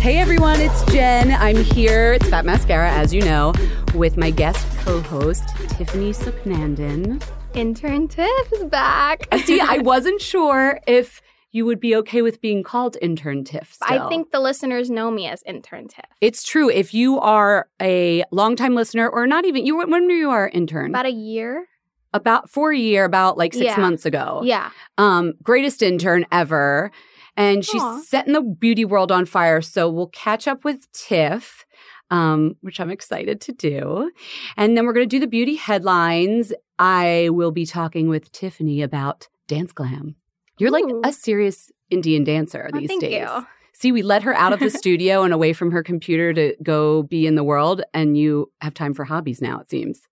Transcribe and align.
Hey 0.00 0.18
everyone, 0.18 0.60
it's 0.60 0.84
Jen. 0.92 1.30
I'm 1.30 1.54
here. 1.62 2.14
It's 2.14 2.28
Fat 2.28 2.44
Mascara, 2.44 2.90
as 2.90 3.14
you 3.14 3.22
know, 3.22 3.52
with 3.94 4.16
my 4.16 4.32
guest 4.32 4.66
co-host 4.80 5.44
Tiffany 5.68 6.10
Supnandan. 6.10 7.22
Intern 7.54 8.08
Tiff 8.08 8.52
is 8.54 8.64
back. 8.64 9.28
See, 9.44 9.60
I 9.60 9.78
wasn't 9.78 10.20
sure 10.20 10.80
if 10.88 11.22
you 11.52 11.64
would 11.64 11.78
be 11.78 11.94
okay 11.94 12.22
with 12.22 12.40
being 12.40 12.64
called 12.64 12.96
intern 13.00 13.44
Tiff. 13.44 13.76
I 13.82 14.08
think 14.08 14.32
the 14.32 14.40
listeners 14.40 14.90
know 14.90 15.12
me 15.12 15.28
as 15.28 15.44
intern 15.44 15.86
Tiff. 15.86 16.06
it's 16.20 16.42
true. 16.42 16.68
If 16.68 16.92
you 16.92 17.20
are 17.20 17.68
a 17.80 18.24
longtime 18.32 18.74
listener, 18.74 19.08
or 19.08 19.28
not 19.28 19.44
even 19.44 19.64
you, 19.64 19.76
when 19.76 19.90
were 19.90 20.10
you 20.10 20.30
our 20.30 20.48
intern? 20.48 20.90
About 20.90 21.06
a 21.06 21.12
year. 21.12 21.66
about 22.12 22.50
for 22.50 22.72
a 22.72 22.76
year, 22.78 23.04
about 23.04 23.38
like 23.38 23.52
six 23.54 23.64
Yeah. 23.66 23.80
months 23.80 24.04
ago. 24.04 24.40
Yeah. 24.44 24.70
Um, 24.98 25.34
greatest 25.42 25.82
intern 25.82 26.26
ever. 26.32 26.90
And 27.36 27.64
she's 27.64 27.82
Aw. 27.82 28.00
setting 28.00 28.32
the 28.32 28.42
beauty 28.42 28.84
world 28.84 29.10
on 29.10 29.24
fire. 29.26 29.60
So 29.60 29.88
we'll 29.88 30.08
catch 30.08 30.46
up 30.46 30.64
with 30.64 30.90
Tiff, 30.92 31.64
um, 32.10 32.56
which 32.60 32.78
I'm 32.80 32.90
excited 32.90 33.40
to 33.42 33.52
do. 33.52 34.10
And 34.56 34.76
then 34.76 34.86
we're 34.86 34.92
going 34.92 35.08
to 35.08 35.16
do 35.16 35.20
the 35.20 35.26
beauty 35.26 35.56
headlines. 35.56 36.52
I 36.78 37.30
will 37.32 37.50
be 37.50 37.66
talking 37.66 38.08
with 38.08 38.30
Tiffany 38.32 38.82
about 38.82 39.28
dance 39.48 39.72
glam. 39.72 40.16
You're 40.58 40.70
like 40.70 40.84
a 41.04 41.12
serious 41.12 41.72
Indian 41.90 42.22
dancer 42.24 42.70
Oh, 42.72 42.78
these 42.78 42.88
thank 42.88 43.00
days. 43.00 43.20
you. 43.28 43.46
See, 43.72 43.90
we 43.90 44.02
let 44.02 44.22
her 44.22 44.34
out 44.34 44.52
of 44.52 44.60
the 44.60 44.70
studio 44.78 45.24
and 45.24 45.34
away 45.34 45.52
from 45.52 45.72
her 45.72 45.82
computer 45.82 46.32
to 46.32 46.54
go 46.62 47.02
be 47.02 47.26
in 47.26 47.34
the 47.34 47.42
world, 47.42 47.82
and 47.92 48.16
you 48.16 48.52
have 48.60 48.72
time 48.74 48.94
for 48.94 49.04
hobbies 49.04 49.42
now, 49.42 49.58
it 49.58 49.68
seems. 49.68 50.02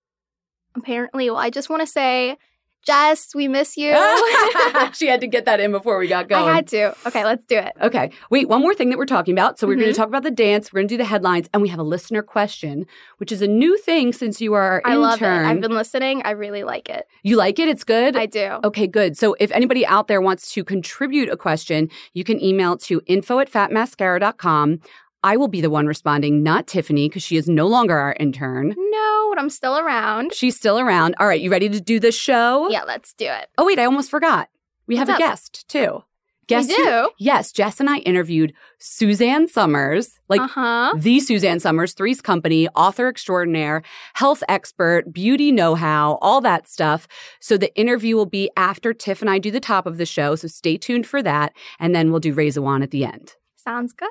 Apparently, 0.75 1.31
well, 1.31 1.39
I 1.39 1.51
just 1.51 1.71
want 1.71 1.81
to 1.83 1.87
say, 1.87 2.37
Jess, 2.85 3.35
we 3.35 3.47
miss 3.49 3.77
you. 3.77 3.91
she 4.93 5.07
had 5.07 5.21
to 5.21 5.27
get 5.27 5.45
that 5.45 5.61
in 5.61 5.71
before 5.71 5.99
we 5.99 6.09
got 6.09 6.29
going. 6.29 6.49
I 6.49 6.55
had 6.55 6.67
to. 6.69 6.95
Okay, 7.07 7.25
let's 7.25 7.45
do 7.47 7.57
it. 7.57 7.73
Okay. 7.81 8.11
Wait, 8.31 8.49
one 8.49 8.61
more 8.61 8.75
thing 8.75 8.91
that 8.91 8.99
we're 8.99 9.07
talking 9.07 9.33
about. 9.35 9.59
So 9.59 9.67
we're 9.67 9.77
going 9.77 9.89
Mhm. 9.89 9.93
to 9.93 9.97
talk 9.97 10.09
about 10.09 10.23
the 10.25 10.31
dance. 10.31 10.73
We're 10.73 10.79
going 10.81 10.89
to 10.89 10.93
do 10.95 10.99
the 10.99 11.05
headlines, 11.05 11.49
and 11.53 11.63
we 11.63 11.69
have 11.69 11.79
a 11.79 11.85
listener 11.85 12.23
question, 12.23 12.87
which 13.19 13.31
is 13.31 13.41
a 13.43 13.47
new 13.47 13.77
thing 13.79 14.13
since 14.13 14.41
you 14.41 14.55
are 14.55 14.83
our 14.85 14.93
I 14.93 14.95
love 14.95 15.23
it. 15.23 15.27
I've 15.27 15.61
been 15.61 15.73
listening. 15.73 16.23
I 16.25 16.31
really 16.33 16.65
like 16.65 16.89
it. 16.89 17.07
you 17.23 17.37
like 17.37 17.59
it? 17.59 17.69
It's 17.69 17.85
good. 17.85 18.17
I 18.17 18.27
do. 18.27 18.59
Okay, 18.65 18.87
good. 18.87 19.17
So 19.17 19.37
if 19.39 19.51
anybody 19.53 19.87
out 19.87 20.09
there 20.09 20.21
wants 20.21 20.53
to 20.55 20.65
contribute 20.65 21.29
a 21.29 21.37
question, 21.37 21.89
you 22.15 22.25
can 22.25 22.43
email 22.43 22.77
to 22.79 23.01
info 23.07 23.39
at 23.39 23.51
fatmascara.com. 23.51 24.81
I 25.25 25.37
will 25.37 25.49
be 25.49 25.61
the 25.61 25.71
one 25.71 25.87
responding, 25.87 26.43
not 26.43 26.67
Tiffany, 26.67 27.09
because 27.09 27.23
she 27.23 27.37
is 27.37 27.49
no 27.49 27.67
longer 27.67 27.97
our 27.97 28.17
intern. 28.19 28.75
No, 28.77 29.29
but 29.31 29.39
I'm 29.39 29.51
still 29.51 29.79
around. 29.79 30.35
She's 30.35 30.57
still 30.57 30.79
around. 30.79 31.15
All 31.21 31.27
right, 31.27 31.41
you 31.41 31.51
ready 31.51 31.69
to 31.69 31.81
do 31.81 32.01
the 32.01 32.13
show? 32.13 32.69
Yeah, 32.71 32.83
let's 32.85 33.13
do 33.13 33.27
it. 33.27 33.49
Oh, 33.57 33.65
wait, 33.65 33.79
I 33.79 33.85
almost 33.85 34.11
forgot. 34.11 34.49
We 34.87 34.97
have 34.97 35.09
What's 35.09 35.21
a 35.21 35.23
guest, 35.23 35.69
too. 35.69 36.03
Guess 36.49 36.67
we 36.67 36.75
who- 36.75 36.85
do. 36.85 37.11
Yes, 37.19 37.53
Jess 37.53 37.79
and 37.79 37.89
I 37.89 37.99
interviewed 37.99 38.53
Suzanne 38.79 39.47
Somers, 39.47 40.19
like 40.29 40.41
uh 40.41 40.49
huh. 40.49 40.93
the 40.97 41.21
Suzanne 41.21 41.61
Somers, 41.61 41.95
Three's 41.95 42.21
Company, 42.21 42.69
author 42.71 43.07
extraordinaire, 43.07 43.83
health 44.15 44.43
expert, 44.49 45.13
beauty 45.13 45.53
know 45.53 45.77
how, 45.77 46.19
all 46.21 46.41
that 46.41 46.69
stuff. 46.69 47.07
So 47.39 47.57
the 47.57 47.73
interview 47.77 48.17
will 48.17 48.27
be 48.27 48.51
after 48.57 48.93
Tiff 48.93 49.21
and 49.21 49.31
I 49.31 49.39
do 49.39 49.53
the 49.53 49.61
top 49.61 49.87
of 49.87 49.99
the 49.99 50.05
show. 50.05 50.35
So 50.35 50.49
stay 50.49 50.77
tuned 50.77 51.07
for 51.07 51.23
that. 51.23 51.53
And 51.79 51.95
then 51.95 52.11
we'll 52.11 52.21
do 52.21 52.33
Raise 52.33 52.57
a 52.57 52.63
One 52.63 52.83
at 52.83 52.91
the 52.91 53.05
end. 53.05 53.37
Sounds 53.65 53.93
good. 53.93 54.09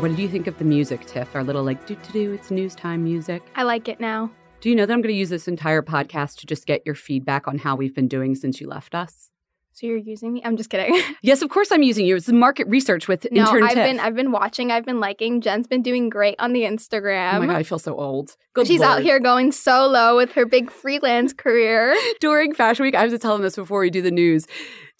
What 0.00 0.08
did 0.08 0.18
you 0.18 0.28
think 0.28 0.46
of 0.46 0.58
the 0.58 0.64
music, 0.64 1.06
Tiff? 1.06 1.34
Our 1.34 1.42
little 1.42 1.62
like 1.62 1.86
do 1.86 1.94
to 1.94 2.12
do, 2.12 2.32
it's 2.34 2.50
news 2.50 2.74
time 2.74 3.04
music. 3.04 3.42
I 3.54 3.62
like 3.62 3.88
it 3.88 3.98
now. 3.98 4.30
Do 4.60 4.68
you 4.68 4.74
know 4.74 4.84
that 4.84 4.92
I'm 4.92 5.00
going 5.00 5.12
to 5.12 5.18
use 5.18 5.30
this 5.30 5.48
entire 5.48 5.80
podcast 5.80 6.36
to 6.40 6.46
just 6.46 6.66
get 6.66 6.82
your 6.84 6.94
feedback 6.94 7.48
on 7.48 7.56
how 7.56 7.76
we've 7.76 7.94
been 7.94 8.08
doing 8.08 8.34
since 8.34 8.60
you 8.60 8.68
left 8.68 8.94
us? 8.94 9.30
So 9.72 9.86
you're 9.86 9.96
using 9.96 10.34
me? 10.34 10.42
I'm 10.44 10.56
just 10.58 10.68
kidding. 10.68 11.00
Yes, 11.22 11.42
of 11.42 11.48
course 11.50 11.70
I'm 11.70 11.82
using 11.82 12.04
you. 12.06 12.16
It's 12.16 12.28
market 12.28 12.66
research 12.68 13.08
with 13.08 13.26
no, 13.30 13.42
intern 13.42 13.62
I've 13.62 13.74
Tiff. 13.74 13.86
been 13.86 14.00
I've 14.00 14.14
been 14.14 14.32
watching. 14.32 14.70
I've 14.70 14.84
been 14.84 15.00
liking. 15.00 15.40
Jen's 15.40 15.66
been 15.66 15.82
doing 15.82 16.08
great 16.08 16.34
on 16.38 16.52
the 16.52 16.62
Instagram. 16.62 17.34
oh 17.34 17.38
my 17.40 17.46
god, 17.46 17.56
I 17.56 17.62
feel 17.62 17.78
so 17.78 17.94
old. 17.96 18.36
Good 18.54 18.66
She's 18.66 18.80
out 18.80 19.02
here 19.02 19.20
going 19.20 19.52
solo 19.52 20.16
with 20.16 20.32
her 20.32 20.44
big 20.44 20.70
freelance 20.70 21.32
career. 21.32 21.94
during 22.20 22.52
Fashion 22.54 22.84
Week, 22.84 22.94
I 22.94 23.06
was 23.06 23.18
telling 23.20 23.42
this 23.42 23.56
before 23.56 23.80
we 23.80 23.90
do 23.90 24.02
the 24.02 24.10
news. 24.10 24.46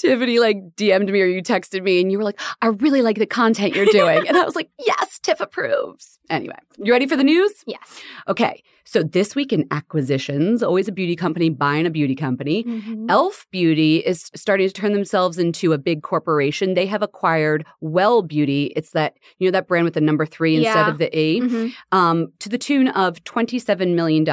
Tiffany 0.01 0.39
like 0.39 0.77
DM'd 0.77 1.11
me 1.11 1.21
or 1.21 1.27
you 1.27 1.43
texted 1.43 1.83
me 1.83 2.01
and 2.01 2.11
you 2.11 2.19
were 2.19 2.25
like, 2.25 2.41
I 2.63 2.69
really 2.69 3.03
like 3.03 3.19
the 3.19 3.27
content 3.27 3.75
you're 3.75 3.85
doing. 3.87 4.27
and 4.27 4.37
I 4.37 4.45
was 4.45 4.57
like, 4.57 4.71
yes, 4.79 5.19
Tiff 5.19 5.41
approves. 5.41 6.19
Anyway, 6.31 6.57
you 6.83 6.93
ready 6.93 7.07
for 7.07 7.17
the 7.17 7.25
news? 7.25 7.53
Yes. 7.67 8.01
Okay. 8.27 8.63
So 8.93 9.05
this 9.05 9.37
week 9.37 9.53
in 9.53 9.69
acquisitions, 9.71 10.65
always 10.65 10.89
a 10.89 10.93
beauty 10.93 11.15
company 11.15 11.49
buying 11.49 11.87
a 11.87 11.91
beauty 11.91 12.17
company. 12.17 12.65
Mm-hmm. 12.65 13.07
Elf 13.09 13.47
Beauty 13.53 13.99
is 13.99 14.33
starting 14.35 14.67
to 14.67 14.73
turn 14.75 14.95
themselves 14.95 15.39
into 15.39 15.73
a 15.73 15.79
big 15.79 16.03
corporation. 16.03 16.75
They 16.75 16.87
have 16.87 17.01
acquired 17.01 17.65
Well 17.81 18.21
Beauty. 18.23 18.73
It's 18.75 18.91
that, 18.91 19.15
you 19.39 19.47
know, 19.47 19.53
that 19.53 19.69
brand 19.69 19.85
with 19.85 19.95
the 19.95 20.01
number 20.01 20.27
three 20.27 20.57
instead 20.57 20.75
Yeah. 20.75 20.91
of 20.91 20.99
the 20.99 21.17
E 21.17 21.41
Mhm. 21.41 21.73
um, 21.93 22.33
to 22.41 22.49
the 22.49 22.59
tune 22.59 22.89
of 22.89 23.23
$27 23.23 23.95
million. 23.95 24.27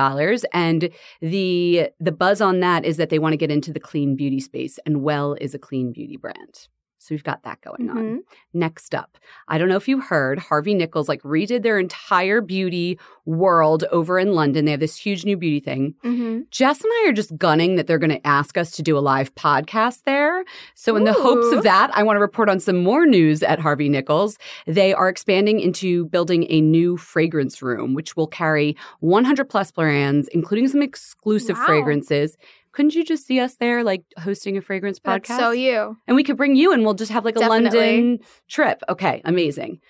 And 0.52 0.90
the 1.22 1.90
the 2.00 2.12
buzz 2.12 2.42
on 2.42 2.60
that 2.62 2.84
is 2.84 2.98
that 2.98 3.10
they 3.12 3.20
want 3.20 3.34
to 3.34 3.38
get 3.38 3.52
into 3.52 3.72
the 3.72 3.80
clean 3.80 4.16
beauty 4.16 4.40
space, 4.40 4.80
and 4.88 5.04
Well 5.04 5.36
is 5.40 5.54
a 5.54 5.60
clean 5.60 5.92
beauty 5.92 6.18
brand. 6.18 6.68
So 7.08 7.16
we've 7.16 7.24
got 7.24 7.44
that 7.44 7.62
going 7.62 7.90
on. 7.90 7.98
Mhm. 7.98 8.18
Next 8.54 8.94
up, 8.94 9.18
I 9.48 9.58
don't 9.58 9.70
know 9.70 9.78
if 9.78 9.88
you 9.88 10.02
heard, 10.02 10.40
Harvey 10.40 10.74
Nichols 10.74 11.08
like 11.08 11.22
redid 11.22 11.64
their 11.64 11.80
entire 11.80 12.42
beauty 12.42 13.00
world 13.26 13.86
over 13.94 14.20
in 14.20 14.34
London. 14.34 14.66
They 14.66 14.72
have 14.72 14.82
this 14.82 14.98
huge 14.98 15.24
new 15.24 15.38
beauty 15.38 15.62
thing. 15.62 15.96
Mhm. 16.04 16.50
Jess 16.52 16.82
and 16.82 16.92
I 16.92 17.06
are 17.10 17.14
just 17.14 17.38
gunning 17.38 17.76
that 17.76 17.88
they're 17.88 17.98
going 17.98 18.10
to 18.10 18.28
ask 18.28 18.58
us 18.58 18.72
to 18.72 18.82
do 18.84 18.98
a 18.98 19.00
live 19.00 19.34
podcast 19.36 20.04
there. 20.04 20.44
So, 20.76 20.98
in 20.98 21.06
the 21.06 21.14
hopes 21.14 21.54
of 21.56 21.64
that, 21.64 21.92
I 21.94 22.04
want 22.04 22.18
to 22.18 22.22
report 22.22 22.50
on 22.50 22.60
some 22.60 22.84
more 22.84 23.06
news 23.06 23.42
at 23.42 23.60
Harvey 23.60 23.88
Nichols. 23.88 24.38
They 24.66 24.94
are 24.94 25.08
expanding 25.08 25.62
into 25.62 26.06
building 26.08 26.46
a 26.50 26.60
new 26.60 26.98
fragrance 26.98 27.62
room, 27.62 27.94
which 27.94 28.18
will 28.18 28.28
carry 28.28 28.76
100 29.00 29.46
plus 29.50 29.72
brands, 29.72 30.28
including 30.30 30.68
some 30.68 30.82
exclusive 30.82 31.58
Wow. 31.58 31.66
fragrances. 31.68 32.38
Couldn't 32.78 32.94
you 32.94 33.04
just 33.04 33.26
see 33.26 33.40
us 33.40 33.56
there, 33.56 33.84
like 33.84 34.04
hosting 34.20 34.56
a 34.56 34.62
fragrance 34.62 35.00
podcast? 35.00 35.30
That's 35.30 35.40
so 35.40 35.50
you. 35.50 35.98
and 36.06 36.16
we 36.16 36.24
could 36.24 36.38
bring 36.38 36.56
you 36.56 36.72
and 36.74 36.84
we'll 36.84 36.94
just 36.94 37.12
have 37.12 37.26
like 37.26 37.36
a 37.36 37.40
Definitely. 37.40 37.80
London 37.80 38.20
trip. 38.48 38.84
Okay, 38.88 39.20
amazing. 39.26 39.82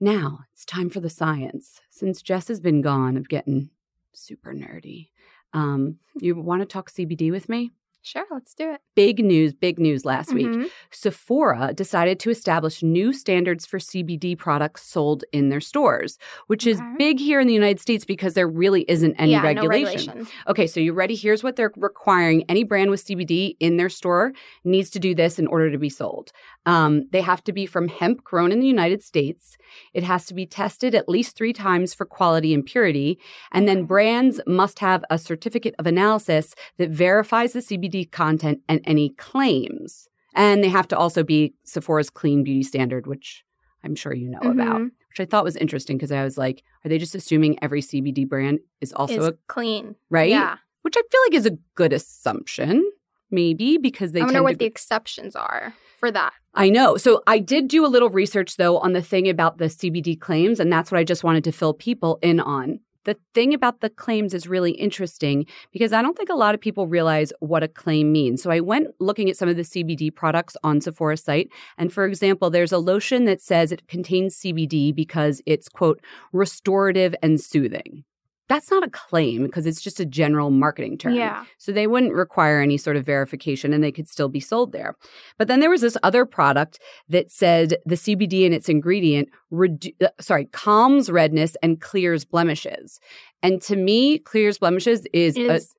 Now 0.00 0.38
it's 0.54 0.64
time 0.64 0.88
for 0.88 1.00
the 1.00 1.10
science. 1.10 1.82
Since 1.90 2.22
Jess 2.22 2.48
has 2.48 2.58
been 2.58 2.80
gone 2.80 3.18
of 3.18 3.28
getting 3.28 3.68
super 4.14 4.54
nerdy, 4.54 5.10
um, 5.52 5.98
you 6.18 6.34
want 6.34 6.62
to 6.62 6.66
talk 6.66 6.90
CBD 6.90 7.30
with 7.30 7.50
me? 7.50 7.72
Sure, 8.02 8.24
let's 8.30 8.54
do 8.54 8.72
it. 8.72 8.80
Big 8.94 9.22
news, 9.22 9.52
big 9.52 9.78
news 9.78 10.06
last 10.06 10.32
week. 10.32 10.46
Mhm. 10.46 10.70
Sephora 10.90 11.74
decided 11.74 12.18
to 12.20 12.30
establish 12.30 12.82
new 12.82 13.12
standards 13.12 13.66
for 13.66 13.78
CBD 13.78 14.34
products 14.34 14.82
sold 14.86 15.22
in 15.32 15.50
their 15.50 15.60
stores, 15.60 16.18
which 16.46 16.66
is 16.66 16.80
big 16.96 17.18
here 17.18 17.40
in 17.40 17.46
the 17.46 17.52
United 17.52 17.78
States 17.78 18.06
because 18.06 18.32
there 18.32 18.48
really 18.48 18.86
isn't 18.88 19.14
any 19.16 19.32
yeah, 19.32 19.42
regulation. 19.42 20.06
No 20.06 20.12
regulation. 20.12 20.28
Okay, 20.48 20.66
so 20.66 20.80
you 20.80 20.94
ready? 20.94 21.14
Here's 21.14 21.42
what 21.42 21.56
they're 21.56 21.72
requiring 21.76 22.44
any 22.48 22.64
brand 22.64 22.90
with 22.90 23.04
CBD 23.04 23.56
in 23.60 23.76
their 23.76 23.90
store 23.90 24.32
needs 24.64 24.88
to 24.90 24.98
do 24.98 25.14
this 25.14 25.38
in 25.38 25.46
order 25.46 25.70
to 25.70 25.78
be 25.78 25.90
sold. 25.90 26.32
Um, 26.64 27.06
they 27.12 27.20
have 27.20 27.44
to 27.44 27.52
be 27.52 27.66
from 27.66 27.88
hemp 27.88 28.24
grown 28.24 28.50
in 28.50 28.60
the 28.60 28.66
United 28.66 29.02
States. 29.02 29.58
It 29.92 30.04
has 30.04 30.24
to 30.26 30.34
be 30.34 30.46
tested 30.46 30.94
at 30.94 31.08
least 31.08 31.36
three 31.36 31.52
times 31.52 31.92
for 31.92 32.06
quality 32.06 32.54
and 32.54 32.64
purity. 32.64 33.18
And 33.52 33.68
then 33.68 33.84
brands 33.84 34.40
must 34.46 34.78
have 34.78 35.04
a 35.10 35.18
certificate 35.18 35.74
of 35.78 35.86
analysis 35.86 36.54
that 36.78 36.90
verifies 36.90 37.52
the 37.52 37.60
CBD 37.60 37.89
content 38.04 38.60
and 38.68 38.80
any 38.84 39.10
claims. 39.10 40.08
And 40.34 40.62
they 40.62 40.68
have 40.68 40.88
to 40.88 40.96
also 40.96 41.22
be 41.24 41.54
Sephora's 41.64 42.10
clean 42.10 42.44
beauty 42.44 42.62
standard, 42.62 43.06
which 43.06 43.44
I'm 43.82 43.94
sure 43.94 44.14
you 44.14 44.28
know 44.28 44.38
about, 44.40 44.80
Mhm. 44.80 44.90
which 45.08 45.20
I 45.20 45.24
thought 45.24 45.44
was 45.44 45.56
interesting 45.56 45.96
because 45.96 46.12
I 46.12 46.22
was 46.22 46.36
like, 46.38 46.62
are 46.84 46.88
they 46.88 46.98
just 46.98 47.14
assuming 47.14 47.58
every 47.62 47.80
CBD 47.80 48.24
brand 48.28 48.60
is 48.80 48.92
also 48.92 49.18
Is 49.18 49.26
a 49.26 49.34
clean. 49.48 49.96
right? 50.10 50.30
Yeah. 50.30 50.56
Which 50.82 50.96
I 50.96 51.02
feel 51.10 51.20
like 51.26 51.34
is 51.34 51.46
a 51.46 51.58
good 51.74 51.92
assumption, 51.92 52.88
maybe 53.30 53.76
because 53.78 54.12
they 54.12 54.20
I 54.20 54.24
wonder 54.24 54.34
tend 54.34 54.44
what 54.44 54.58
the 54.58 54.64
exceptions 54.66 55.34
are 55.34 55.74
for 55.98 56.10
that. 56.10 56.32
I 56.54 56.68
know. 56.70 56.96
So 56.96 57.22
I 57.26 57.38
did 57.38 57.68
do 57.68 57.84
a 57.84 57.88
little 57.88 58.10
research 58.10 58.56
though 58.56 58.78
on 58.78 58.92
the 58.92 59.02
thing 59.02 59.28
about 59.28 59.58
the 59.58 59.68
CBD 59.68 60.14
claims, 60.18 60.60
and 60.60 60.72
that's 60.72 60.90
what 60.92 60.98
I 60.98 61.04
just 61.04 61.24
wanted 61.24 61.44
to 61.44 61.52
fill 61.52 61.74
people 61.74 62.18
in 62.22 62.38
on. 62.40 62.80
The 63.04 63.16
thing 63.34 63.54
about 63.54 63.80
the 63.80 63.88
claims 63.88 64.34
is 64.34 64.46
really 64.46 64.72
interesting 64.72 65.46
because 65.72 65.92
I 65.92 66.02
don't 66.02 66.16
think 66.16 66.28
a 66.28 66.34
lot 66.34 66.54
of 66.54 66.60
people 66.60 66.86
realize 66.86 67.32
what 67.40 67.62
a 67.62 67.68
claim 67.68 68.12
means. 68.12 68.42
So 68.42 68.50
I 68.50 68.60
went 68.60 68.88
looking 69.00 69.30
at 69.30 69.36
some 69.36 69.48
of 69.48 69.56
the 69.56 69.62
CBD 69.62 70.14
products 70.14 70.56
on 70.62 70.80
Sephora's 70.80 71.22
site. 71.22 71.48
And 71.78 71.92
for 71.92 72.04
example, 72.04 72.50
there's 72.50 72.72
a 72.72 72.78
lotion 72.78 73.24
that 73.24 73.40
says 73.40 73.72
it 73.72 73.88
contains 73.88 74.36
CBD 74.36 74.94
because 74.94 75.40
it's, 75.46 75.68
quote, 75.68 76.00
restorative 76.32 77.14
and 77.22 77.40
soothing. 77.40 78.04
That's 78.50 78.70
not 78.70 78.82
a 78.84 78.90
claim 78.90 79.44
because 79.44 79.64
it's 79.64 79.80
just 79.80 80.00
a 80.00 80.04
general 80.04 80.50
marketing 80.50 80.98
term. 80.98 81.14
Yeah. 81.14 81.44
So 81.56 81.70
they 81.70 81.86
wouldn't 81.86 82.12
require 82.14 82.60
any 82.60 82.76
sort 82.76 82.96
of 82.96 83.06
verification 83.06 83.72
and 83.72 83.82
they 83.82 83.92
could 83.92 84.08
still 84.08 84.28
be 84.28 84.40
sold 84.40 84.72
there. 84.72 84.96
But 85.38 85.46
then 85.48 85.60
there 85.60 85.70
was 85.70 85.80
this 85.80 85.96
other 86.02 86.26
product 86.26 86.80
that 87.08 87.30
said 87.30 87.76
the 87.86 87.94
CBD 87.94 88.42
in 88.44 88.52
its 88.52 88.68
ingredient, 88.68 89.28
redu- 89.52 89.94
uh, 90.02 90.08
sorry, 90.20 90.46
calms 90.46 91.08
redness 91.10 91.56
and 91.62 91.80
clears 91.80 92.24
blemishes. 92.24 92.98
And 93.42 93.62
to 93.62 93.76
me, 93.76 94.18
clears 94.18 94.58
blemishes 94.58 95.06
is, 95.12 95.36
a- 95.38 95.54
Is 95.54 95.74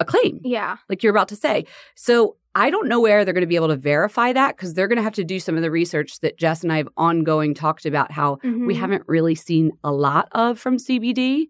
a 0.00 0.04
claim, 0.04 0.40
Yeah. 0.44 0.78
like 0.88 1.02
you're 1.04 1.12
about 1.12 1.28
to 1.28 1.36
say. 1.36 1.64
So 1.94 2.36
I 2.56 2.70
don't 2.70 2.88
know 2.88 3.00
where 3.00 3.24
they're 3.24 3.34
going 3.34 3.42
to 3.42 3.46
be 3.46 3.54
able 3.54 3.68
to 3.68 3.76
verify 3.76 4.32
that 4.32 4.56
because 4.56 4.74
they're 4.74 4.88
going 4.88 4.96
to 4.96 5.02
have 5.04 5.14
to 5.14 5.24
do 5.24 5.38
some 5.38 5.54
of 5.56 5.62
the 5.62 5.70
research 5.70 6.18
that 6.20 6.36
Jess 6.38 6.64
and 6.64 6.72
I 6.72 6.78
have 6.78 6.88
ongoing 6.96 7.54
talked 7.54 7.86
about 7.86 8.10
how 8.10 8.38
we 8.42 8.74
Mhm. 8.74 8.76
haven't 8.76 9.04
really 9.06 9.36
seen 9.36 9.70
a 9.84 9.92
lot 9.92 10.28
of 10.32 10.58
from 10.58 10.76
CBD. 10.76 11.46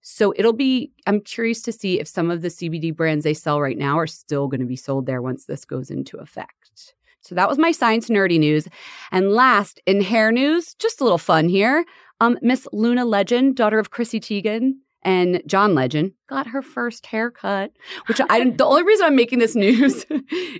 So 0.00 0.32
it'll 0.36 0.52
be, 0.52 0.92
I'm 1.06 1.20
curious 1.20 1.62
to 1.62 1.72
see 1.72 2.00
if 2.00 2.08
some 2.08 2.30
of 2.30 2.42
the 2.42 2.48
CBD 2.48 2.94
brands 2.94 3.24
they 3.24 3.34
sell 3.34 3.60
right 3.60 3.76
now 3.76 3.98
are 3.98 4.06
still 4.06 4.48
going 4.48 4.60
to 4.60 4.66
be 4.66 4.76
sold 4.76 5.06
there 5.06 5.20
once 5.20 5.44
this 5.44 5.64
goes 5.64 5.90
into 5.90 6.16
effect. 6.18 6.94
So 7.20 7.34
that 7.34 7.48
was 7.48 7.58
my 7.58 7.72
science 7.72 8.08
nerdy 8.08 8.38
news. 8.38 8.68
And 9.10 9.32
last, 9.32 9.80
in 9.86 10.00
hair 10.00 10.32
news, 10.32 10.74
just 10.74 11.00
a 11.00 11.04
little 11.04 11.18
fun 11.18 11.48
here. 11.48 11.84
Um, 12.20 12.38
Miss 12.42 12.66
Luna 12.72 13.04
Legend, 13.04 13.56
daughter 13.56 13.78
of 13.78 13.90
Chrissy 13.90 14.18
Teigen 14.20 14.74
and 15.02 15.42
John 15.46 15.74
Legend, 15.74 16.12
got 16.28 16.46
her 16.46 16.62
first 16.62 17.06
haircut. 17.06 17.72
Which 18.06 18.20
I 18.30 18.48
the 18.50 18.64
only 18.64 18.82
reason 18.82 19.06
I'm 19.06 19.16
making 19.16 19.40
this 19.40 19.54
news 19.56 20.06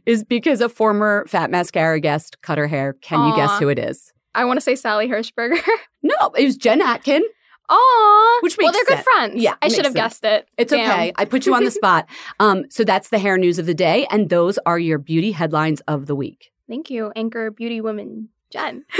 is 0.04 0.24
because 0.24 0.60
a 0.60 0.68
former 0.68 1.24
Fat 1.26 1.50
Mascara 1.50 2.00
guest 2.00 2.40
cut 2.42 2.58
her 2.58 2.68
hair. 2.68 2.94
Can 3.00 3.26
you 3.28 3.36
guess 3.36 3.58
who 3.58 3.68
it 3.68 3.78
is? 3.78 4.12
I 4.34 4.44
want 4.44 4.58
to 4.58 4.60
say 4.60 4.76
Sally 4.76 5.08
Hershberger. 5.08 5.60
No, 6.00 6.14
it 6.36 6.44
was 6.44 6.56
Jen 6.56 6.80
Atkin. 6.80 7.24
Aw. 7.68 8.38
Which 8.42 8.56
makes 8.56 8.64
well, 8.64 8.72
they're 8.72 8.84
good 8.84 9.04
sense. 9.04 9.08
friends. 9.16 9.42
Yeah, 9.42 9.54
I 9.60 9.68
should 9.68 9.84
have 9.84 9.94
guessed 9.94 10.24
it. 10.24 10.48
It's 10.56 10.72
Damn. 10.72 10.90
okay. 10.90 11.12
I 11.16 11.24
put 11.24 11.46
you 11.46 11.54
on 11.54 11.64
the 11.64 11.70
spot. 11.82 12.06
Um, 12.40 12.64
so 12.70 12.84
that's 12.84 13.10
the 13.10 13.18
hair 13.18 13.36
news 13.36 13.58
of 13.58 13.66
the 13.66 13.74
day, 13.74 14.06
and 14.10 14.28
those 14.28 14.58
are 14.66 14.78
your 14.78 14.98
beauty 14.98 15.32
headlines 15.32 15.80
of 15.88 16.06
the 16.06 16.14
week. 16.14 16.52
Thank 16.68 16.90
you, 16.90 17.12
anchor 17.16 17.50
beauty 17.50 17.80
woman 17.80 18.28
Jen. 18.50 18.84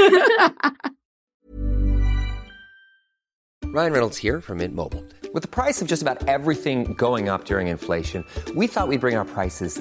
Ryan 3.65 3.93
Reynolds 3.93 4.17
here 4.17 4.41
from 4.41 4.59
Mint 4.59 4.75
Mobile. 4.75 5.05
With 5.35 5.43
the 5.43 5.49
price 5.49 5.83
of 5.83 5.89
just 5.89 6.01
about 6.01 6.27
everything 6.27 6.95
going 6.95 7.29
up 7.29 7.45
during 7.45 7.69
inflation, 7.69 8.25
we 8.55 8.67
thought 8.67 8.89
we'd 8.89 9.01
bring 9.01 9.17
our 9.17 9.27
prices 9.27 9.81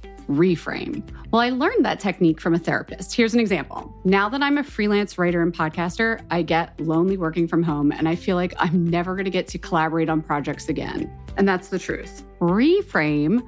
reframe. 0.31 1.03
Well, 1.31 1.41
I 1.41 1.49
learned 1.49 1.85
that 1.85 1.99
technique 1.99 2.41
from 2.41 2.53
a 2.53 2.59
therapist. 2.59 3.15
Here's 3.15 3.33
an 3.33 3.39
example. 3.39 3.93
Now 4.03 4.29
that 4.29 4.41
I'm 4.41 4.57
a 4.57 4.63
freelance 4.63 5.17
writer 5.17 5.41
and 5.41 5.53
podcaster, 5.53 6.21
I 6.29 6.41
get 6.41 6.79
lonely 6.79 7.17
working 7.17 7.47
from 7.47 7.63
home 7.63 7.91
and 7.91 8.07
I 8.09 8.15
feel 8.15 8.35
like 8.35 8.53
I'm 8.57 8.85
never 8.85 9.15
going 9.15 9.25
to 9.25 9.31
get 9.31 9.47
to 9.49 9.57
collaborate 9.57 10.09
on 10.09 10.21
projects 10.21 10.69
again. 10.69 11.11
And 11.37 11.47
that's 11.47 11.69
the 11.69 11.79
truth. 11.79 12.23
Reframe, 12.39 13.47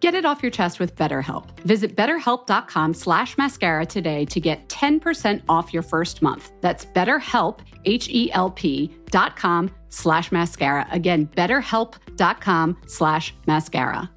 Get 0.00 0.14
it 0.14 0.24
off 0.24 0.42
your 0.42 0.50
chest 0.50 0.80
with 0.80 0.96
BetterHelp. 0.96 1.60
Visit 1.60 1.94
betterhelp.com 1.94 2.94
slash 2.94 3.36
mascara 3.36 3.84
today 3.84 4.24
to 4.24 4.40
get 4.40 4.66
10% 4.68 5.42
off 5.46 5.74
your 5.74 5.82
first 5.82 6.22
month. 6.22 6.52
That's 6.62 6.86
betterhelp, 6.86 7.58
H-E-L-P 7.84 8.90
dot 9.10 9.36
com 9.36 9.70
slash 9.90 10.32
mascara. 10.32 10.86
Again, 10.90 11.26
betterhelp.com 11.36 12.78
slash 12.86 13.34
mascara. 13.46 14.10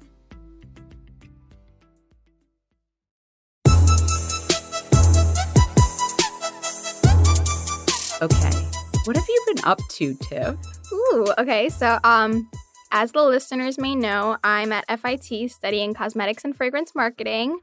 Okay. 8.22 8.50
What 9.04 9.16
have 9.16 9.28
you 9.28 9.44
been 9.48 9.64
up 9.64 9.80
to, 9.90 10.14
Tiff? 10.14 10.56
Ooh, 10.92 11.26
okay. 11.36 11.68
So, 11.68 11.98
um, 12.04 12.48
as 12.94 13.10
the 13.10 13.24
listeners 13.24 13.76
may 13.76 13.96
know, 13.96 14.38
I'm 14.44 14.72
at 14.72 14.84
FIT 15.00 15.50
studying 15.50 15.94
cosmetics 15.94 16.44
and 16.44 16.56
fragrance 16.56 16.94
marketing. 16.94 17.58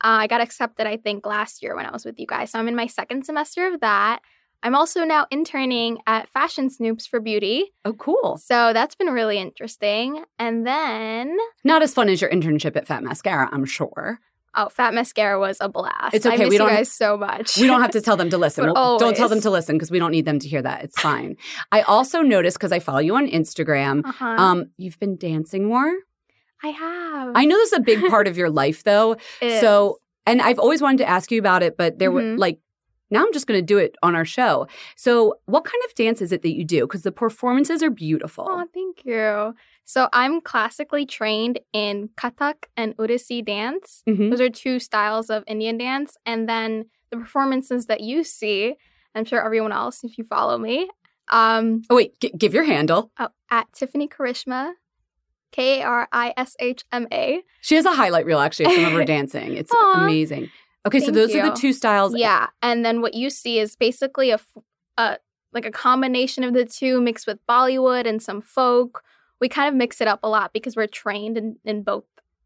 Uh, 0.00 0.22
I 0.22 0.26
got 0.28 0.40
accepted, 0.40 0.86
I 0.86 0.96
think, 0.96 1.26
last 1.26 1.60
year 1.60 1.74
when 1.74 1.86
I 1.86 1.90
was 1.90 2.04
with 2.04 2.20
you 2.20 2.26
guys. 2.26 2.52
So 2.52 2.60
I'm 2.60 2.68
in 2.68 2.76
my 2.76 2.86
second 2.86 3.26
semester 3.26 3.66
of 3.66 3.80
that. 3.80 4.20
I'm 4.62 4.76
also 4.76 5.04
now 5.04 5.26
interning 5.32 5.98
at 6.06 6.28
Fashion 6.28 6.70
Snoops 6.70 7.06
for 7.08 7.18
Beauty. 7.18 7.72
Oh, 7.84 7.94
cool. 7.94 8.38
So 8.38 8.72
that's 8.72 8.94
been 8.94 9.08
really 9.08 9.38
interesting. 9.38 10.24
And 10.38 10.64
then, 10.64 11.36
Not 11.64 11.82
as 11.82 11.92
fun 11.92 12.08
as 12.08 12.20
your 12.20 12.30
internship 12.30 12.76
at 12.76 12.86
Fat 12.86 13.02
Mascara, 13.02 13.48
I'm 13.50 13.64
sure. 13.64 14.20
Oh, 14.56 14.68
Fat 14.68 14.94
Mascara 14.94 15.38
was 15.38 15.58
a 15.60 15.68
blast. 15.68 16.14
It's 16.14 16.26
I 16.26 16.34
okay, 16.34 16.46
we 16.46 16.52
you 16.54 16.58
don't- 16.58 16.68
guys 16.68 16.90
so 16.90 17.16
much. 17.16 17.56
We 17.58 17.66
don't 17.66 17.80
have 17.80 17.90
to 17.92 18.00
tell 18.00 18.16
them 18.16 18.30
to 18.30 18.38
listen. 18.38 18.64
Well, 18.74 18.98
don't 18.98 19.16
tell 19.16 19.28
them 19.28 19.40
to 19.42 19.50
listen 19.50 19.76
because 19.76 19.90
we 19.90 19.98
don't 19.98 20.10
need 20.10 20.24
them 20.24 20.38
to 20.38 20.48
hear 20.48 20.62
that. 20.62 20.82
It's 20.84 20.98
fine. 21.00 21.36
I 21.72 21.82
also 21.82 22.22
noticed 22.22 22.56
because 22.58 22.72
I 22.72 22.78
follow 22.78 22.98
you 23.00 23.14
on 23.16 23.28
Instagram, 23.28 24.04
Uh-huh. 24.04 24.24
um, 24.24 24.70
you've 24.76 24.98
been 24.98 25.16
dancing 25.16 25.66
more. 25.66 25.92
I 26.64 26.68
have. 26.68 27.32
I 27.36 27.44
know 27.44 27.56
this 27.56 27.72
is 27.72 27.78
a 27.78 27.82
big 27.82 28.08
part 28.08 28.26
of 28.26 28.36
your 28.36 28.50
life, 28.50 28.82
though. 28.84 29.16
So, 29.60 29.98
and 30.26 30.42
I've 30.42 30.58
always 30.58 30.82
wanted 30.82 30.98
to 30.98 31.08
ask 31.08 31.30
you 31.30 31.38
about 31.38 31.62
it, 31.62 31.76
but 31.76 31.98
there 31.98 32.10
were 32.10 32.22
Mhm. 32.22 32.38
like, 32.38 32.58
now 33.10 33.24
I'm 33.24 33.32
just 33.32 33.46
going 33.46 33.60
to 33.60 33.64
do 33.64 33.78
it 33.78 33.94
on 34.02 34.16
our 34.16 34.24
show. 34.24 34.66
So, 34.96 35.34
what 35.44 35.64
kind 35.64 35.80
of 35.86 35.94
dance 35.94 36.20
is 36.20 36.32
it 36.32 36.42
that 36.42 36.54
you 36.56 36.64
do? 36.64 36.80
Because 36.86 37.02
the 37.02 37.12
performances 37.12 37.80
are 37.82 37.90
beautiful. 37.90 38.46
Oh, 38.50 38.66
thank 38.74 39.04
you. 39.04 39.54
So 39.88 40.08
I'm 40.12 40.40
classically 40.40 41.06
trained 41.06 41.60
in 41.72 42.10
Kathak 42.16 42.64
and 42.76 42.96
Odissi 42.96 43.42
dance. 43.44 44.02
Mhm. 44.08 44.30
Those 44.30 44.40
are 44.40 44.50
two 44.50 44.78
styles 44.80 45.30
of 45.30 45.44
Indian 45.46 45.78
dance. 45.78 46.16
And 46.26 46.48
then 46.48 46.86
the 47.10 47.16
performances 47.18 47.86
that 47.86 48.00
you 48.00 48.24
see, 48.24 48.74
I'm 49.14 49.24
sure 49.24 49.42
everyone 49.44 49.70
else, 49.72 50.02
if 50.02 50.18
you 50.18 50.24
follow 50.24 50.58
me, 50.58 50.90
um, 51.28 51.82
Oh, 51.88 51.94
wait, 51.96 52.18
g- 52.20 52.32
give 52.36 52.52
your 52.52 52.64
handle. 52.64 53.12
oh, 53.18 53.28
at 53.50 53.72
Tiffany 53.72 54.08
Karishma, 54.08 54.72
K 55.52 55.80
A 55.80 55.84
R 55.86 56.08
I 56.12 56.34
S 56.36 56.56
H 56.58 56.84
M 56.92 57.06
A. 57.12 57.42
She 57.60 57.76
has 57.76 57.86
a 57.86 57.92
highlight 57.94 58.26
reel 58.26 58.40
actually 58.40 58.66
of 58.66 58.72
some 58.72 58.84
of 58.86 58.92
her 58.92 59.04
dancing. 59.16 59.56
It's 59.56 59.70
Aw. 59.72 60.02
amazing. 60.04 60.50
Okay, 60.84 60.98
so 60.98 61.06
Thank 61.06 61.14
those 61.14 61.34
are 61.36 61.48
the 61.50 61.54
two 61.56 61.72
styles. 61.72 62.14
Yeah, 62.16 62.48
and 62.60 62.84
then 62.84 63.00
what 63.02 63.14
you 63.14 63.30
see 63.30 63.58
is 63.60 63.76
basically 63.76 64.30
a, 64.32 64.40
a 64.98 65.18
like 65.52 65.64
a 65.64 65.70
combination 65.70 66.42
of 66.44 66.54
the 66.54 66.64
two 66.64 67.00
mixed 67.00 67.26
with 67.28 67.38
Bollywood 67.48 68.04
and 68.06 68.20
some 68.20 68.42
folk. 68.42 69.02
We 69.40 69.48
kind 69.48 69.68
of 69.68 69.74
mix 69.74 70.00
it 70.00 70.08
up 70.08 70.20
a 70.22 70.28
lot 70.28 70.52
because 70.52 70.76
we're 70.76 70.86
trained 70.86 71.36
in, 71.36 71.56
in 71.64 71.82
both 71.82 72.04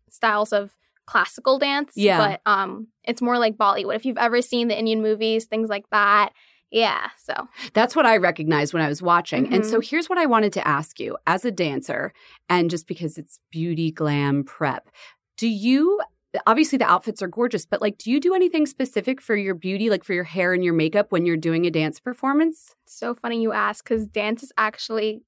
styles 0.09 0.53
of 0.53 0.77
classical 1.07 1.59
dance. 1.59 1.93
Yeah. 1.97 2.19
but 2.19 2.51
um, 2.51 2.89
it's 3.05 3.21
more 3.23 3.39
like 3.39 3.57
Bollywood. 3.57 3.97
If 3.97 4.05
you've 4.05 4.19
ever 4.19 4.43
seen 4.43 4.69
the 4.69 4.79
Indian 4.79 5.03
movies, 5.03 5.45
things 5.47 5.69
like 5.69 5.89
that. 5.91 6.31
Yeah, 6.73 7.09
so 7.19 7.49
That's 7.75 7.97
what 7.97 8.07
I 8.07 8.17
recognized 8.19 8.73
when 8.73 8.83
I 8.83 8.89
was 8.89 9.03
watching. 9.03 9.47
And 9.53 9.63
Mm-hmm. 9.65 9.71
so 9.71 9.81
here's 9.81 10.09
what 10.09 10.19
I 10.19 10.27
wanted 10.27 10.53
to 10.53 10.69
ask 10.69 11.01
you 11.01 11.17
as 11.27 11.45
a 11.45 11.51
dancer, 11.51 12.13
and 12.49 12.71
just 12.71 12.87
because 12.87 13.19
it's 13.19 13.41
beauty, 13.51 13.91
glam, 13.91 14.45
prep, 14.45 14.89
do 15.37 15.49
you 15.49 16.01
obviously 16.47 16.79
the 16.79 16.89
outfits 16.89 17.23
are 17.23 17.27
gorgeous, 17.27 17.67
but 17.67 17.81
like, 17.81 17.99
do 17.99 18.09
you 18.09 18.21
do 18.21 18.35
anything 18.37 18.65
specific 18.67 19.21
for 19.21 19.35
your 19.35 19.53
beauty, 19.57 19.91
like 19.91 20.05
for 20.05 20.13
your 20.15 20.23
hair 20.23 20.53
and 20.55 20.63
your 20.63 20.75
makeup 20.75 21.11
when 21.11 21.27
you're 21.27 21.37
doing 21.37 21.67
a 21.67 21.73
dance 21.73 21.99
performance? 21.99 22.77
it's 22.85 22.97
so 22.97 23.15
funny 23.15 23.43
you 23.43 23.51
ask 23.51 23.83
because 23.83 24.07
dance 24.07 24.45
is 24.45 24.53
actually 24.57 25.23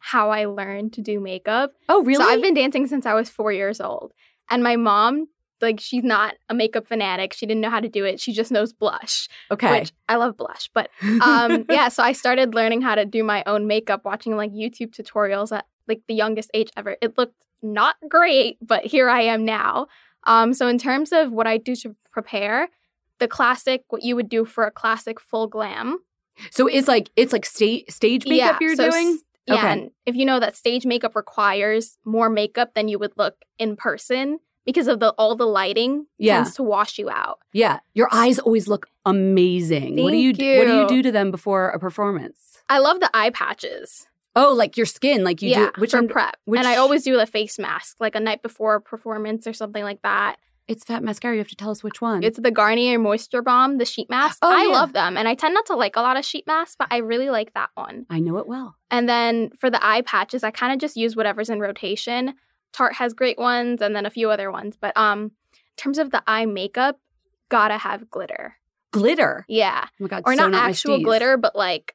how 0.00 0.30
I 0.30 0.46
learned 0.46 0.94
to 0.94 1.02
do 1.02 1.20
makeup. 1.20 1.72
Oh, 1.88 2.02
really? 2.02 2.22
So 2.22 2.28
I've 2.28 2.42
been 2.42 2.54
dancing 2.54 2.86
since 2.86 3.06
I 3.06 3.14
was 3.14 3.28
four 3.28 3.52
years 3.52 3.80
old. 3.80 4.12
And 4.50 4.62
my 4.62 4.76
mom, 4.76 5.28
like, 5.60 5.78
she's 5.78 6.02
not 6.02 6.34
a 6.48 6.54
makeup 6.54 6.88
fanatic. 6.88 7.32
She 7.34 7.46
didn't 7.46 7.60
know 7.60 7.70
how 7.70 7.80
to 7.80 7.88
do 7.88 8.04
it. 8.04 8.18
She 8.18 8.32
just 8.32 8.50
knows 8.50 8.72
blush, 8.72 9.28
okay. 9.50 9.80
which 9.80 9.92
I 10.08 10.16
love 10.16 10.36
blush. 10.36 10.70
But 10.74 10.90
um, 11.22 11.66
yeah, 11.68 11.88
so 11.88 12.02
I 12.02 12.12
started 12.12 12.54
learning 12.54 12.80
how 12.80 12.94
to 12.96 13.04
do 13.04 13.22
my 13.22 13.44
own 13.46 13.66
makeup 13.66 14.04
watching 14.04 14.36
like 14.36 14.52
YouTube 14.52 14.90
tutorials 14.96 15.56
at 15.56 15.66
like 15.86 16.00
the 16.08 16.14
youngest 16.14 16.50
age 16.54 16.70
ever. 16.76 16.96
It 17.00 17.16
looked 17.18 17.36
not 17.62 17.96
great, 18.08 18.56
but 18.60 18.86
here 18.86 19.10
I 19.10 19.22
am 19.22 19.44
now. 19.44 19.86
Um, 20.24 20.54
so 20.54 20.66
in 20.66 20.78
terms 20.78 21.12
of 21.12 21.30
what 21.30 21.46
I 21.46 21.58
do 21.58 21.76
to 21.76 21.94
prepare, 22.10 22.68
the 23.18 23.28
classic, 23.28 23.84
what 23.88 24.02
you 24.02 24.16
would 24.16 24.28
do 24.28 24.44
for 24.44 24.64
a 24.64 24.70
classic 24.70 25.20
full 25.20 25.46
glam. 25.46 25.98
so 26.50 26.66
it's 26.66 26.88
like 26.88 27.10
it's 27.16 27.32
like 27.32 27.44
stage 27.44 27.84
stage 27.90 28.26
makeup 28.26 28.60
you're 28.60 28.76
so 28.76 28.90
doing. 28.90 29.18
Yeah, 29.46 29.54
Okay. 29.54 29.66
and 29.72 29.90
if 30.06 30.14
you 30.16 30.24
know 30.24 30.38
that 30.40 30.56
stage 30.56 30.84
makeup 30.86 31.16
requires 31.16 31.96
more 32.04 32.28
makeup 32.30 32.74
than 32.74 32.88
you 32.88 32.98
would 32.98 33.12
look 33.16 33.36
in 33.58 33.74
person 33.76 34.38
because 34.66 34.86
of 34.86 35.00
the 35.00 35.10
all 35.18 35.34
the 35.34 35.46
lighting 35.46 36.06
Yeah. 36.18 36.36
tends 36.36 36.54
to 36.56 36.62
wash 36.62 36.98
you 36.98 37.08
out. 37.10 37.38
Yeah, 37.52 37.80
your 37.94 38.08
eyes 38.12 38.38
always 38.38 38.68
look 38.68 38.86
amazing. 39.06 39.96
what 40.02 40.10
do 40.10 40.16
you, 40.16 40.30
Thank 40.32 40.38
do? 40.38 40.58
what 40.58 40.64
do 40.66 40.74
you 40.74 40.80
you. 40.82 40.88
do 40.88 41.02
to 41.04 41.12
them 41.12 41.30
before 41.30 41.70
a 41.70 41.78
performance? 41.78 42.58
I 42.68 42.78
love 42.78 43.00
the 43.00 43.10
eye 43.14 43.30
patches. 43.30 44.06
Oh, 44.36 44.52
like 44.52 44.76
your 44.76 44.86
skin, 44.86 45.24
like 45.24 45.42
you 45.42 45.50
yeah, 45.50 45.70
do 45.74 45.80
which 45.80 45.90
for 45.90 45.96
one- 45.98 46.08
prep. 46.08 46.36
which- 46.44 46.58
and 46.58 46.68
I 46.68 46.76
always 46.76 47.02
do 47.02 47.18
a 47.18 47.26
face 47.26 47.58
mask, 47.58 47.96
like 47.98 48.14
a 48.14 48.20
night 48.20 48.42
before 48.42 48.76
a 48.76 48.80
performance 48.80 49.46
or 49.46 49.52
something 49.52 49.82
like 49.82 50.02
that. 50.02 50.36
It's 50.68 50.84
fat 50.84 51.02
mascara. 51.02 51.34
You 51.34 51.40
have 51.40 51.48
to 51.48 51.56
tell 51.56 51.70
us 51.70 51.82
which 51.82 52.00
one. 52.00 52.22
It's 52.22 52.38
the 52.38 52.50
Garnier 52.50 52.98
Moisture 52.98 53.42
Bomb, 53.42 53.78
the 53.78 53.84
sheet 53.84 54.08
mask. 54.08 54.38
Oh, 54.42 54.50
I 54.50 54.66
yeah. 54.66 54.72
love 54.72 54.92
them, 54.92 55.16
and 55.16 55.26
I 55.26 55.34
tend 55.34 55.54
not 55.54 55.66
to 55.66 55.74
like 55.74 55.96
a 55.96 56.00
lot 56.00 56.16
of 56.16 56.24
sheet 56.24 56.46
masks, 56.46 56.76
but 56.78 56.88
I 56.90 56.98
really 56.98 57.28
like 57.30 57.54
that 57.54 57.70
one. 57.74 58.06
I 58.08 58.20
know 58.20 58.36
it 58.38 58.46
well. 58.46 58.76
And 58.90 59.08
then 59.08 59.50
for 59.58 59.70
the 59.70 59.84
eye 59.84 60.02
patches, 60.02 60.44
I 60.44 60.50
kind 60.50 60.72
of 60.72 60.78
just 60.78 60.96
use 60.96 61.16
whatever's 61.16 61.50
in 61.50 61.58
rotation. 61.60 62.34
Tarte 62.72 62.94
has 62.94 63.14
great 63.14 63.38
ones, 63.38 63.82
and 63.82 63.96
then 63.96 64.06
a 64.06 64.10
few 64.10 64.30
other 64.30 64.52
ones. 64.52 64.76
But 64.80 64.96
um, 64.96 65.22
in 65.22 65.30
terms 65.76 65.98
of 65.98 66.10
the 66.10 66.22
eye 66.26 66.46
makeup, 66.46 67.00
gotta 67.48 67.78
have 67.78 68.08
glitter. 68.10 68.56
Glitter. 68.92 69.44
Yeah, 69.48 69.84
Oh 69.86 69.94
my 69.98 70.08
god, 70.08 70.22
or 70.24 70.34
so 70.34 70.42
not 70.42 70.52
my 70.52 70.58
actual 70.58 71.02
glitter, 71.02 71.36
but 71.36 71.56
like 71.56 71.94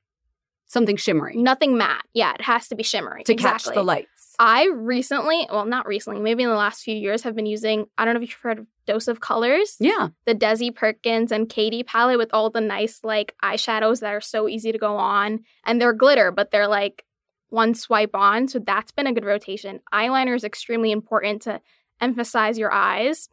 something 0.67 0.95
shimmery 0.95 1.35
nothing 1.35 1.77
matte. 1.77 2.05
Yeah, 2.13 2.33
it 2.33 2.41
has 2.41 2.67
to 2.69 2.75
be 2.75 2.83
shimmery 2.83 3.23
to 3.23 3.33
exactly. 3.33 3.71
catch 3.71 3.75
the 3.75 3.83
lights. 3.83 4.09
I 4.37 4.67
recently, 4.67 5.47
well, 5.49 5.65
not 5.65 5.87
recently, 5.87 6.19
maybe 6.19 6.43
in 6.43 6.49
the 6.49 6.55
last 6.55 6.83
few 6.83 6.95
years, 6.95 7.23
have 7.23 7.35
been 7.35 7.45
using. 7.45 7.85
I 7.97 8.03
don't 8.03 8.15
know 8.15 8.21
if 8.21 8.29
you've 8.29 8.39
heard 8.39 8.59
of 8.59 8.67
Dose 8.85 9.07
of 9.07 9.19
Colors. 9.19 9.77
Yeah, 9.79 10.09
the 10.25 10.35
Desi 10.35 10.75
Perkins 10.75 11.31
and 11.31 11.47
Katie 11.49 11.83
palette 11.83 12.17
with 12.17 12.33
all 12.33 12.49
the 12.49 12.61
nice 12.61 13.01
like 13.03 13.35
eyeshadows 13.43 14.01
that 14.01 14.13
are 14.13 14.21
so 14.21 14.47
easy 14.47 14.71
to 14.71 14.77
go 14.77 14.97
on. 14.97 15.41
And 15.63 15.81
they're 15.81 15.93
glitter, 15.93 16.31
but 16.31 16.51
they're 16.51 16.67
like 16.67 17.05
one 17.49 17.73
swipe 17.73 18.15
on. 18.15 18.47
So 18.47 18.59
that's 18.59 18.91
been 18.91 19.07
a 19.07 19.13
good 19.13 19.25
rotation. 19.25 19.79
Eyeliner 19.93 20.35
is 20.35 20.43
extremely 20.43 20.91
important 20.91 21.43
to 21.43 21.61
emphasize 22.01 22.57
your 22.57 22.71
eyes. 22.71 23.29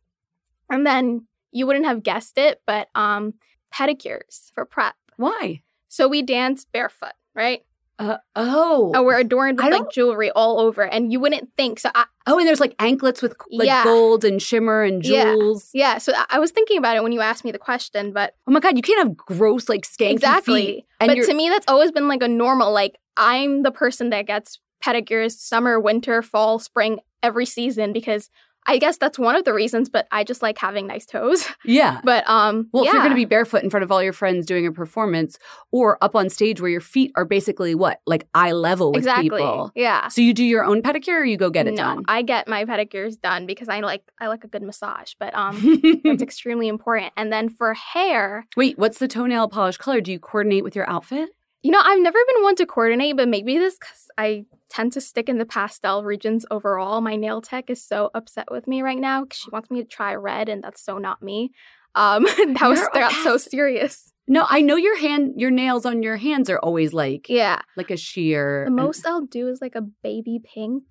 And 0.70 0.86
then 0.86 1.26
you 1.50 1.66
wouldn't 1.66 1.86
have 1.86 2.02
guessed 2.02 2.38
it, 2.38 2.62
but 2.66 2.88
um 2.94 3.34
pedicures 3.74 4.52
for 4.52 4.64
prep. 4.64 4.94
why? 5.16 5.62
So 5.88 6.08
we 6.08 6.22
dance 6.22 6.64
barefoot, 6.64 7.12
right? 7.34 7.60
Uh, 7.98 8.16
oh, 8.34 8.90
Oh, 8.96 9.02
we're 9.04 9.18
adorned 9.18 9.58
with 9.58 9.70
like 9.70 9.90
jewelry 9.92 10.30
all 10.30 10.58
over, 10.58 10.82
and 10.82 11.12
you 11.12 11.20
wouldn't 11.20 11.50
think 11.56 11.78
so. 11.78 11.90
I, 11.94 12.06
oh, 12.26 12.38
and 12.38 12.48
there's 12.48 12.58
like 12.58 12.74
anklets 12.78 13.22
with 13.22 13.36
like 13.52 13.66
Yeah. 13.66 13.84
gold 13.84 14.24
and 14.24 14.40
shimmer 14.42 14.82
and 14.82 15.02
jewels. 15.02 15.68
yeah, 15.72 15.98
so 15.98 16.12
I- 16.14 16.26
I 16.30 16.38
was 16.40 16.50
thinking 16.50 16.78
about 16.78 16.96
it 16.96 17.02
when 17.02 17.12
you 17.12 17.20
asked 17.20 17.44
me 17.44 17.52
the 17.52 17.58
question, 17.58 18.12
but 18.12 18.34
Oh 18.48 18.50
my 18.50 18.60
god, 18.60 18.76
you 18.76 18.82
can't 18.82 19.06
have 19.06 19.16
gross 19.16 19.68
like 19.68 19.82
skanky 19.82 20.10
exactly. 20.12 20.66
feet. 20.66 20.84
And 21.00 21.08
but 21.14 21.24
to 21.26 21.34
me, 21.34 21.48
that's 21.48 21.68
always 21.68 21.92
been 21.92 22.08
like 22.08 22.22
a 22.22 22.28
normal. 22.28 22.72
Like 22.72 22.96
I'm 23.16 23.62
the 23.62 23.70
person 23.70 24.10
that 24.10 24.26
gets 24.26 24.58
pedicures 24.84 25.32
summer, 25.32 25.78
winter, 25.78 26.22
fall, 26.22 26.58
spring, 26.58 26.98
every 27.22 27.46
season 27.46 27.92
because 27.92 28.30
I 28.66 28.78
guess 28.78 28.96
that's 28.96 29.18
one 29.18 29.36
of 29.36 29.44
the 29.44 29.52
reasons. 29.52 29.88
But 29.88 30.06
I 30.10 30.24
just 30.24 30.42
like 30.42 30.58
having 30.58 30.86
nice 30.86 31.06
toes. 31.06 31.46
yeah. 31.64 32.00
But 32.04 32.28
um, 32.28 32.68
Well, 32.72 32.84
yeah. 32.84 32.90
if 32.90 32.94
you're 32.94 33.02
going 33.02 33.12
to 33.12 33.16
be 33.16 33.24
barefoot 33.24 33.62
in 33.62 33.70
front 33.70 33.84
of 33.84 33.92
all 33.92 34.02
your 34.02 34.12
friends 34.12 34.46
doing 34.46 34.66
a 34.66 34.72
performance, 34.72 35.38
or 35.70 35.98
up 36.02 36.14
on 36.14 36.28
stage 36.28 36.60
where 36.60 36.70
your 36.70 36.80
feet 36.80 37.12
are 37.16 37.24
basically 37.24 37.74
what, 37.74 38.00
like 38.06 38.26
eye 38.34 38.52
level 38.52 38.92
with 38.92 38.98
exactly, 38.98 39.28
people. 39.28 39.72
yeah. 39.74 40.08
So 40.08 40.20
you 40.20 40.34
do 40.34 40.44
your 40.44 40.64
own 40.64 40.82
pedicure, 40.82 41.20
or 41.20 41.24
you 41.24 41.36
go 41.36 41.50
get 41.50 41.66
it 41.66 41.72
no, 41.72 41.76
done. 41.76 42.04
I 42.08 42.22
get 42.22 42.48
my 42.48 42.64
pedicures 42.64 43.20
done 43.20 43.46
because 43.46 43.68
I 43.68 43.80
like 43.80 44.02
I 44.20 44.28
like 44.28 44.44
a 44.44 44.48
good 44.48 44.62
massage. 44.62 45.14
But 45.18 45.34
um, 45.34 45.80
that's 46.04 46.22
extremely 46.22 46.68
important. 46.68 47.12
And 47.16 47.32
then 47.32 47.48
for 47.48 47.74
hair, 47.74 48.46
Wait, 48.56 48.78
what's 48.78 48.98
the 48.98 49.08
toenail 49.08 49.48
polish 49.48 49.76
color? 49.76 50.00
Do 50.00 50.12
you 50.12 50.18
coordinate 50.18 50.64
with 50.64 50.76
your 50.76 50.88
outfit? 50.88 51.30
You 51.62 51.70
know, 51.70 51.80
I've 51.82 52.00
never 52.00 52.18
been 52.34 52.42
one 52.42 52.56
to 52.56 52.66
coordinate, 52.66 53.16
but 53.16 53.28
maybe 53.28 53.56
this 53.56 53.78
because 53.78 54.08
I 54.18 54.44
tend 54.72 54.92
to 54.94 55.00
stick 55.00 55.28
in 55.28 55.38
the 55.38 55.44
pastel 55.46 56.02
regions 56.04 56.46
overall. 56.50 57.00
My 57.00 57.16
nail 57.16 57.40
tech 57.40 57.68
is 57.70 57.82
so 57.84 58.10
upset 58.14 58.50
with 58.50 58.66
me 58.66 58.82
right 58.82 58.98
now 58.98 59.22
because 59.24 59.38
she 59.38 59.50
wants 59.50 59.70
me 59.70 59.82
to 59.82 59.88
try 59.88 60.14
red, 60.14 60.48
and 60.48 60.62
that's 60.64 60.82
so 60.82 60.98
not 60.98 61.22
me. 61.22 61.50
Um, 61.94 62.24
that 62.58 62.68
was 62.68 62.80
that's 62.94 63.22
so 63.22 63.36
serious. 63.36 64.12
No, 64.28 64.46
I 64.48 64.60
know 64.62 64.76
your 64.76 64.96
hand, 64.98 65.34
your 65.36 65.50
nails 65.50 65.84
on 65.84 66.02
your 66.02 66.16
hands 66.16 66.48
are 66.48 66.58
always 66.58 66.92
like 66.94 67.28
Yeah, 67.28 67.60
like 67.76 67.90
a 67.90 67.96
sheer. 67.96 68.62
the 68.64 68.68
and- 68.68 68.76
most 68.76 69.06
I'll 69.06 69.26
do 69.26 69.48
is 69.48 69.60
like 69.60 69.74
a 69.74 69.82
baby 69.82 70.40
pink, 70.42 70.84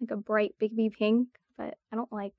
like 0.00 0.10
a 0.10 0.16
bright 0.16 0.54
baby 0.60 0.90
pink, 0.96 1.28
but 1.58 1.74
I 1.92 1.96
don't 1.96 2.12
like. 2.12 2.34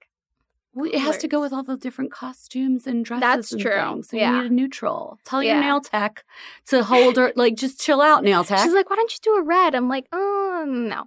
Well, 0.76 0.92
it 0.92 1.00
has 1.00 1.18
to 1.20 1.28
go 1.30 1.40
with 1.40 1.54
all 1.54 1.64
the 1.64 1.78
different 1.78 2.12
costumes 2.12 2.86
and 2.86 3.04
dresses. 3.06 3.22
That's 3.22 3.52
and 3.54 3.62
true. 3.62 3.72
Things. 3.72 4.10
So 4.10 4.18
Yeah. 4.18 4.36
you 4.36 4.42
need 4.44 4.52
a 4.52 4.54
neutral. 4.54 5.18
Tell 5.24 5.42
your 5.42 5.60
nail 5.60 5.80
tech 5.82 6.24
to 6.68 6.84
hold 6.84 7.16
her, 7.16 7.32
like 7.38 7.56
just 7.56 7.80
chill 7.80 8.02
out, 8.02 8.24
nail 8.26 8.44
tech. 8.44 8.60
She's 8.64 8.74
like, 8.74 8.90
why 8.90 8.98
don't 8.98 9.12
you 9.12 9.18
do 9.24 9.36
a 9.36 9.42
red? 9.44 9.74
I'm 9.74 9.88
like, 9.88 10.06
oh 10.12 10.66
no. 10.68 11.06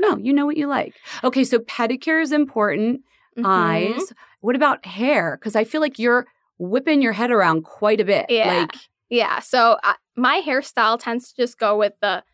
no, 0.00 0.16
you 0.26 0.32
know 0.32 0.46
what 0.46 0.56
you 0.56 0.66
like. 0.66 0.94
Okay, 1.22 1.44
so 1.44 1.58
pedicure 1.58 2.22
is 2.22 2.32
important. 2.32 3.02
Mhm. 3.38 3.44
Eyes. 3.46 4.12
What 4.40 4.56
about 4.56 4.84
hair? 4.86 5.36
Because 5.38 5.54
I 5.56 5.64
feel 5.64 5.80
like 5.82 5.98
you're 5.98 6.26
whipping 6.58 7.02
your 7.02 7.12
head 7.12 7.30
around 7.30 7.62
quite 7.64 8.00
a 8.00 8.04
bit. 8.04 8.26
Yeah. 8.30 8.60
Like, 8.60 8.74
Yeah, 9.10 9.40
so 9.40 9.78
uh, 9.84 9.92
my 10.16 10.40
hairstyle 10.44 10.98
tends 10.98 11.28
to 11.30 11.36
just 11.36 11.58
go 11.58 11.76
with 11.76 11.92
the 12.00 12.24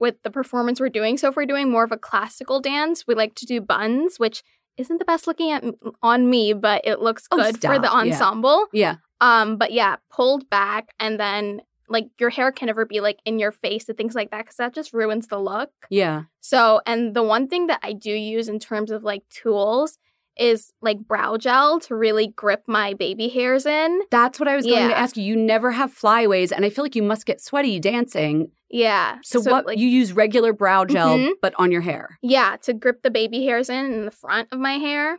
with 0.00 0.20
the 0.24 0.30
performance 0.30 0.80
we're 0.80 0.88
doing. 0.88 1.16
So 1.16 1.28
if 1.28 1.36
we're 1.36 1.46
doing 1.46 1.70
more 1.70 1.84
of 1.84 1.92
a 1.92 1.96
classical 1.96 2.60
dance, 2.60 3.06
we 3.06 3.14
like 3.14 3.36
to 3.36 3.46
do 3.46 3.60
buns, 3.60 4.18
which 4.18 4.42
isn't 4.76 4.98
the 4.98 5.04
best 5.04 5.26
looking 5.26 5.50
at 5.50 5.64
on 6.02 6.28
me, 6.30 6.52
but 6.52 6.82
it 6.84 7.00
looks 7.00 7.26
Oh, 7.30 7.36
good 7.36 7.60
for 7.60 7.78
the 7.78 7.86
stop, 7.88 8.04
yeah. 8.06 8.12
ensemble. 8.12 8.66
yeah. 8.72 8.96
Um, 9.20 9.56
but 9.56 9.72
yeah, 9.72 9.96
pulled 10.10 10.48
back 10.50 10.88
and 10.98 11.18
then 11.20 11.62
like 11.88 12.06
your 12.18 12.30
hair 12.30 12.50
can 12.52 12.66
never 12.66 12.84
be 12.86 13.00
like 13.00 13.18
in 13.24 13.38
your 13.38 13.52
face 13.52 13.88
and 13.88 13.96
things 13.98 14.14
like 14.14 14.30
that 14.30 14.38
because 14.38 14.56
that 14.56 14.74
just 14.74 14.92
ruins 14.94 15.28
the 15.28 15.38
look. 15.38 15.70
Yeah. 15.90 16.22
So, 16.40 16.80
and 16.86 17.14
the 17.14 17.22
one 17.22 17.46
thing 17.48 17.66
that 17.68 17.80
I 17.82 17.92
do 17.92 18.10
use 18.10 18.48
in 18.48 18.58
terms 18.58 18.90
of 18.90 19.04
like 19.04 19.22
tools 19.28 19.98
is 20.38 20.72
like 20.80 20.98
brow 20.98 21.36
gel 21.36 21.78
to 21.80 21.94
really 21.94 22.28
grip 22.28 22.62
my 22.66 22.94
baby 22.94 23.28
hairs 23.28 23.66
in. 23.66 24.00
That's 24.10 24.38
what 24.40 24.48
I 24.48 24.56
was 24.56 24.64
going 24.64 24.88
to 24.88 24.96
ask 24.98 25.16
you. 25.16 25.22
You 25.24 25.36
never 25.36 25.70
have 25.72 25.92
flyaways, 25.92 26.52
and 26.52 26.64
I 26.64 26.70
feel 26.70 26.84
like 26.84 26.96
you 26.96 27.02
must 27.02 27.26
get 27.26 27.40
sweaty 27.40 27.78
dancing. 27.80 28.50
Yeah. 28.70 29.18
So, 29.22 29.40
what 29.42 29.66
like, 29.66 29.78
you 29.78 29.86
use 29.86 30.12
regular 30.14 30.52
brow 30.54 30.84
gel, 30.86 31.18
Mhm. 31.18 31.32
but 31.42 31.52
on 31.58 31.70
your 31.70 31.82
hair? 31.82 32.18
Yeah, 32.22 32.56
to 32.62 32.72
grip 32.72 33.02
the 33.02 33.10
baby 33.10 33.44
hairs 33.44 33.68
in 33.68 33.92
in 33.92 34.04
the 34.06 34.10
front 34.10 34.48
of 34.52 34.58
my 34.58 34.74
hair. 34.78 35.18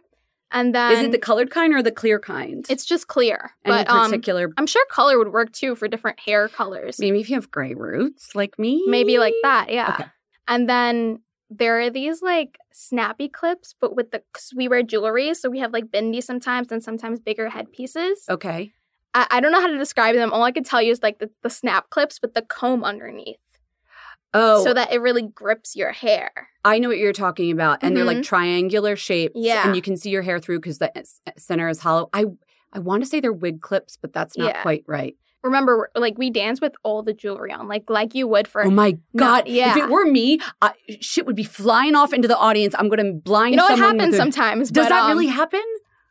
And 0.56 0.74
then 0.76 0.92
Is 0.92 1.00
it 1.06 1.12
the 1.12 1.18
colored 1.18 1.50
kind 1.50 1.74
or 1.74 1.82
the 1.82 1.92
clear 1.92 2.20
kind? 2.20 2.64
it's 2.70 2.86
just 2.86 3.08
clear. 3.08 3.52
any 3.66 3.76
but 3.78 3.90
um 3.90 4.12
particular. 4.12 4.52
I'm 4.58 4.68
sure 4.68 4.86
color 4.92 5.18
would 5.18 5.34
work 5.34 5.52
too 5.52 5.76
for 5.76 5.88
different 5.88 6.20
hair 6.20 6.48
colors. 6.48 7.00
maybe 7.00 7.20
if 7.22 7.30
you 7.30 7.36
have 7.36 7.50
gray 7.50 7.74
roots 7.74 8.36
like 8.36 8.60
me, 8.60 8.84
Maybe 8.88 9.18
like 9.18 9.34
that, 9.42 9.72
yeah. 9.72 9.96
Okay. 10.00 10.10
And 10.48 10.70
then 10.70 11.23
there 11.58 11.80
are 11.82 11.90
these 11.90 12.22
like 12.22 12.58
snappy 12.72 13.28
clips, 13.30 13.76
but 13.80 13.96
with 13.96 14.12
the 14.12 14.22
cause 14.34 14.54
we 14.56 14.68
wear 14.68 14.84
jewelry, 14.84 15.34
so 15.34 15.50
we 15.50 15.60
have 15.60 15.74
like 15.74 15.86
bindi 15.92 16.22
sometimes 16.24 16.72
and 16.72 16.84
sometimes 16.84 17.20
bigger 17.20 17.50
headpieces. 17.50 18.26
Okay. 18.30 18.72
I, 19.14 19.28
I 19.32 19.40
don't 19.40 19.52
know 19.52 19.62
how 19.62 19.68
to 19.68 19.78
describe 19.78 20.16
them. 20.16 20.32
All 20.34 20.44
I 20.44 20.52
can 20.52 20.64
tell 20.64 20.82
you 20.82 20.92
is 20.92 21.02
like 21.04 21.20
the, 21.20 21.30
the 21.44 21.50
snap 21.50 21.90
clips 21.90 22.20
with 22.22 22.34
the 22.34 22.42
comb 22.42 22.84
underneath, 22.84 23.38
Oh, 24.34 24.64
so 24.64 24.74
that 24.74 24.92
it 24.92 25.00
really 25.00 25.22
grips 25.22 25.76
your 25.76 25.92
hair. 25.92 26.32
I 26.66 26.80
know 26.80 26.88
what 26.88 26.98
you're 26.98 27.14
talking 27.14 27.52
about, 27.52 27.80
and 27.84 27.96
they're 27.96 28.04
like 28.06 28.18
Mhm. 28.18 28.24
triangular 28.24 28.96
shapes. 28.96 29.34
Yeah. 29.36 29.66
and 29.68 29.76
you 29.76 29.82
can 29.82 29.96
see 29.98 30.10
your 30.10 30.24
hair 30.24 30.40
through 30.40 30.60
because 30.60 30.80
the 30.80 30.92
center 31.38 31.70
is 31.70 31.80
hollow. 31.80 32.10
I 32.14 32.26
I 32.76 32.80
want 32.80 33.04
to 33.04 33.10
say 33.10 33.20
they're 33.20 33.32
wig 33.32 33.62
clips, 33.62 33.98
but 34.02 34.14
that's 34.14 34.36
not 34.36 34.48
Yeah. 34.48 34.62
quite 34.64 34.84
right. 34.88 35.16
Remember, 35.44 35.90
like 35.96 36.18
we 36.18 36.30
dance 36.30 36.62
with 36.62 36.74
all 36.84 37.04
the 37.04 37.14
jewelry 37.14 37.52
on, 37.52 37.68
like 37.68 37.90
like 37.90 38.16
you 38.16 38.28
would 38.28 38.48
for 38.48 38.64
Oh 38.66 38.70
my 38.70 38.92
No, 39.14 39.26
god! 39.26 39.48
yeah. 39.48 39.72
If 39.72 39.78
it 39.78 39.90
were 39.90 40.06
me, 40.06 40.40
I, 40.62 40.74
shit 41.02 41.26
would 41.26 41.36
be 41.36 41.44
flying 41.44 41.96
off 41.96 42.14
into 42.14 42.28
the 42.28 42.38
audience. 42.38 42.74
I'm 42.78 42.90
to 42.90 43.14
blind. 43.14 43.52
you 43.54 43.58
know 43.58 43.66
what 43.66 43.78
happens 43.78 44.16
sometimes. 44.16 44.72
Does 44.72 44.86
but, 44.86 44.90
that 44.90 45.04
um, 45.04 45.10
really 45.12 45.28
happen? 45.28 45.62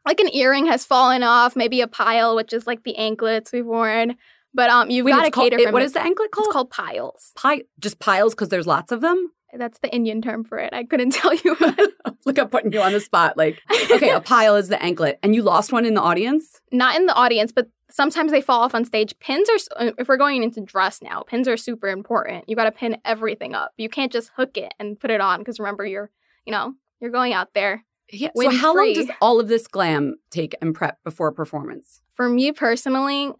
like 0.04 0.18
an 0.20 0.34
earring 0.34 0.66
has 0.66 0.84
fallen 0.84 1.22
off, 1.22 1.54
maybe 1.54 1.80
a 1.80 1.86
pile, 1.86 2.34
which 2.34 2.52
is 2.52 2.66
like 2.66 2.82
the 2.82 2.96
anklets 2.96 3.52
we've 3.52 3.64
worn. 3.64 4.16
But 4.52 4.68
um, 4.68 4.90
you've 4.90 5.06
got 5.06 5.24
to 5.24 5.30
called- 5.30 5.50
cater 5.52 5.62
it- 5.68 5.72
what 5.72 5.80
it. 5.80 5.86
is 5.86 5.92
the 5.92 6.02
anklet 6.02 6.30
called? 6.30 6.48
It's 6.48 6.52
called 6.52 6.70
piles. 6.70 7.32
Pi- 7.36 7.62
just 7.78 7.98
piles 8.00 8.34
because 8.34 8.48
there's 8.50 8.66
lots 8.66 8.92
of 8.92 9.00
them. 9.00 9.32
That's 9.56 9.78
the 9.80 9.92
Indian 9.94 10.22
term 10.22 10.44
for 10.44 10.58
it. 10.58 10.72
I 10.72 10.84
couldn't 10.84 11.10
tell 11.12 11.34
you. 11.34 11.56
Look, 12.24 12.38
I'm 12.38 12.48
putting 12.48 12.72
you 12.72 12.80
on 12.80 12.92
the 12.92 13.00
spot. 13.00 13.36
Like, 13.36 13.60
okay, 13.90 14.10
a 14.10 14.20
pile 14.20 14.56
is 14.56 14.68
the 14.68 14.82
anklet, 14.82 15.18
and 15.22 15.34
you 15.34 15.42
lost 15.42 15.72
one 15.72 15.84
in 15.84 15.94
the 15.94 16.00
audience. 16.00 16.60
Not 16.70 16.96
in 16.96 17.06
the 17.06 17.14
audience, 17.14 17.52
but 17.52 17.68
sometimes 17.90 18.32
they 18.32 18.40
fall 18.40 18.62
off 18.62 18.74
on 18.74 18.84
stage. 18.84 19.14
Pins 19.18 19.48
are, 19.48 19.86
uh, 19.86 19.92
if 19.98 20.08
we're 20.08 20.16
going 20.16 20.42
into 20.42 20.60
dress 20.60 21.02
now, 21.02 21.22
pins 21.22 21.48
are 21.48 21.56
super 21.56 21.88
important. 21.88 22.48
You 22.48 22.56
got 22.56 22.64
to 22.64 22.72
pin 22.72 22.96
everything 23.04 23.54
up. 23.54 23.72
You 23.76 23.88
can't 23.88 24.12
just 24.12 24.30
hook 24.36 24.56
it 24.56 24.72
and 24.78 24.98
put 24.98 25.10
it 25.10 25.20
on 25.20 25.40
because 25.40 25.58
remember, 25.58 25.84
you're, 25.84 26.10
you 26.46 26.52
know, 26.52 26.74
you're 27.00 27.10
going 27.10 27.32
out 27.32 27.54
there. 27.54 27.84
Yeah. 28.10 28.30
So 28.36 28.50
how 28.50 28.76
long 28.76 28.92
does 28.92 29.10
all 29.20 29.40
of 29.40 29.48
this 29.48 29.66
glam 29.66 30.16
take 30.30 30.54
and 30.60 30.74
prep 30.74 31.02
before 31.02 31.32
performance? 31.32 32.02
For 32.14 32.28
me 32.28 32.52
personally, 32.52 33.32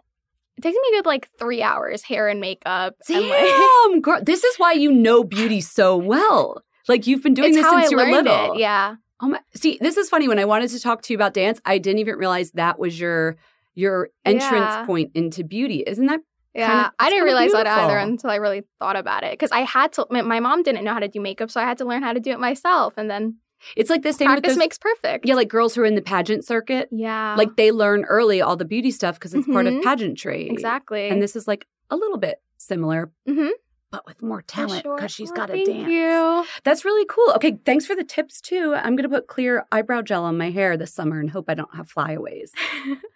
it 0.64 0.68
takes 0.68 0.74
me 0.76 0.88
a 0.96 0.98
good 0.98 1.06
like 1.06 1.28
three 1.38 1.62
hours, 1.62 2.02
hair 2.02 2.28
and 2.28 2.40
makeup. 2.40 2.94
and, 3.08 3.28
like, 3.28 3.38
Damn, 3.40 4.00
girl, 4.06 4.20
this 4.22 4.44
is 4.44 4.56
why 4.56 4.72
you 4.72 4.92
know 4.92 5.24
beauty 5.24 5.60
so 5.60 5.96
well. 5.96 6.62
Like 6.88 7.06
you've 7.06 7.22
been 7.22 7.34
doing 7.34 7.52
this 7.52 7.68
since 7.68 7.86
I 7.86 7.90
you 7.90 7.96
were 7.96 8.04
little. 8.10 8.54
it. 8.54 8.58
Yeah. 8.60 8.96
Oh 9.20 9.28
my, 9.28 9.40
see, 9.54 9.78
this 9.80 9.96
is 9.96 10.08
funny. 10.08 10.26
When 10.28 10.38
I 10.38 10.44
wanted 10.44 10.70
to 10.70 10.80
talk 10.80 11.02
to 11.02 11.12
you 11.12 11.16
about 11.16 11.32
dance, 11.34 11.60
I 11.64 11.78
didn't 11.78 12.00
even 12.00 12.16
realize 12.16 12.50
that 12.52 12.78
was 12.78 12.98
your 12.98 13.36
your 13.74 14.10
entrance 14.24 14.50
Yeah. 14.52 14.84
point 14.86 15.12
into 15.14 15.44
beauty. 15.44 15.84
Isn't 15.86 16.06
that? 16.06 16.20
Yeah, 16.54 16.66
Kinda- 16.68 16.92
I 16.98 17.08
didn't 17.08 17.24
realize 17.24 17.52
that 17.52 17.66
either 17.66 17.96
until 17.98 18.28
I 18.30 18.36
really 18.36 18.64
thought 18.78 18.96
about 18.96 19.22
it. 19.24 19.30
Because 19.32 19.52
I 19.52 19.60
had 19.60 19.92
to. 19.94 20.06
My, 20.10 20.22
my 20.22 20.40
mom 20.40 20.62
didn't 20.62 20.84
know 20.84 20.92
how 20.92 20.98
to 20.98 21.08
do 21.08 21.20
makeup, 21.20 21.50
so 21.50 21.60
I 21.60 21.64
had 21.64 21.78
to 21.78 21.84
learn 21.86 22.02
how 22.02 22.12
to 22.12 22.20
do 22.20 22.30
it 22.32 22.40
myself. 22.40 22.94
And 22.98 23.08
then 23.10 23.36
It's 23.76 23.90
like 23.90 24.02
the 24.02 24.12
same 24.12 24.26
with 24.28 24.36
practice 24.42 24.52
those, 24.52 24.58
makes 24.58 24.78
perfect. 24.78 25.26
yeah, 25.26 25.34
like 25.34 25.48
girls 25.48 25.74
who 25.74 25.82
are 25.82 25.86
in 25.86 25.94
the 25.94 26.02
pageant 26.02 26.44
circuit. 26.44 26.88
yeah, 26.90 27.34
Like 27.36 27.56
they 27.56 27.72
learn 27.72 28.04
early 28.04 28.40
all 28.40 28.56
the 28.56 28.64
beauty 28.64 28.90
stuff 28.90 29.16
because 29.16 29.34
it's 29.34 29.46
part 29.46 29.66
of 29.66 29.74
Mhm. 29.74 29.82
pageantry. 29.82 30.48
exactly. 30.48 31.08
And 31.08 31.22
this 31.22 31.36
is 31.36 31.46
like 31.48 31.66
a 31.90 31.96
little 31.96 32.18
bit 32.18 32.40
similar, 32.58 33.10
Mhm. 33.28 33.50
but 33.90 34.06
with 34.06 34.22
more 34.22 34.42
talent 34.42 34.82
sure. 34.82 34.96
because 34.96 35.10
she's 35.12 35.30
Oh, 35.32 35.34
got 35.34 35.46
to 35.46 35.52
thank 35.54 35.66
dance. 35.68 35.88
you. 35.90 36.44
That's 36.64 36.84
really 36.84 37.04
cool. 37.06 37.32
Okay, 37.36 37.58
thanks 37.64 37.84
for 37.86 37.94
the 37.94 38.04
tips 38.04 38.40
too. 38.40 38.74
I'm 38.74 38.96
gonna 38.96 39.08
put 39.08 39.26
clear 39.26 39.64
eyebrow 39.70 40.02
gel 40.02 40.24
on 40.24 40.38
my 40.38 40.50
hair 40.50 40.76
this 40.76 40.92
summer 40.94 41.20
and 41.20 41.30
hope 41.30 41.46
I 41.48 41.54
don't 41.54 41.74
have 41.74 41.88
flyaways. 41.90 42.52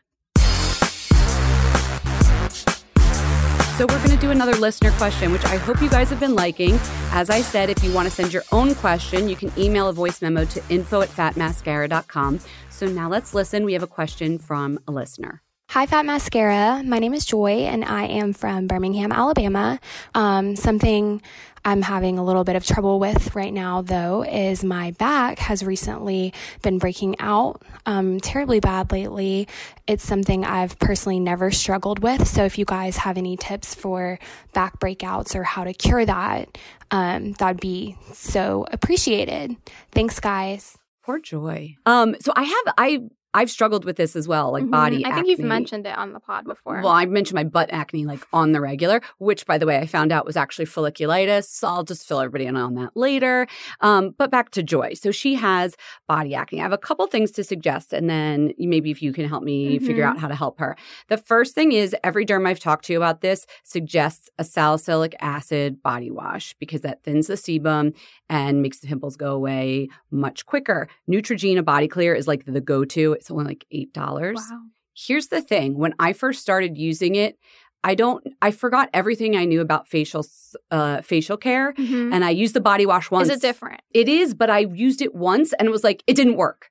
So 3.76 3.84
we're 3.84 3.98
going 3.98 4.12
to 4.12 4.16
do 4.16 4.30
another 4.30 4.54
listener 4.54 4.90
question, 4.92 5.30
which 5.32 5.44
I 5.44 5.58
hope 5.58 5.82
you 5.82 5.90
guys 5.90 6.08
have 6.08 6.18
been 6.18 6.34
liking. 6.34 6.78
As 7.10 7.28
I 7.28 7.42
said, 7.42 7.68
if 7.68 7.84
you 7.84 7.92
want 7.92 8.08
to 8.08 8.14
send 8.14 8.32
your 8.32 8.42
own 8.50 8.74
question, 8.74 9.28
you 9.28 9.36
can 9.36 9.52
email 9.58 9.88
a 9.88 9.92
voice 9.92 10.22
memo 10.22 10.46
to 10.46 10.62
info 10.70 11.02
at 11.02 11.10
fatmascara.com. 11.10 12.40
So 12.70 12.86
now 12.86 13.10
let's 13.10 13.34
listen. 13.34 13.66
We 13.66 13.74
have 13.74 13.82
a 13.82 13.86
question 13.86 14.38
from 14.38 14.78
a 14.88 14.92
listener. 14.92 15.42
Hi, 15.76 15.84
Fat 15.84 16.06
Mascara. 16.06 16.82
My 16.86 16.98
name 17.00 17.12
is 17.12 17.26
Joy, 17.26 17.66
and 17.66 17.84
I 17.84 18.04
am 18.04 18.32
from 18.32 18.66
Birmingham, 18.66 19.12
Alabama. 19.12 19.78
Um, 20.14 20.56
something 20.56 21.20
I'm 21.66 21.82
having 21.82 22.16
a 22.16 22.24
little 22.24 22.44
bit 22.44 22.56
of 22.56 22.64
trouble 22.64 22.98
with 22.98 23.36
right 23.36 23.52
now, 23.52 23.82
though, 23.82 24.24
is 24.24 24.64
my 24.64 24.92
back 24.92 25.38
has 25.38 25.62
recently 25.62 26.32
been 26.62 26.78
breaking 26.78 27.16
out 27.20 27.60
um, 27.84 28.20
terribly 28.20 28.58
bad 28.58 28.90
lately. 28.90 29.48
It's 29.86 30.02
something 30.02 30.46
I've 30.46 30.78
personally 30.78 31.20
never 31.20 31.50
struggled 31.50 31.98
with. 31.98 32.26
So, 32.26 32.46
if 32.46 32.56
you 32.58 32.64
guys 32.64 32.96
have 32.96 33.18
any 33.18 33.36
tips 33.36 33.74
for 33.74 34.18
back 34.54 34.80
breakouts 34.80 35.34
or 35.34 35.42
how 35.42 35.64
to 35.64 35.74
cure 35.74 36.06
that, 36.06 36.56
um, 36.90 37.32
that'd 37.32 37.60
be 37.60 37.98
so 38.14 38.64
appreciated. 38.72 39.54
Thanks, 39.92 40.20
guys. 40.20 40.78
Poor 41.06 41.20
Joy. 41.20 41.76
Um, 41.86 42.16
so 42.18 42.32
I 42.34 42.42
have 42.42 42.74
I 42.78 43.08
I've 43.36 43.50
struggled 43.50 43.84
with 43.84 43.96
this 43.96 44.16
as 44.16 44.26
well, 44.26 44.50
like 44.50 44.64
Mhm. 44.64 44.70
body. 44.70 45.04
I 45.04 45.14
think 45.14 45.28
you've 45.28 45.40
mentioned 45.40 45.86
it 45.86 45.96
on 45.96 46.12
the 46.14 46.20
pod 46.20 46.44
before. 46.46 46.80
Well, 46.82 46.92
I 46.92 47.04
mentioned 47.04 47.34
my 47.34 47.44
butt 47.44 47.68
acne 47.70 48.06
like 48.06 48.26
on 48.32 48.52
the 48.52 48.60
regular, 48.60 49.00
which 49.18 49.44
by 49.46 49.58
the 49.58 49.66
way, 49.66 49.76
I 49.78 49.86
found 49.86 50.10
out 50.10 50.24
was 50.24 50.36
actually 50.36 50.64
folliculitis. 50.64 51.44
So 51.44 51.68
I'll 51.68 51.84
just 51.84 52.06
fill 52.08 52.20
everybody 52.20 52.46
in 52.46 52.56
on 52.56 52.74
that 52.76 52.96
later. 52.96 53.46
Um, 53.82 54.14
but 54.16 54.30
back 54.30 54.50
to 54.52 54.62
Joy. 54.62 54.94
So 54.94 55.10
she 55.10 55.34
has 55.34 55.76
body 56.08 56.34
acne. 56.34 56.60
I 56.60 56.62
have 56.62 56.72
a 56.72 56.78
couple 56.78 57.06
things 57.06 57.30
to 57.32 57.44
suggest, 57.44 57.92
and 57.92 58.08
then 58.08 58.52
maybe 58.58 58.90
if 58.90 59.02
you 59.02 59.12
can 59.12 59.28
help 59.28 59.42
me 59.42 59.78
figure 59.78 60.04
Mhm. 60.04 60.08
out 60.08 60.18
how 60.18 60.28
to 60.28 60.34
help 60.34 60.58
her. 60.58 60.74
The 61.08 61.18
first 61.18 61.54
thing 61.54 61.72
is 61.72 61.94
every 62.02 62.24
derm 62.24 62.46
I've 62.46 62.58
talked 62.60 62.86
to 62.86 62.94
about 62.94 63.20
this 63.20 63.46
suggests 63.64 64.30
a 64.38 64.44
salicylic 64.44 65.14
acid 65.20 65.82
body 65.82 66.10
wash 66.10 66.54
because 66.58 66.80
that 66.80 67.02
thins 67.02 67.26
the 67.26 67.34
sebum 67.34 67.92
and 68.30 68.62
makes 68.62 68.78
the 68.78 68.86
pimples 68.88 69.16
go 69.16 69.32
away 69.34 69.88
much 70.10 70.46
quicker. 70.46 70.88
Neutrogena 71.10 71.64
body 71.64 71.86
clear 71.88 72.14
is 72.14 72.26
like 72.26 72.44
the 72.46 72.60
go-to. 72.60 73.12
It's 73.12 73.25
only 73.30 73.44
like 73.44 73.66
eight 73.70 73.92
dollars. 73.92 74.36
wow. 74.50 74.60
Here's 74.94 75.28
the 75.28 75.42
thing 75.42 75.76
when 75.76 75.94
I 75.98 76.12
first 76.14 76.40
started 76.40 76.78
using 76.78 77.16
it, 77.16 77.38
I 77.84 77.94
don't, 77.94 78.26
I 78.40 78.50
forgot 78.50 78.88
everything 78.94 79.36
I 79.36 79.44
knew 79.44 79.60
about 79.60 79.88
facial, 79.88 80.24
uh, 80.70 81.02
facial 81.02 81.36
care. 81.36 81.72
Mhm. 81.74 82.12
And 82.14 82.24
I 82.24 82.30
used 82.30 82.54
the 82.54 82.60
body 82.60 82.86
wash 82.86 83.10
once. 83.10 83.28
Is 83.28 83.36
it 83.36 83.42
different? 83.42 83.80
It 83.92 84.08
is, 84.08 84.34
but 84.34 84.48
I 84.50 84.60
used 84.60 85.02
it 85.02 85.14
once 85.14 85.52
and 85.52 85.68
it 85.68 85.70
was 85.70 85.84
like, 85.84 86.02
it 86.06 86.14
didn't 86.14 86.36
work. 86.36 86.70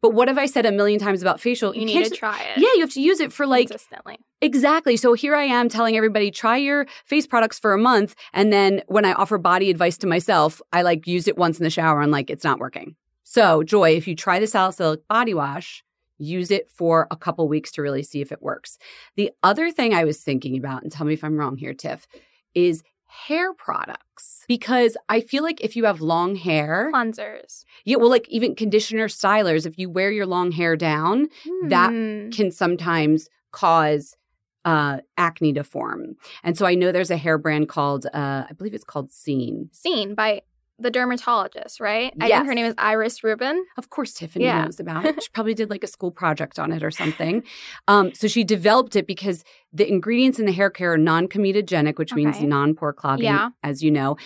But 0.00 0.14
what 0.14 0.28
have 0.28 0.38
I 0.38 0.46
said 0.46 0.66
a 0.66 0.72
million 0.72 1.00
times 1.00 1.20
about 1.20 1.40
facial? 1.40 1.74
You, 1.74 1.84
need 1.84 1.92
can't 1.94 2.06
to 2.06 2.16
try 2.16 2.38
it. 2.40 2.58
Yeah, 2.58 2.68
you 2.74 2.80
have 2.80 2.90
to 2.92 3.00
use 3.02 3.20
it 3.20 3.32
for 3.32 3.46
like 3.46 3.68
consistently. 3.68 4.18
Exactly. 4.40 4.96
So 4.96 5.14
here 5.14 5.34
I 5.34 5.44
am 5.44 5.68
telling 5.68 5.96
everybody 5.96 6.30
try 6.30 6.56
your 6.58 6.86
face 7.06 7.26
products 7.26 7.58
for 7.58 7.72
a 7.74 7.78
month 7.78 8.14
and 8.32 8.52
then 8.52 8.82
when 8.86 9.04
I 9.04 9.12
offer 9.14 9.36
body 9.38 9.68
advice 9.68 9.98
to 9.98 10.06
myself, 10.06 10.62
I 10.72 10.82
like 10.82 11.06
use 11.06 11.26
it 11.26 11.36
once 11.36 11.58
in 11.58 11.64
the 11.64 11.70
shower 11.70 12.00
and 12.00 12.12
like 12.12 12.30
it's 12.30 12.44
not 12.44 12.58
working. 12.60 12.94
So, 13.24 13.62
Joy, 13.64 13.96
if 13.96 14.06
you 14.06 14.14
try 14.14 14.38
the 14.38 14.46
salicylic 14.46 15.06
body 15.08 15.34
wash, 15.34 15.82
use 16.18 16.50
it 16.50 16.68
for 16.70 17.06
a 17.10 17.16
couple 17.16 17.48
weeks 17.48 17.70
to 17.72 17.82
really 17.82 18.02
see 18.02 18.20
if 18.20 18.30
it 18.32 18.42
works. 18.42 18.78
The 19.16 19.30
other 19.42 19.70
thing 19.70 19.92
I 19.94 20.04
was 20.04 20.22
thinking 20.22 20.56
about 20.56 20.82
and 20.82 20.92
tell 20.92 21.06
me 21.06 21.14
if 21.14 21.24
I'm 21.24 21.36
wrong 21.36 21.56
here, 21.56 21.74
Tiff, 21.74 22.06
is 22.54 22.82
hair 23.06 23.52
products 23.54 24.44
because 24.48 24.96
I 25.08 25.20
feel 25.20 25.42
like 25.42 25.60
if 25.60 25.76
you 25.76 25.84
have 25.84 26.00
long 26.00 26.34
hair, 26.34 26.90
Cleansers. 26.92 27.64
yeah, 27.84 27.96
well, 27.96 28.10
like 28.10 28.28
even 28.28 28.54
conditioner 28.54 29.06
stylers, 29.08 29.66
if 29.66 29.78
you 29.78 29.88
wear 29.90 30.10
your 30.10 30.26
long 30.26 30.50
hair 30.52 30.76
down, 30.76 31.28
that 31.68 31.90
Hmm. 31.90 32.30
can 32.30 32.50
sometimes 32.50 33.28
cause 33.52 34.16
uh, 34.64 34.98
acne 35.18 35.52
to 35.52 35.62
form. 35.62 36.16
And 36.42 36.56
so 36.56 36.64
I 36.64 36.74
know 36.74 36.90
there's 36.90 37.10
a 37.10 37.16
hair 37.18 37.36
brand 37.38 37.68
called, 37.68 38.06
uh, 38.06 38.44
I 38.48 38.52
believe 38.56 38.72
it's 38.74 38.82
called 38.82 39.12
Scene. 39.12 39.68
seen 39.72 40.14
by 40.14 40.40
the 40.78 40.90
dermatologist, 40.90 41.78
right? 41.80 42.12
I 42.20 42.26
Yes. 42.26 42.38
think 42.38 42.48
her 42.48 42.54
name 42.54 42.66
is 42.66 42.74
Iris 42.78 43.22
Rubin. 43.22 43.64
Of 43.78 43.90
course, 43.90 44.12
Tiffany 44.12 44.44
Yeah. 44.46 44.64
knows 44.64 44.80
about 44.80 45.04
it. 45.04 45.22
She 45.22 45.28
probably 45.32 45.54
did 45.54 45.70
like 45.70 45.84
a 45.84 45.86
school 45.86 46.10
project 46.10 46.58
on 46.58 46.72
it 46.72 46.82
or 46.82 46.90
something. 46.90 47.44
Um, 47.86 48.12
so 48.12 48.26
she 48.26 48.42
developed 48.44 48.96
it 48.96 49.06
because 49.06 49.44
the 49.72 49.88
ingredients 49.88 50.38
in 50.40 50.46
the 50.46 50.52
hair 50.52 50.70
care 50.70 50.92
are 50.94 50.98
non 50.98 51.28
comedogenic, 51.28 51.96
which 51.98 52.12
means 52.14 52.40
non 52.42 52.74
pore 52.74 52.92
clogging, 52.92 53.24
Yeah. 53.26 53.50
as 53.62 53.82
you 53.82 53.90
know. 53.90 54.16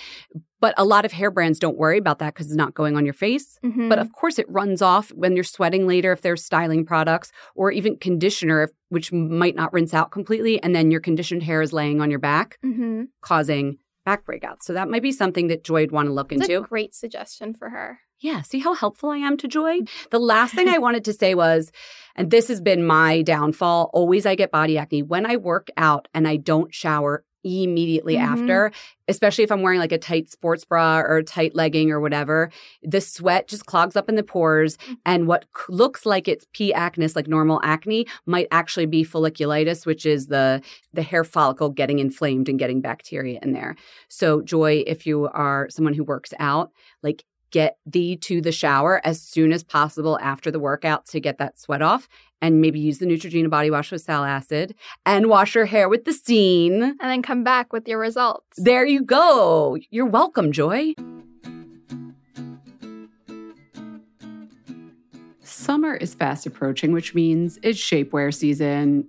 But 0.61 0.75
a 0.77 0.85
lot 0.85 1.05
of 1.05 1.13
hair 1.13 1.31
brands 1.31 1.59
don't 1.61 1.77
worry 1.79 1.99
about 1.99 2.19
that 2.19 2.35
because 2.35 2.47
it's 2.47 2.57
not 2.57 2.75
going 2.75 2.97
on 2.97 3.05
your 3.05 3.15
face. 3.15 3.59
Mhm. 3.65 3.89
But 3.89 3.99
of 4.01 4.11
course, 4.13 4.39
it 4.41 4.47
runs 4.51 4.83
off 4.83 5.11
when 5.11 5.35
you're 5.37 5.45
sweating 5.45 5.87
later 5.87 6.11
if 6.13 6.23
there's 6.23 6.43
styling 6.45 6.85
products 6.85 7.31
or 7.55 7.71
even 7.71 7.97
conditioner, 7.97 8.63
if- 8.65 8.71
which 8.89 9.13
might 9.13 9.55
not 9.55 9.73
rinse 9.73 9.95
out 9.95 10.11
completely. 10.11 10.61
And 10.63 10.75
then 10.75 10.91
your 10.91 11.01
conditioned 11.01 11.45
hair 11.45 11.63
is 11.63 11.73
laying 11.73 12.01
on 12.01 12.11
your 12.11 12.19
back, 12.19 12.59
Mhm. 12.65 13.09
causing 13.21 13.79
back 14.09 14.25
breakouts. 14.25 14.63
So 14.63 14.73
that 14.73 14.89
might 14.89 15.03
be 15.03 15.13
something 15.13 15.49
that 15.49 15.65
Joy 15.65 15.83
would 15.83 15.93
want 15.93 16.07
to 16.09 16.13
look 16.15 16.33
It's 16.33 16.43
into. 16.43 16.59
a 16.63 16.67
great 16.67 16.95
suggestion 16.95 17.53
for 17.55 17.69
her. 17.69 18.01
Yeah, 18.21 18.41
see 18.43 18.59
how 18.59 18.75
helpful 18.75 19.11
I 19.11 19.19
am 19.19 19.37
to 19.37 19.47
Joy? 19.49 19.81
The 20.11 20.19
last 20.19 20.55
thing 20.55 20.69
I 20.69 20.79
wanted 20.79 21.05
to 21.05 21.13
say 21.13 21.35
was, 21.35 21.71
and 22.17 22.31
this 22.31 22.49
has 22.49 22.61
been 22.61 22.85
my 22.87 23.23
downfall, 23.23 23.91
always 23.93 24.25
I 24.27 24.35
get 24.35 24.51
body 24.51 24.79
acne. 24.79 25.03
When 25.03 25.27
I 25.27 25.37
work 25.37 25.69
out 25.77 26.09
and 26.15 26.27
I 26.27 26.37
don't 26.37 26.75
shower 26.75 27.23
immediately 27.45 28.17
Mhm. 28.17 28.21
after, 28.23 28.73
especially 29.09 29.45
if 29.45 29.53
I'm 29.53 29.63
wearing 29.63 29.79
like 29.81 29.93
a 29.93 29.99
tight 29.99 30.29
sports 30.31 30.65
bra 30.65 31.01
or 31.01 31.19
a 31.19 31.25
tight 31.25 31.55
legging 31.55 31.91
or 31.91 32.01
whatever, 32.01 32.51
the 32.83 33.01
sweat 33.01 33.49
just 33.49 33.67
clogs 33.67 33.97
up 33.97 34.09
in 34.09 34.17
the 34.17 34.23
pores. 34.23 34.77
And 35.07 35.27
what 35.27 35.45
c- 35.57 35.65
looks 35.69 36.05
like 36.05 36.29
it's 36.29 36.47
P. 36.53 36.73
acnes, 36.73 37.15
like 37.17 37.29
normal 37.29 37.61
acne, 37.63 38.07
might 38.27 38.49
actually 38.51 38.87
be 38.87 39.05
folliculitis, 39.05 39.87
which 39.87 40.05
is 40.07 40.27
the 40.27 40.61
the 40.93 41.03
hair 41.03 41.25
follicle 41.25 41.71
getting 41.71 41.99
inflamed 42.01 42.49
and 42.49 42.59
getting 42.59 42.81
bacteria 42.81 43.39
in 43.43 43.53
there. 43.53 43.77
So, 44.09 44.43
Joy, 44.43 44.83
if 44.87 45.07
you 45.07 45.29
are 45.33 45.69
someone 45.71 45.95
who 45.95 46.05
works 46.05 46.33
out, 46.41 46.71
like 47.03 47.25
get 47.51 47.79
thee 47.87 48.17
to 48.17 48.41
the 48.41 48.53
shower 48.53 49.01
as 49.05 49.21
soon 49.21 49.53
as 49.53 49.63
possible 49.63 50.19
after 50.21 50.51
the 50.51 50.59
workout 50.59 51.07
to 51.07 51.21
get 51.21 51.39
that 51.39 51.59
sweat 51.59 51.83
off 51.83 52.09
and 52.41 52.61
maybe 52.61 52.79
use 52.79 52.99
the 52.99 53.07
Neutrogena 53.07 53.51
body 53.51 53.71
wash 53.71 53.91
with 53.91 54.03
sal 54.03 54.25
acid 54.25 54.75
and 55.05 55.29
wash 55.29 55.55
your 55.55 55.67
hair 55.67 55.89
with 55.89 56.05
the 56.05 56.13
Seen. 56.13 56.83
And 56.83 56.99
then 57.01 57.23
come 57.23 57.45
back 57.45 57.73
with 57.73 57.89
your 57.89 57.99
results. 57.99 58.59
There 58.59 58.87
you 58.87 59.03
go. 59.03 59.79
You're 59.91 60.07
welcome, 60.07 60.53
Joy. 60.53 60.95
Summer 65.43 65.95
is 65.95 66.15
fast 66.15 66.47
approaching, 66.47 66.93
which 66.93 67.15
means 67.15 67.59
it's 67.63 67.79
shapewear 67.79 68.33
season. 68.33 69.09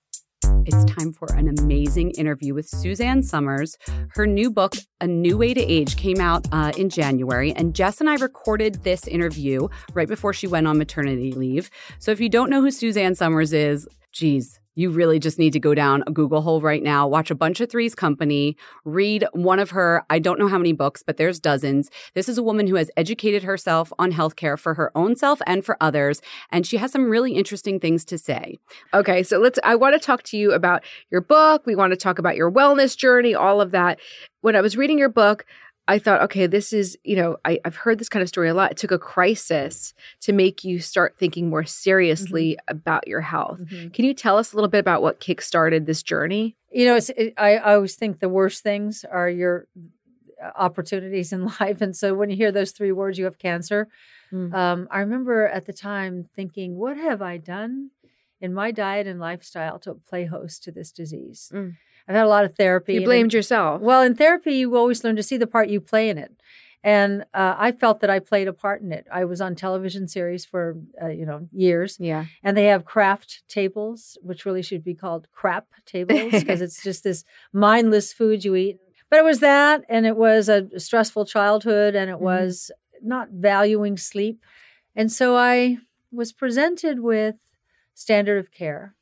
It's 0.65 0.85
time 0.85 1.11
for 1.11 1.27
an 1.33 1.49
amazing 1.59 2.11
interview 2.11 2.53
with 2.53 2.67
Suzanne 2.67 3.23
Somers. 3.23 3.77
Her 4.11 4.27
new 4.27 4.51
book, 4.51 4.75
A 4.99 5.07
New 5.07 5.37
Way 5.37 5.55
to 5.55 5.61
Age, 5.61 5.97
came 5.97 6.19
out 6.21 6.47
uh, 6.51 6.71
in 6.77 6.89
January, 6.89 7.51
and 7.53 7.73
Jess 7.73 7.99
and 7.99 8.09
I 8.09 8.15
recorded 8.15 8.83
this 8.83 9.07
interview 9.07 9.67
right 9.93 10.07
before 10.07 10.33
she 10.33 10.45
went 10.47 10.67
on 10.67 10.77
maternity 10.77 11.31
leave. 11.33 11.71
So 11.97 12.11
if 12.11 12.19
you 12.19 12.29
don't 12.29 12.51
know 12.51 12.61
who 12.61 12.69
Suzanne 12.69 13.15
Somers 13.15 13.53
is, 13.53 13.87
geez, 14.11 14.60
you 14.75 14.89
really 14.89 15.19
just 15.19 15.37
need 15.37 15.53
to 15.53 15.59
go 15.59 15.73
down 15.73 16.03
a 16.07 16.11
Google 16.11 16.41
hole 16.41 16.61
right 16.61 16.81
now, 16.81 17.07
watch 17.07 17.31
a 17.31 17.35
bunch 17.35 17.59
of 17.59 17.69
Three's 17.69 17.95
Company, 17.95 18.55
read 18.85 19.25
one 19.33 19.59
of 19.59 19.71
her, 19.71 20.03
I 20.09 20.19
don't 20.19 20.39
know 20.39 20.47
how 20.47 20.57
many 20.57 20.73
books, 20.73 21.03
but 21.03 21.17
there's 21.17 21.39
dozens. 21.39 21.89
This 22.13 22.29
is 22.29 22.37
a 22.37 22.43
woman 22.43 22.67
who 22.67 22.75
has 22.75 22.89
educated 22.95 23.43
herself 23.43 23.91
on 23.99 24.11
healthcare 24.11 24.57
for 24.57 24.73
her 24.75 24.95
own 24.95 25.15
self 25.15 25.41
and 25.45 25.63
for 25.65 25.77
others, 25.81 26.21
and 26.51 26.65
she 26.65 26.77
has 26.77 26.91
some 26.91 27.09
really 27.09 27.33
interesting 27.33 27.79
things 27.79 28.05
to 28.05 28.17
say. 28.17 28.57
Okay, 28.93 29.23
so 29.23 29.39
let's. 29.39 29.59
I 29.63 29.75
want 29.75 29.93
to 29.93 30.05
talk 30.05 30.23
to 30.23 30.37
you 30.37 30.53
about 30.53 30.83
your 31.09 31.21
book. 31.21 31.65
We 31.65 31.75
want 31.75 31.91
to 31.91 31.97
talk 31.97 32.19
about 32.19 32.35
your 32.35 32.51
wellness 32.51 32.95
journey, 32.95 33.35
all 33.35 33.61
of 33.61 33.71
that. 33.71 33.99
When 34.41 34.55
I 34.55 34.61
was 34.61 34.77
reading 34.77 34.97
your 34.97 35.09
book, 35.09 35.45
I 35.91 35.99
thought, 35.99 36.21
okay, 36.21 36.47
this 36.47 36.71
is, 36.71 36.97
you 37.03 37.17
know, 37.17 37.35
I, 37.43 37.59
I've 37.65 37.75
heard 37.75 37.99
this 37.99 38.07
kind 38.07 38.23
of 38.23 38.29
story 38.29 38.47
a 38.47 38.53
lot. 38.53 38.71
It 38.71 38.77
took 38.77 38.91
a 38.91 38.97
crisis 38.97 39.93
to 40.21 40.31
make 40.31 40.63
you 40.63 40.79
start 40.79 41.17
thinking 41.19 41.49
more 41.49 41.65
seriously 41.65 42.57
about 42.69 43.09
your 43.09 43.19
health. 43.19 43.59
Can 43.91 44.05
you 44.05 44.13
tell 44.13 44.37
us 44.37 44.53
a 44.53 44.55
little 44.55 44.69
bit 44.69 44.79
about 44.79 45.01
what 45.01 45.19
kickstarted 45.19 45.87
this 45.87 46.01
journey? 46.01 46.55
You 46.71 46.85
know, 46.85 46.95
it's, 46.95 47.09
it, 47.09 47.33
I, 47.37 47.57
I 47.57 47.75
always 47.75 47.95
think 47.95 48.21
the 48.21 48.29
worst 48.29 48.63
things 48.63 49.03
are 49.03 49.29
your 49.29 49.67
uh, 50.41 50.51
opportunities 50.55 51.33
in 51.33 51.51
life. 51.59 51.81
And 51.81 51.93
so 51.93 52.13
when 52.13 52.29
you 52.29 52.37
hear 52.37 52.53
those 52.53 52.71
three 52.71 52.93
words, 52.93 53.19
you 53.19 53.25
have 53.25 53.37
cancer. 53.37 53.89
Mm. 54.31 54.53
Um, 54.53 54.87
I 54.91 54.99
remember 54.99 55.45
at 55.45 55.65
the 55.65 55.73
time 55.73 56.29
thinking, 56.33 56.77
what 56.77 56.95
have 56.95 57.21
I 57.21 57.35
done 57.35 57.89
in 58.39 58.53
my 58.53 58.71
diet 58.71 59.07
and 59.07 59.19
lifestyle 59.19 59.77
to 59.79 59.95
play 59.95 60.23
host 60.23 60.63
to 60.63 60.71
this 60.71 60.93
disease? 60.93 61.51
Mm. 61.53 61.75
I've 62.07 62.15
had 62.15 62.25
a 62.25 62.29
lot 62.29 62.45
of 62.45 62.55
therapy. 62.55 62.95
You 62.95 63.03
blamed 63.03 63.33
yourself. 63.33 63.81
Well, 63.81 64.01
in 64.01 64.15
therapy, 64.15 64.53
you 64.55 64.75
always 64.75 65.03
learn 65.03 65.15
to 65.15 65.23
see 65.23 65.37
the 65.37 65.47
part 65.47 65.69
you 65.69 65.79
play 65.81 66.09
in 66.09 66.17
it. 66.17 66.31
And 66.83 67.25
uh, 67.33 67.55
I 67.59 67.71
felt 67.73 67.99
that 67.99 68.09
I 68.09 68.17
played 68.19 68.47
a 68.47 68.53
part 68.53 68.81
in 68.81 68.91
it. 68.91 69.05
I 69.11 69.25
was 69.25 69.39
on 69.39 69.53
television 69.55 70.07
series 70.07 70.45
for, 70.45 70.77
uh, 71.01 71.09
you 71.09 71.27
know, 71.27 71.47
years 71.51 71.97
yeah. 71.99 72.25
and 72.43 72.57
they 72.57 72.65
have 72.65 72.85
craft 72.85 73.43
tables, 73.47 74.17
which 74.23 74.45
really 74.45 74.63
should 74.63 74.83
be 74.83 74.95
called 74.95 75.27
crap 75.31 75.67
tables 75.85 76.31
because 76.39 76.59
it's 76.59 76.81
just 76.81 77.03
this 77.03 77.23
mindless 77.53 78.11
food 78.13 78.43
you 78.43 78.55
eat. 78.55 78.77
But 79.11 79.19
it 79.19 79.25
was 79.25 79.41
that, 79.41 79.83
and 79.89 80.05
it 80.07 80.15
was 80.17 80.49
a 80.49 80.79
stressful 80.79 81.25
childhood, 81.25 81.95
and 81.95 82.09
it 82.09 82.15
Mhm. 82.15 82.21
was 82.21 82.71
not 83.03 83.29
valuing 83.29 83.97
sleep. 83.97 84.41
And 84.95 85.11
so 85.11 85.35
I 85.35 85.77
was 86.11 86.31
presented 86.31 87.01
with 87.01 87.35
standard 87.93 88.39
of 88.39 88.51
care 88.51 88.95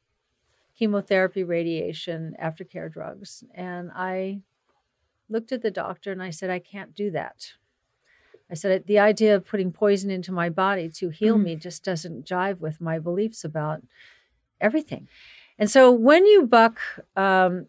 chemotherapy, 0.79 1.43
radiation, 1.43 2.35
aftercare 2.41 2.89
drugs. 2.91 3.43
And 3.53 3.91
I 3.93 4.39
looked 5.27 5.51
at 5.51 5.61
the 5.61 5.69
doctor 5.71 6.13
and 6.13 6.23
I 6.23 6.29
said, 6.29 6.49
I 6.49 6.59
can't 6.59 6.95
do 6.95 7.11
that. 7.11 7.51
I 8.49 8.53
said, 8.55 8.85
the 8.87 8.97
idea 8.97 9.35
of 9.35 9.45
putting 9.45 9.71
poison 9.73 10.09
into 10.09 10.31
my 10.31 10.49
body 10.49 10.89
to 10.89 11.09
heal 11.09 11.37
Mhm. 11.37 11.43
me 11.43 11.55
just 11.57 11.83
doesn't 11.83 12.25
jive 12.25 12.59
with 12.59 12.79
my 12.79 12.97
beliefs 12.97 13.43
about 13.43 13.83
everything. 14.61 15.07
And 15.59 15.69
so 15.69 15.91
when 15.91 16.25
you 16.25 16.47
buck, 16.47 16.79
um, 17.17 17.67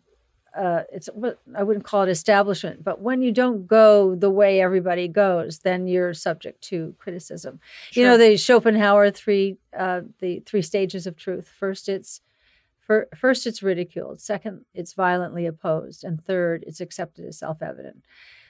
uh, 0.57 0.83
it's 0.93 1.09
I 1.55 1.63
wouldn't 1.63 1.85
call 1.85 2.03
it 2.05 2.09
establishment, 2.09 2.83
but 2.83 3.01
when 3.01 3.23
you 3.23 3.31
don't 3.33 3.67
go 3.67 4.15
the 4.15 4.31
way 4.31 4.61
everybody 4.61 5.07
goes, 5.09 5.59
then 5.61 5.87
you're 5.87 6.15
subject 6.15 6.61
to 6.71 6.95
criticism. 6.99 7.61
You 7.93 8.05
know 8.05 8.17
the 8.17 8.37
Schopenhauer 8.37 9.11
three, 9.11 9.59
uh, 9.77 10.03
the 10.21 10.41
three 10.47 10.63
stages 10.63 11.07
of 11.07 11.17
truth. 11.17 11.49
First, 11.49 11.89
it's 11.89 12.21
fir- 12.91 13.09
first 13.15 13.47
it's 13.47 13.63
ridiculed. 13.63 14.21
Second, 14.21 14.65
it's 14.75 14.95
violently 14.95 15.47
opposed, 15.47 16.03
and 16.03 16.21
third, 16.25 16.65
it's 16.67 16.81
accepted 16.81 17.25
as 17.25 17.39
self-evident. 17.39 18.03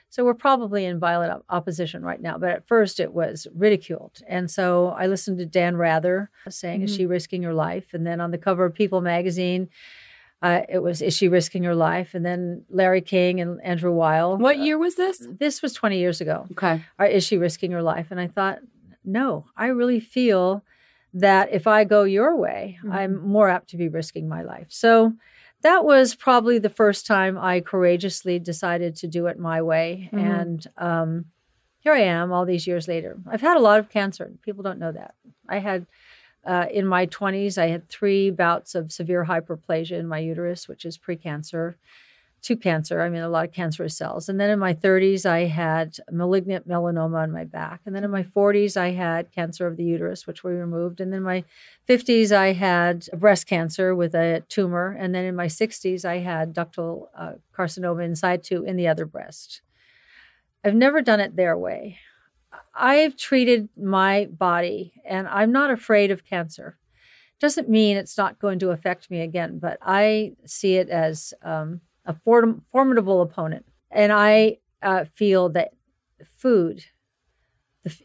So 0.09 0.25
we're 0.25 0.33
probably 0.33 0.83
in 0.83 0.99
violent 0.99 1.31
op- 1.31 1.45
opposition 1.47 2.03
right 2.03 2.19
now, 2.19 2.39
but 2.39 2.49
at 2.49 2.67
first 2.67 2.99
it 2.99 3.13
was 3.13 3.45
ridiculed. 3.53 4.19
And 4.27 4.49
so 4.49 4.95
I 4.97 5.05
listened 5.05 5.37
to 5.37 5.45
Dan 5.45 5.77
Rather 5.77 6.31
saying, 6.49 6.81
"Is 6.81 6.91
mm-hmm. 6.91 6.97
she 6.97 7.05
risking 7.05 7.43
her 7.43 7.53
life?" 7.53 7.93
And 7.93 8.05
then 8.05 8.19
on 8.19 8.31
the 8.31 8.39
cover 8.39 8.65
of 8.65 8.73
People 8.73 9.01
magazine, 9.01 9.69
uh, 10.41 10.61
it 10.67 10.79
was, 10.79 11.03
"Is 11.03 11.15
she 11.15 11.27
risking 11.27 11.63
her 11.65 11.75
life?" 11.75 12.15
And 12.15 12.25
then 12.25 12.65
Larry 12.67 13.01
King 13.01 13.39
and 13.41 13.61
Andrew 13.61 13.91
Weil. 13.91 14.37
What 14.37 14.57
uh, 14.57 14.63
year 14.63 14.79
was 14.79 14.95
this? 14.95 15.25
This 15.39 15.61
was 15.61 15.73
20 15.73 15.99
years 15.99 16.19
ago. 16.19 16.47
Okay. 16.53 16.83
Or 16.97 17.05
is 17.05 17.23
she 17.23 17.37
risking 17.37 17.71
her 17.73 17.83
life? 17.83 18.07
And 18.09 18.19
I 18.19 18.27
thought, 18.27 18.57
no, 19.05 19.45
I 19.55 19.67
really 19.67 19.99
feel 19.99 20.63
that 21.13 21.51
if 21.51 21.67
I 21.67 21.83
go 21.83 22.03
your 22.03 22.35
way, 22.35 22.79
I'm 22.89 23.21
more 23.21 23.49
apt 23.49 23.69
to 23.71 23.77
be 23.77 23.89
risking 23.89 24.29
my 24.29 24.43
life. 24.43 24.67
So 24.69 25.13
that 25.61 25.83
was 25.83 26.15
probably 26.15 26.57
the 26.57 26.69
first 26.69 27.05
time 27.05 27.37
I 27.37 27.59
courageously 27.59 28.39
decided 28.39 28.95
to 28.97 29.07
do 29.07 29.27
it 29.27 29.37
my 29.37 29.61
way. 29.61 30.09
Mhm. 30.11 30.19
And 30.19 30.67
um, 30.77 31.25
here 31.79 31.93
I 31.93 32.01
am 32.01 32.31
all 32.31 32.45
these 32.45 32.65
years 32.65 32.87
later. 32.87 33.17
I've 33.27 33.41
had 33.41 33.57
a 33.57 33.61
lot 33.61 33.79
of 33.79 33.89
cancer. 33.89 34.31
People 34.41 34.63
don't 34.63 34.79
know 34.79 34.91
that. 34.91 35.13
I 35.49 35.59
had, 35.59 35.85
uh, 36.45 36.67
in 36.71 36.87
my 36.87 37.05
20s, 37.05 37.57
I 37.57 37.67
had 37.67 37.89
three 37.89 38.31
bouts 38.31 38.73
of 38.73 38.91
severe 38.91 39.25
hyperplasia 39.25 39.99
in 39.99 40.07
my 40.07 40.19
uterus, 40.19 40.67
which 40.67 40.85
is 40.85 40.97
precancer 40.97 41.75
to 42.43 42.55
cancer. 42.55 43.01
I 43.01 43.09
mean, 43.09 43.21
a 43.21 43.29
lot 43.29 43.45
of 43.45 43.53
cancerous 43.53 43.95
cells. 43.95 44.27
And 44.27 44.39
then 44.39 44.49
in 44.49 44.57
my 44.57 44.73
30s, 44.73 45.25
I 45.25 45.45
had 45.45 45.97
malignant 46.11 46.67
melanoma 46.67 47.21
on 47.21 47.31
my 47.31 47.43
back. 47.43 47.81
And 47.85 47.95
then 47.95 48.03
in 48.03 48.09
my 48.09 48.23
40s, 48.23 48.75
I 48.75 48.91
had 48.91 49.31
cancer 49.31 49.67
of 49.67 49.77
the 49.77 49.83
uterus, 49.83 50.25
which 50.25 50.43
we 50.43 50.51
removed. 50.51 50.99
And 50.99 51.11
then 51.11 51.19
in 51.19 51.23
my 51.23 51.43
50s, 51.87 52.31
I 52.31 52.53
had 52.53 53.07
breast 53.13 53.45
cancer 53.45 53.93
with 53.93 54.15
a 54.15 54.43
tumor. 54.49 54.95
And 54.97 55.13
then 55.13 55.25
in 55.25 55.35
my 55.35 55.45
60s, 55.45 56.03
I 56.03 56.17
had 56.17 56.55
ductal 56.55 57.07
uh, 57.15 57.33
carcinoma 57.55 58.03
in 58.03 58.15
situ 58.15 58.63
in 58.63 58.75
the 58.75 58.87
other 58.87 59.05
breast. 59.05 59.61
I've 60.63 60.75
never 60.75 61.01
done 61.01 61.19
it 61.19 61.35
their 61.35 61.57
way. 61.57 61.99
I've 62.73 63.17
treated 63.17 63.69
my 63.77 64.25
body, 64.31 64.93
and 65.05 65.27
I'm 65.27 65.51
not 65.51 65.71
afraid 65.71 66.11
of 66.11 66.25
cancer. 66.25 66.77
Doesn't 67.39 67.69
mean 67.69 67.97
it's 67.97 68.17
not 68.17 68.39
going 68.39 68.59
to 68.59 68.69
affect 68.69 69.09
me 69.09 69.21
again, 69.21 69.59
but 69.59 69.77
I 69.81 70.33
see 70.45 70.75
it 70.75 70.89
as 70.89 71.33
um, 71.41 71.81
a 72.05 72.13
form- 72.13 72.63
formidable 72.71 73.21
opponent. 73.21 73.65
And 73.89 74.11
I 74.11 74.57
uh, 74.81 75.05
feel 75.15 75.49
that 75.49 75.71
food 76.37 76.83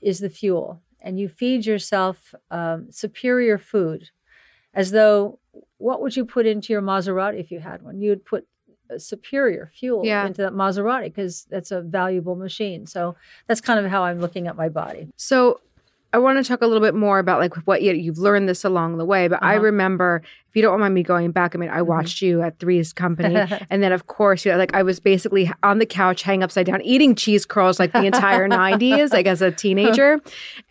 is 0.03 0.21
the 0.21 0.31
fuel, 0.31 0.83
and 1.01 1.19
you 1.21 1.29
feed 1.29 1.67
yourself 1.67 2.35
um, 2.51 2.91
superior 2.91 3.59
food, 3.59 4.11
as 4.75 4.91
though 4.91 5.39
what 5.79 6.01
would 6.03 6.17
you 6.17 6.25
put 6.25 6.47
into 6.47 6.73
your 6.73 6.83
Maserati 6.83 7.39
if 7.39 7.51
you 7.51 7.61
had 7.61 7.83
one? 7.83 8.01
You 8.01 8.11
would 8.11 8.25
put 8.25 8.47
superior 8.99 9.71
fuel 9.75 10.05
Yeah. 10.05 10.27
into 10.27 10.43
that 10.43 10.53
Maserati 10.53 11.05
because 11.05 11.45
that's 11.51 11.71
a 11.73 11.81
valuable 11.83 12.37
machine. 12.37 12.87
So 12.87 13.17
that's 13.47 13.61
kind 13.61 13.85
of 13.85 13.91
how 13.91 14.05
I'm 14.05 14.21
looking 14.21 14.47
at 14.47 14.57
my 14.57 14.69
body. 14.69 15.09
So 15.17 15.61
I 16.13 16.19
want 16.19 16.39
to 16.39 16.45
talk 16.49 16.63
a 16.63 16.67
little 16.67 16.81
bit 16.83 16.95
more 16.95 17.19
about 17.19 17.41
like 17.41 17.55
what 17.67 17.83
you, 17.83 17.93
you've 17.93 18.19
learned 18.19 18.49
this 18.49 18.65
along 18.65 18.97
the 18.97 19.05
way. 19.05 19.29
But 19.29 19.43
I 19.43 19.57
Uh-huh. 19.57 19.65
remember, 19.65 20.23
if 20.49 20.57
you 20.57 20.63
don't 20.63 20.81
mind 20.81 20.95
me 20.95 21.03
going 21.03 21.31
back, 21.33 21.55
I 21.55 21.59
mean, 21.59 21.69
I 21.69 21.83
watched 21.83 22.23
you 22.23 22.41
at 22.41 22.59
Three's 22.59 22.93
Company, 22.93 23.37
and 23.71 23.83
then 23.83 23.93
of 23.93 24.07
course, 24.07 24.45
you 24.47 24.53
know, 24.53 24.57
like 24.59 24.75
I 24.75 24.83
was 24.83 25.01
basically 25.01 25.51
on 25.63 25.79
the 25.79 25.85
couch, 25.87 26.23
hanging 26.23 26.43
upside 26.45 26.67
down, 26.67 26.81
eating 26.83 27.15
cheese 27.15 27.45
curls 27.45 27.79
like 27.79 27.93
the 27.93 28.07
entire 28.07 28.49
'90s, 28.49 29.13
like 29.13 29.27
as 29.27 29.43
a 29.43 29.51
teenager, 29.51 30.19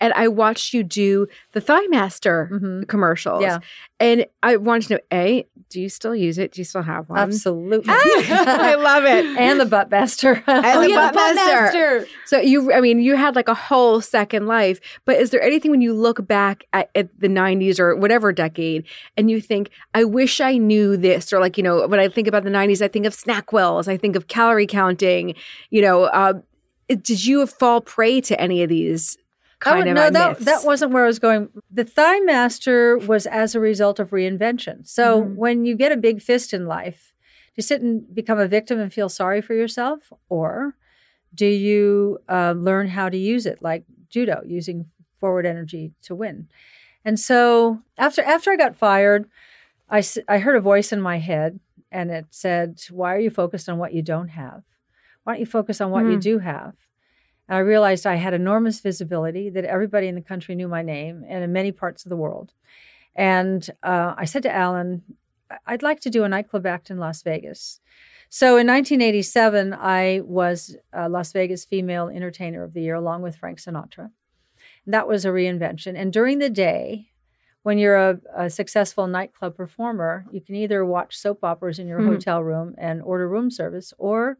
and 0.01 0.13
I 0.13 0.27
watched 0.29 0.73
you 0.73 0.81
do 0.83 1.27
the 1.51 1.61
Thigh 1.61 1.85
Master 1.87 2.49
Mhm. 2.51 2.87
commercials. 2.87 3.41
Yeah. 3.43 3.59
And 3.99 4.25
I 4.41 4.55
wanted 4.57 4.87
to 4.87 4.93
know: 4.95 4.99
A, 5.13 5.45
Do 5.69 5.81
you 5.81 5.89
still 5.89 6.15
use 6.15 6.37
it? 6.37 6.51
Do 6.51 6.61
you 6.61 6.65
still 6.65 6.83
have 6.83 7.09
one? 7.09 7.19
Absolutely. 7.19 7.89
I 7.93 8.75
love 8.75 9.03
it. 9.03 9.25
and 9.25 9.59
the 9.59 9.65
butt 9.65 9.89
master. 9.89 10.43
And 10.47 10.65
Oh 10.65 10.81
the 10.81 10.89
yeah, 10.89 11.07
the 11.07 11.13
butt 11.13 11.35
master. 11.35 12.01
Buttmaster. 12.01 12.07
So 12.25 12.39
you, 12.39 12.71
I 12.71 12.81
mean, 12.81 12.99
you 12.99 13.15
had 13.15 13.35
like 13.35 13.47
a 13.47 13.53
whole 13.53 13.99
second 13.99 14.47
life. 14.47 14.79
But 15.05 15.17
is 15.17 15.31
there 15.31 15.41
anything 15.41 15.71
when 15.71 15.81
you 15.81 15.93
look 15.93 16.25
back 16.27 16.63
at, 16.71 16.89
at 16.95 17.09
the 17.19 17.27
'90s 17.27 17.79
or 17.79 17.95
whatever 17.95 18.31
decade, 18.31 18.85
and 19.17 19.29
you 19.29 19.41
think, 19.41 19.69
"I 19.93 20.03
wish 20.03 20.39
I 20.39 20.57
knew 20.57 20.97
this," 20.97 21.33
or 21.33 21.39
like, 21.39 21.57
you 21.57 21.63
know, 21.63 21.87
when 21.87 21.99
I 21.99 22.07
think 22.09 22.27
about 22.27 22.43
the 22.43 22.51
'90s, 22.51 22.81
I 22.81 22.87
think 22.87 23.05
of 23.05 23.13
SnackWells, 23.13 23.87
I 23.87 23.97
think 23.97 24.15
of 24.15 24.27
calorie 24.27 24.67
counting. 24.67 25.35
You 25.71 25.81
know, 25.81 26.03
uh, 26.03 26.33
did 26.87 27.25
you 27.25 27.45
fall 27.47 27.81
prey 27.81 28.21
to 28.21 28.39
any 28.39 28.61
of 28.63 28.69
these 28.69 29.17
kind 29.59 29.79
would- 29.79 29.87
of 29.89 29.95
no, 29.95 30.09
that, 30.09 30.29
myths? 30.29 30.45
that 30.45 30.63
wasn't 30.65 30.91
where 30.91 31.03
I 31.03 31.07
was 31.07 31.19
going. 31.19 31.49
The 31.71 31.83
Thigh 31.83 32.19
Master 32.19 32.97
was 32.97 33.25
as 33.25 33.55
a 33.55 33.59
result 33.59 33.99
of 33.99 34.09
reinvention. 34.11 34.87
So 34.87 35.21
Mm-hmm. 35.21 35.35
when 35.35 35.65
you 35.65 35.75
get 35.75 35.91
a 35.91 35.97
big 35.97 36.21
fist 36.21 36.53
in 36.53 36.65
life, 36.67 37.13
do 37.49 37.53
you 37.57 37.63
sit 37.63 37.81
and 37.81 38.13
become 38.13 38.39
a 38.39 38.47
victim 38.47 38.79
and 38.79 38.91
feel 38.93 39.09
sorry 39.09 39.41
for 39.41 39.53
yourself? 39.53 40.11
Or 40.29 40.75
do 41.33 41.45
you 41.47 42.19
uh, 42.29 42.53
learn 42.57 42.87
how 42.89 43.09
to 43.09 43.17
use 43.17 43.45
it, 43.45 43.61
like 43.61 43.83
judo, 44.09 44.41
using 44.45 44.85
forward 45.19 45.45
energy 45.45 45.93
to 46.03 46.15
win? 46.15 46.47
And 47.03 47.19
so 47.19 47.79
after 47.97 48.23
after 48.23 48.51
I 48.51 48.55
got 48.55 48.75
fired, 48.75 49.29
I, 49.89 50.03
I 50.27 50.39
heard 50.39 50.55
a 50.55 50.61
voice 50.61 50.91
in 50.91 50.99
my 50.99 51.19
head 51.19 51.59
and 51.91 52.09
it 52.11 52.25
said, 52.31 52.81
Why 52.89 53.15
are 53.15 53.19
you 53.19 53.29
focused 53.29 53.69
on 53.69 53.77
what 53.77 53.93
you 53.93 54.01
don't 54.01 54.29
have? 54.29 54.63
Why 55.23 55.33
don't 55.33 55.39
you 55.39 55.45
focus 55.45 55.79
on 55.81 55.91
what 55.91 56.05
you 56.05 56.13
Hmm. 56.13 56.19
do 56.19 56.39
have? 56.39 56.73
And 57.47 57.57
I 57.57 57.59
realized 57.59 58.05
I 58.07 58.15
had 58.15 58.33
enormous 58.33 58.79
visibility, 58.79 59.49
that 59.51 59.65
everybody 59.65 60.07
in 60.07 60.15
the 60.15 60.21
country 60.21 60.55
knew 60.55 60.67
my 60.67 60.81
name 60.81 61.23
and 61.27 61.43
in 61.43 61.53
many 61.53 61.71
parts 61.71 62.05
of 62.05 62.09
the 62.09 62.15
world. 62.15 62.53
And 63.15 63.67
uh, 63.83 64.13
I 64.17 64.25
said 64.25 64.43
to 64.43 64.53
Alan, 64.53 65.03
"I- 65.49 65.57
I'd 65.67 65.83
like 65.83 65.99
to 66.01 66.09
do 66.09 66.23
a 66.23 66.29
nightclub 66.29 66.65
act 66.65 66.89
in 66.89 66.97
Las 66.97 67.21
Vegas. 67.21 67.79
So 68.29 68.57
in 68.57 68.67
1987, 68.67 69.73
I 69.73 70.21
was 70.25 70.75
Las 70.93 71.31
Vegas 71.31 71.63
Female 71.63 72.09
Entertainer 72.09 72.63
of 72.63 72.73
the 72.73 72.81
Year 72.81 72.95
along 72.95 73.21
with 73.21 73.35
Frank 73.37 73.59
Sinatra. 73.59 74.09
And 74.85 74.93
that 74.93 75.07
was 75.07 75.23
a 75.25 75.29
reinvention. 75.29 75.95
And 75.95 76.11
during 76.11 76.39
the 76.39 76.49
day, 76.49 77.09
when 77.63 77.77
you're 77.77 77.95
a, 77.95 78.19
a 78.35 78.49
successful 78.49 79.07
nightclub 79.07 79.55
performer, 79.55 80.25
you 80.31 80.41
can 80.41 80.55
either 80.55 80.83
watch 80.83 81.15
soap 81.15 81.43
operas 81.43 81.79
in 81.79 81.87
your 81.87 81.99
Mhm. 82.01 82.07
hotel 82.07 82.43
room 82.43 82.75
and 82.77 83.01
order 83.01 83.27
room 83.29 83.49
service, 83.49 83.93
or 83.97 84.37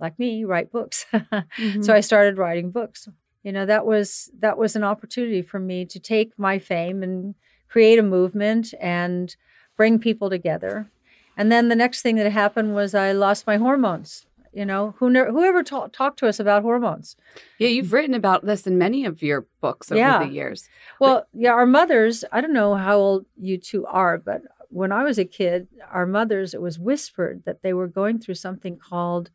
like 0.00 0.18
me, 0.18 0.44
write 0.44 0.70
books. 0.72 1.06
Mhm. 1.12 1.82
So 1.84 1.92
I 1.94 2.00
started 2.00 2.38
writing 2.38 2.70
books. 2.70 3.08
You 3.42 3.52
know, 3.52 3.66
that 3.66 3.86
was 3.86 4.30
that 4.40 4.58
was 4.58 4.76
an 4.76 4.84
opportunity 4.84 5.42
for 5.42 5.58
me 5.58 5.84
to 5.86 5.98
take 6.00 6.32
my 6.38 6.58
fame 6.58 7.02
and 7.02 7.34
create 7.68 7.98
a 7.98 8.02
movement 8.02 8.74
and 8.80 9.34
bring 9.76 9.98
people 9.98 10.28
together. 10.30 10.90
And 11.36 11.52
then 11.52 11.68
the 11.68 11.76
next 11.76 12.02
thing 12.02 12.16
that 12.16 12.30
happened 12.32 12.74
was 12.74 12.94
I 12.94 13.12
lost 13.12 13.46
my 13.46 13.56
hormones. 13.58 14.26
You 14.52 14.64
know, 14.64 14.94
who 14.98 15.08
ne- 15.10 15.30
whoever 15.30 15.62
ta- 15.62 15.86
talked 15.88 16.18
to 16.20 16.26
us 16.26 16.40
about 16.40 16.62
hormones? 16.62 17.16
Yeah, 17.58 17.68
you've 17.68 17.92
written 17.92 18.14
about 18.14 18.44
this 18.46 18.66
in 18.66 18.76
many 18.78 19.04
of 19.04 19.22
your 19.22 19.46
books 19.60 19.92
over 19.92 19.98
Yeah. 20.00 20.24
the 20.24 20.32
years. 20.32 20.68
Well, 20.98 21.26
yeah, 21.32 21.52
our 21.52 21.66
mothers, 21.66 22.24
I 22.32 22.40
don't 22.40 22.54
know 22.54 22.74
how 22.74 22.96
old 22.96 23.26
you 23.36 23.58
two 23.58 23.86
are, 23.86 24.18
but 24.18 24.42
when 24.70 24.90
I 24.90 25.04
was 25.04 25.18
a 25.18 25.24
kid, 25.24 25.68
our 25.92 26.06
mothers, 26.06 26.54
it 26.54 26.62
was 26.62 26.78
whispered 26.78 27.42
that 27.44 27.62
they 27.62 27.72
were 27.72 27.86
going 27.86 28.18
through 28.18 28.34
something 28.36 28.78
called 28.78 29.30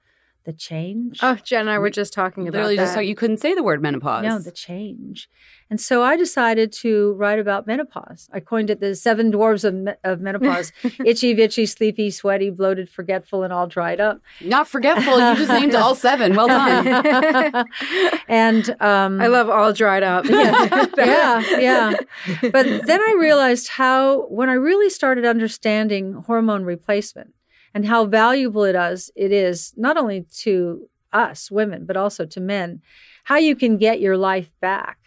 the 0.46 0.54
change. 0.54 1.20
Oh, 1.22 1.36
Jen 1.36 1.62
and 1.62 1.70
I 1.70 1.80
were 1.80 1.90
just 1.90 2.14
talking 2.14 2.44
about 2.44 2.54
Literally, 2.54 2.76
that. 2.78 2.96
just 2.96 3.06
you 3.06 3.16
couldn't 3.16 3.38
say 3.38 3.54
the 3.54 3.64
word 3.64 3.82
menopause. 3.82 4.24
No, 4.24 4.40
the 4.40 4.52
change. 4.52 5.30
And 5.70 5.80
so 5.80 6.04
I 6.04 6.18
decided 6.18 6.72
to 6.74 7.14
write 7.14 7.40
about 7.40 7.66
menopause. 7.66 8.30
I 8.32 8.40
coined 8.42 8.70
it 8.70 8.80
the 8.80 8.94
seven 8.96 9.32
dwarves 9.32 9.64
of, 9.64 9.74
me- 9.74 9.94
of 10.04 10.20
menopause 10.22 10.72
itchy, 11.06 11.34
bitchy, 11.34 11.68
sleepy, 11.68 12.12
sweaty, 12.12 12.50
bloated, 12.50 12.90
forgetful, 12.90 13.44
and 13.44 13.52
all 13.52 13.68
dried 13.68 14.00
up. 14.00 14.20
Not 14.42 14.68
forgetful. 14.68 15.18
You 15.18 15.36
just 15.36 15.50
named 15.50 15.76
all 15.76 15.96
seven. 15.96 16.36
Well 16.36 16.48
done. 16.48 17.66
and 18.28 18.70
um, 18.82 19.22
I 19.22 19.28
love 19.28 19.50
all 19.50 19.74
dried 19.74 20.04
up. 20.04 20.26
yeah, 20.30 21.42
yeah. 21.58 21.94
But 22.42 22.86
then 22.86 23.02
I 23.02 23.18
realized 23.20 23.70
how, 23.70 24.28
when 24.28 24.50
I 24.50 24.54
really 24.54 24.90
started 24.90 25.26
understanding 25.26 26.24
hormone 26.28 26.66
replacement 26.66 27.34
and 27.74 27.86
how 27.86 28.06
valuable 28.06 28.64
it 28.64 28.76
is, 28.76 29.12
it 29.16 29.32
is 29.32 29.74
not 29.78 29.98
only 29.98 30.26
to 30.40 30.90
us 31.12 31.50
women, 31.52 31.86
but 31.86 31.98
also 31.98 32.26
to 32.26 32.40
men, 32.40 32.82
how 33.26 33.38
you 33.38 33.56
can 33.56 33.78
get 33.78 34.00
your 34.00 34.18
life 34.18 34.52
back. 34.62 34.98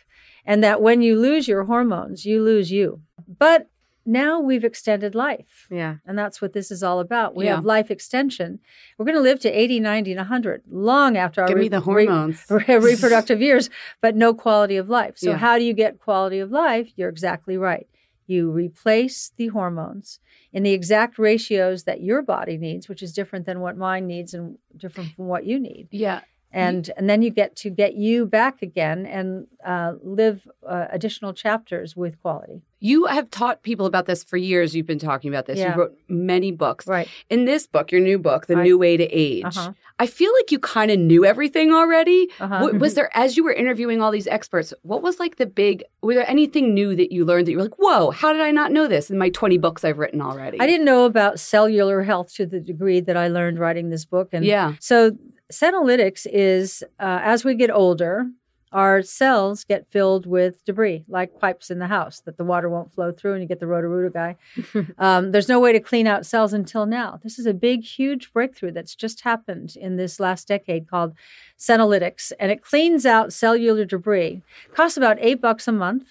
And 0.44 0.62
that 0.62 0.80
when 0.80 1.02
you 1.02 1.18
lose 1.18 1.48
your 1.48 1.64
hormones, 1.64 2.24
you 2.24 2.40
lose 2.42 2.70
you. 2.70 3.00
But 3.26 3.68
now 4.08 4.38
we've 4.38 4.62
extended 4.64 5.16
life. 5.16 5.66
yeah. 5.68 5.96
And 6.06 6.16
that's 6.16 6.40
what 6.40 6.52
this 6.52 6.70
is 6.70 6.84
all 6.84 7.00
about. 7.00 7.34
We 7.34 7.46
Yeah. 7.46 7.56
have 7.56 7.64
life 7.64 7.90
extension. 7.90 8.60
We're 8.96 9.06
going 9.06 9.16
to 9.16 9.20
live 9.22 9.40
to 9.40 9.50
80, 9.50 9.80
90, 9.80 10.12
and 10.12 10.20
100, 10.20 10.62
long 10.70 11.16
after 11.16 11.40
our 11.42 11.48
Give 11.48 11.56
me 11.56 11.62
re- 11.62 11.68
the 11.68 11.80
re- 11.80 12.06
hormones. 12.06 12.44
reproductive 12.50 13.42
years, 13.42 13.68
but 14.00 14.14
no 14.14 14.32
quality 14.32 14.76
of 14.76 14.88
life. 14.88 15.14
So, 15.18 15.30
Yeah. 15.30 15.38
how 15.38 15.58
do 15.58 15.64
you 15.64 15.72
get 15.72 15.98
quality 15.98 16.38
of 16.38 16.52
life? 16.52 16.92
You're 16.94 17.08
exactly 17.08 17.56
right. 17.56 17.88
You 18.26 18.50
replace 18.50 19.32
the 19.36 19.48
hormones 19.48 20.18
in 20.52 20.62
the 20.62 20.72
exact 20.72 21.18
ratios 21.18 21.84
that 21.84 22.00
your 22.00 22.22
body 22.22 22.56
needs, 22.56 22.88
which 22.88 23.02
is 23.02 23.12
different 23.12 23.46
than 23.46 23.60
what 23.60 23.76
mine 23.76 24.06
needs 24.06 24.34
and 24.34 24.58
different 24.76 25.12
from 25.14 25.26
what 25.26 25.44
you 25.44 25.58
need. 25.60 25.88
yeah. 25.90 26.20
And 26.52 26.90
and 26.96 27.08
then 27.10 27.20
you 27.22 27.30
get 27.30 27.54
to 27.56 27.70
get 27.70 27.94
you 27.94 28.24
back 28.24 28.62
again 28.62 29.04
and 29.04 29.46
uh, 29.64 29.94
live 30.02 30.46
uh, 30.66 30.86
additional 30.90 31.34
chapters 31.34 31.94
with 31.96 32.20
quality. 32.22 32.62
You 32.78 33.06
have 33.06 33.30
taught 33.30 33.62
people 33.62 33.84
about 33.86 34.06
this 34.06 34.22
for 34.22 34.36
years. 34.36 34.74
You've 34.74 34.86
been 34.86 34.98
talking 34.98 35.28
about 35.28 35.46
this. 35.46 35.58
Yeah. 35.58 35.74
You 35.74 35.80
wrote 35.80 35.98
many 36.08 36.52
books. 36.52 36.86
Right. 36.86 37.08
In 37.28 37.44
this 37.46 37.66
book, 37.66 37.90
your 37.90 38.00
new 38.00 38.18
book, 38.18 38.46
The 38.46 38.56
I- 38.56 38.62
New 38.62 38.78
Way 38.78 38.96
to 38.96 39.04
Age, 39.04 39.44
Uh-huh. 39.44 39.72
I 39.98 40.06
feel 40.06 40.30
like 40.38 40.52
you 40.52 40.58
kind 40.58 40.90
of 40.90 40.98
knew 40.98 41.24
everything 41.24 41.72
already. 41.72 42.28
Uh-huh. 42.38 42.58
W- 42.60 42.78
was 42.78 42.94
there, 42.94 43.10
as 43.14 43.36
you 43.36 43.44
were 43.44 43.52
interviewing 43.52 44.02
all 44.02 44.10
these 44.10 44.26
experts, 44.26 44.72
what 44.82 45.02
was 45.02 45.18
like 45.18 45.36
the 45.36 45.46
big, 45.46 45.84
were 46.02 46.14
there 46.14 46.28
anything 46.28 46.74
new 46.74 46.94
that 46.94 47.10
you 47.12 47.24
learned 47.24 47.46
that 47.46 47.52
you 47.52 47.56
were 47.56 47.64
like, 47.64 47.78
whoa, 47.78 48.10
how 48.10 48.30
did 48.32 48.42
I 48.42 48.50
not 48.50 48.72
know 48.72 48.86
this 48.88 49.10
in 49.10 49.16
my 49.18 49.30
20 49.30 49.56
books 49.58 49.84
I've 49.84 49.98
written 49.98 50.20
already? 50.20 50.60
I 50.60 50.66
didn't 50.66 50.84
know 50.84 51.06
about 51.06 51.40
cellular 51.40 52.02
health 52.02 52.32
to 52.34 52.44
the 52.46 52.60
degree 52.60 53.00
that 53.00 53.16
I 53.16 53.28
learned 53.28 53.58
writing 53.58 53.88
this 53.88 54.04
book. 54.04 54.28
And 54.32 54.44
Yeah. 54.44 54.74
so, 54.80 55.12
senolytics 55.52 56.26
is 56.30 56.82
uh, 56.98 57.20
as 57.22 57.44
we 57.44 57.54
get 57.54 57.70
older, 57.70 58.28
our 58.72 59.00
cells 59.00 59.64
get 59.64 59.86
filled 59.90 60.26
with 60.26 60.64
debris, 60.64 61.04
like 61.08 61.38
pipes 61.38 61.70
in 61.70 61.78
the 61.78 61.86
house 61.86 62.20
that 62.20 62.36
the 62.36 62.44
water 62.44 62.68
won't 62.68 62.92
flow 62.92 63.12
through, 63.12 63.32
and 63.32 63.42
you 63.42 63.48
get 63.48 63.60
the 63.60 63.66
roto-rooter 63.66 64.10
guy. 64.10 64.36
um, 64.98 65.32
there's 65.32 65.48
no 65.48 65.60
way 65.60 65.72
to 65.72 65.80
clean 65.80 66.06
out 66.06 66.26
cells 66.26 66.52
until 66.52 66.84
now. 66.84 67.18
This 67.22 67.38
is 67.38 67.46
a 67.46 67.54
big, 67.54 67.84
huge 67.84 68.32
breakthrough 68.32 68.72
that's 68.72 68.94
just 68.94 69.22
happened 69.22 69.76
in 69.76 69.96
this 69.96 70.18
last 70.18 70.48
decade 70.48 70.88
called 70.88 71.14
senolytics, 71.58 72.32
and 72.40 72.50
it 72.50 72.62
cleans 72.62 73.06
out 73.06 73.32
cellular 73.32 73.84
debris. 73.84 74.42
costs 74.74 74.96
about 74.96 75.16
eight 75.20 75.40
bucks 75.40 75.68
a 75.68 75.72
month. 75.72 76.08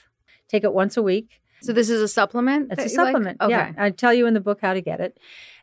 Take 0.47 0.63
it 0.63 0.73
once 0.73 0.95
a 0.95 1.03
week. 1.03 1.41
So 1.61 1.73
this 1.73 1.89
is 1.89 2.01
a 2.01 2.07
supplement? 2.07 2.71
It's 2.71 2.85
a 2.85 2.89
you 2.89 2.97
like? 2.97 3.07
supplement. 3.07 3.41
Okay. 3.41 3.51
Yeah, 3.51 3.73
I 3.77 3.89
tell 3.89 4.13
you 4.13 4.27
in 4.27 4.33
the 4.33 4.39
book 4.39 4.59
how 4.61 4.73
to 4.73 4.81
get 4.81 5.01
it. 5.01 5.17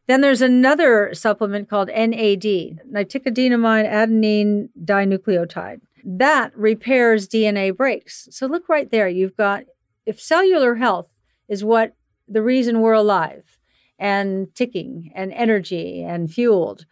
Then 0.09 0.21
there's 0.21 0.43
another 0.43 1.15
supplement 1.15 1.69
called 1.69 1.89
NAD, 1.89 2.81
nicotinamide 2.91 3.91
adenine 3.91 4.69
dinucleotide. 4.85 5.81
That 6.05 6.57
repairs 6.57 7.29
DNA 7.29 7.77
breaks. 7.77 8.29
So 8.31 8.47
look 8.47 8.69
right 8.69 8.91
there. 8.91 9.09
You've 9.09 9.37
got 9.37 9.65
if 10.05 10.21
cellular 10.21 10.75
health 10.75 11.09
is 11.49 11.63
what 11.63 11.95
the 12.27 12.43
reason 12.43 12.81
we're 12.81 12.93
alive 12.93 13.59
and 13.99 14.53
ticking 14.55 15.13
and 15.15 15.33
energy 15.33 16.03
and 16.03 16.33
fueled. 16.33 16.87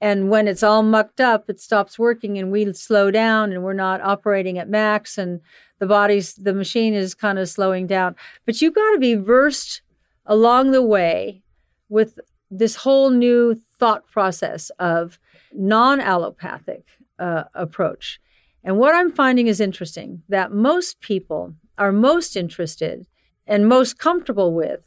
And 0.00 0.30
when 0.30 0.48
it's 0.48 0.62
all 0.62 0.82
mucked 0.82 1.20
up, 1.20 1.48
it 1.48 1.60
stops 1.60 1.98
working 1.98 2.38
and 2.38 2.50
we 2.50 2.72
slow 2.72 3.10
down 3.10 3.52
and 3.52 3.62
we're 3.62 3.74
not 3.74 4.00
operating 4.00 4.58
at 4.58 4.68
max 4.68 5.18
and 5.18 5.40
the 5.78 5.86
body's 5.86 6.34
the 6.34 6.54
machine 6.54 6.94
is 6.94 7.14
kind 7.14 7.38
of 7.38 7.48
slowing 7.48 7.86
down. 7.86 8.16
But 8.46 8.60
you've 8.60 8.74
got 8.74 8.92
to 8.92 8.98
be 8.98 9.14
versed 9.14 9.82
along 10.26 10.72
the 10.72 10.82
way 10.82 11.42
with 11.88 12.18
this 12.50 12.76
whole 12.76 13.10
new 13.10 13.54
thought 13.78 14.06
process 14.08 14.70
of 14.78 15.18
non-allopathic 15.52 16.84
uh, 17.18 17.44
approach. 17.54 18.20
And 18.62 18.76
what 18.78 18.94
I'm 18.94 19.10
finding 19.10 19.46
is 19.46 19.60
interesting 19.60 20.22
that 20.28 20.52
most 20.52 21.00
people 21.00 21.54
are 21.78 21.92
most 21.92 22.36
interested 22.36 23.06
and 23.46 23.68
most 23.68 23.98
comfortable 23.98 24.52
with 24.52 24.86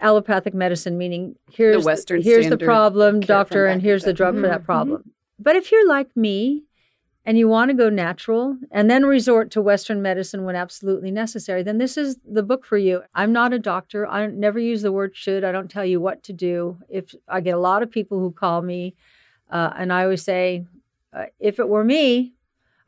allopathic 0.00 0.54
medicine, 0.54 0.96
meaning 0.96 1.36
here's 1.52 1.82
the, 1.82 1.86
Western 1.86 2.22
here's 2.22 2.48
the 2.48 2.56
problem, 2.56 3.20
doctor, 3.20 3.66
and 3.66 3.82
here's 3.82 4.04
the 4.04 4.12
drug 4.14 4.34
for 4.36 4.42
Mhm, 4.42 4.50
that 4.50 4.64
problem. 4.64 5.12
But 5.38 5.56
if 5.56 5.70
you're 5.70 5.86
like 5.86 6.16
me 6.16 6.64
and 7.24 7.36
you 7.36 7.48
want 7.48 7.70
to 7.70 7.76
go 7.76 7.90
natural 7.90 8.56
and 8.70 8.90
then 8.90 9.04
resort 9.04 9.50
to 9.50 9.60
Western 9.60 10.00
medicine 10.00 10.44
when 10.44 10.56
absolutely 10.56 11.10
necessary, 11.10 11.62
then 11.62 11.78
this 11.78 11.96
is 11.96 12.16
the 12.26 12.42
book 12.42 12.64
for 12.64 12.78
you. 12.78 13.02
I'm 13.14 13.32
not 13.32 13.52
a 13.52 13.58
doctor. 13.58 14.06
I 14.06 14.26
never 14.26 14.58
use 14.58 14.82
the 14.82 14.92
word 14.92 15.14
should. 15.14 15.44
I 15.44 15.52
don't 15.52 15.70
tell 15.70 15.84
you 15.84 16.00
what 16.00 16.22
to 16.24 16.32
do. 16.32 16.78
If 16.88 17.14
I 17.28 17.40
get 17.40 17.54
a 17.54 17.60
lot 17.60 17.82
of 17.82 17.90
people 17.90 18.18
who 18.18 18.32
call 18.32 18.62
me, 18.62 18.94
uh, 19.50 19.72
and 19.76 19.92
I 19.92 20.04
always 20.04 20.22
say, 20.22 20.64
uh, 21.12 21.26
if 21.38 21.58
it 21.58 21.68
were 21.68 21.84
me, 21.84 22.32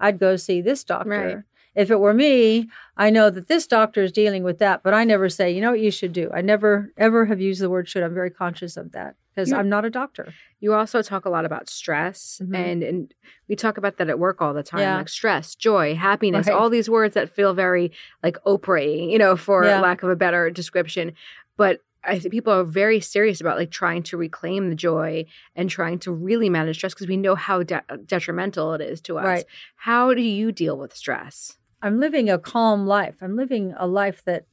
I'd 0.01 0.19
go 0.19 0.37
see 0.37 0.61
this 0.61 0.83
doctor. 0.85 1.11
Right. 1.11 1.52
If 1.75 1.91
it 1.91 2.01
were 2.01 2.13
me, 2.15 2.69
I 2.97 3.09
know 3.11 3.31
that 3.31 3.49
this 3.49 3.67
doctor 3.67 4.03
is 4.03 4.13
dealing 4.13 4.43
with 4.43 4.59
that, 4.59 4.83
but 4.83 4.93
I 4.93 5.05
never 5.05 5.29
say, 5.29 5.51
you 5.51 5.61
know 5.63 5.71
what 5.71 5.81
you 5.81 5.91
should 5.91 6.13
do. 6.13 6.31
I 6.35 6.41
never 6.43 6.93
ever 6.99 7.25
have 7.27 7.41
used 7.41 7.61
the 7.63 7.71
word 7.71 7.89
should. 7.89 8.03
I'm 8.03 8.13
very 8.15 8.31
conscious 8.31 8.77
of 8.77 8.93
that 8.93 9.17
because 9.35 9.51
You- 9.51 9.57
I'm 9.57 9.69
not 9.71 9.85
a 9.87 9.91
doctor. 9.91 10.35
You 10.61 10.75
also 10.75 11.01
talk 11.01 11.25
a 11.25 11.31
lot 11.31 11.45
about 11.47 11.71
stress, 11.71 12.41
Mhm. 12.45 12.55
and 12.57 12.83
and 12.83 13.15
we 13.49 13.57
talk 13.57 13.79
about 13.79 13.97
that 13.97 14.11
at 14.11 14.19
work 14.19 14.43
all 14.43 14.53
the 14.53 14.63
time, 14.63 14.81
Yeah. 14.81 14.99
like 14.99 15.09
stress, 15.09 15.55
joy, 15.55 15.95
happiness, 15.95 16.47
Right. 16.47 16.55
all 16.55 16.69
these 16.69 16.91
words 16.91 17.15
that 17.15 17.31
feel 17.31 17.55
very 17.55 17.91
like 18.23 18.37
Oprah, 18.47 19.11
you 19.11 19.19
know, 19.19 19.35
for 19.37 19.65
Yeah. 19.65 19.81
lack 19.81 20.03
of 20.03 20.11
a 20.11 20.17
better 20.17 20.51
description. 20.51 21.13
But 21.57 21.81
I 22.05 22.19
think 22.19 22.33
people 22.33 22.53
are 22.53 22.65
very 22.65 22.99
serious 23.01 23.41
about 23.41 23.57
like 23.57 23.71
trying 23.71 24.03
to 24.05 24.17
reclaim 24.17 24.69
the 24.69 24.75
joy 24.75 25.25
and 25.55 25.71
trying 25.71 26.01
to 26.01 26.11
really 26.13 26.51
manage 26.51 26.77
stress 26.79 26.93
because 26.95 27.07
we 27.07 27.17
know 27.17 27.35
how 27.37 27.63
de- 27.63 27.83
detrimental 28.07 28.75
it 28.75 28.81
is 28.81 29.01
to 29.03 29.19
us. 29.19 29.25
Right. 29.25 29.45
How 29.77 30.13
do 30.13 30.21
you 30.21 30.51
deal 30.53 30.77
with 30.77 30.95
stress? 30.97 31.57
I'm 31.83 31.99
living 31.99 32.31
a 32.31 32.39
calm 32.39 32.87
life. 32.87 33.17
I'm 33.21 33.37
living 33.37 33.75
a 33.77 33.87
life 33.87 34.25
that, 34.25 34.47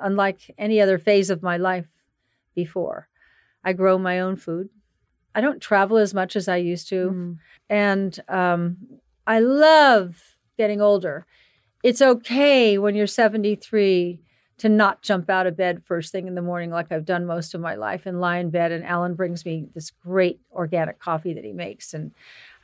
unlike 0.00 0.50
any 0.56 0.80
other 0.80 0.98
phase 0.98 1.30
of 1.30 1.42
my 1.42 1.56
life 1.58 1.86
before, 2.54 3.08
I 3.62 3.74
grow 3.74 3.98
my 3.98 4.20
own 4.20 4.36
food. 4.36 4.70
I 5.34 5.40
don't 5.40 5.60
travel 5.60 5.98
as 5.98 6.14
much 6.14 6.34
as 6.34 6.48
I 6.48 6.56
used 6.56 6.88
to. 6.88 7.36
And 7.68 8.18
um, 8.28 8.78
I 9.26 9.40
love 9.40 10.36
getting 10.56 10.80
older. 10.80 11.26
It's 11.82 12.02
okay 12.02 12.78
when 12.78 12.94
you're 12.94 13.06
73 13.06 14.20
to 14.58 14.68
not 14.68 15.00
jump 15.00 15.30
out 15.30 15.46
of 15.46 15.56
bed 15.56 15.82
first 15.86 16.12
thing 16.12 16.26
in 16.26 16.34
the 16.34 16.42
morning 16.42 16.70
like 16.70 16.92
I've 16.92 17.06
done 17.06 17.24
most 17.24 17.54
of 17.54 17.62
my 17.62 17.76
life 17.76 18.04
and 18.04 18.20
lie 18.20 18.38
in 18.38 18.50
bed. 18.50 18.72
And 18.72 18.84
Alan 18.84 19.14
brings 19.14 19.44
me 19.46 19.68
this 19.74 19.90
great 19.90 20.40
organic 20.52 20.98
coffee 20.98 21.32
that 21.32 21.44
he 21.44 21.52
makes. 21.52 21.94
And 21.94 22.12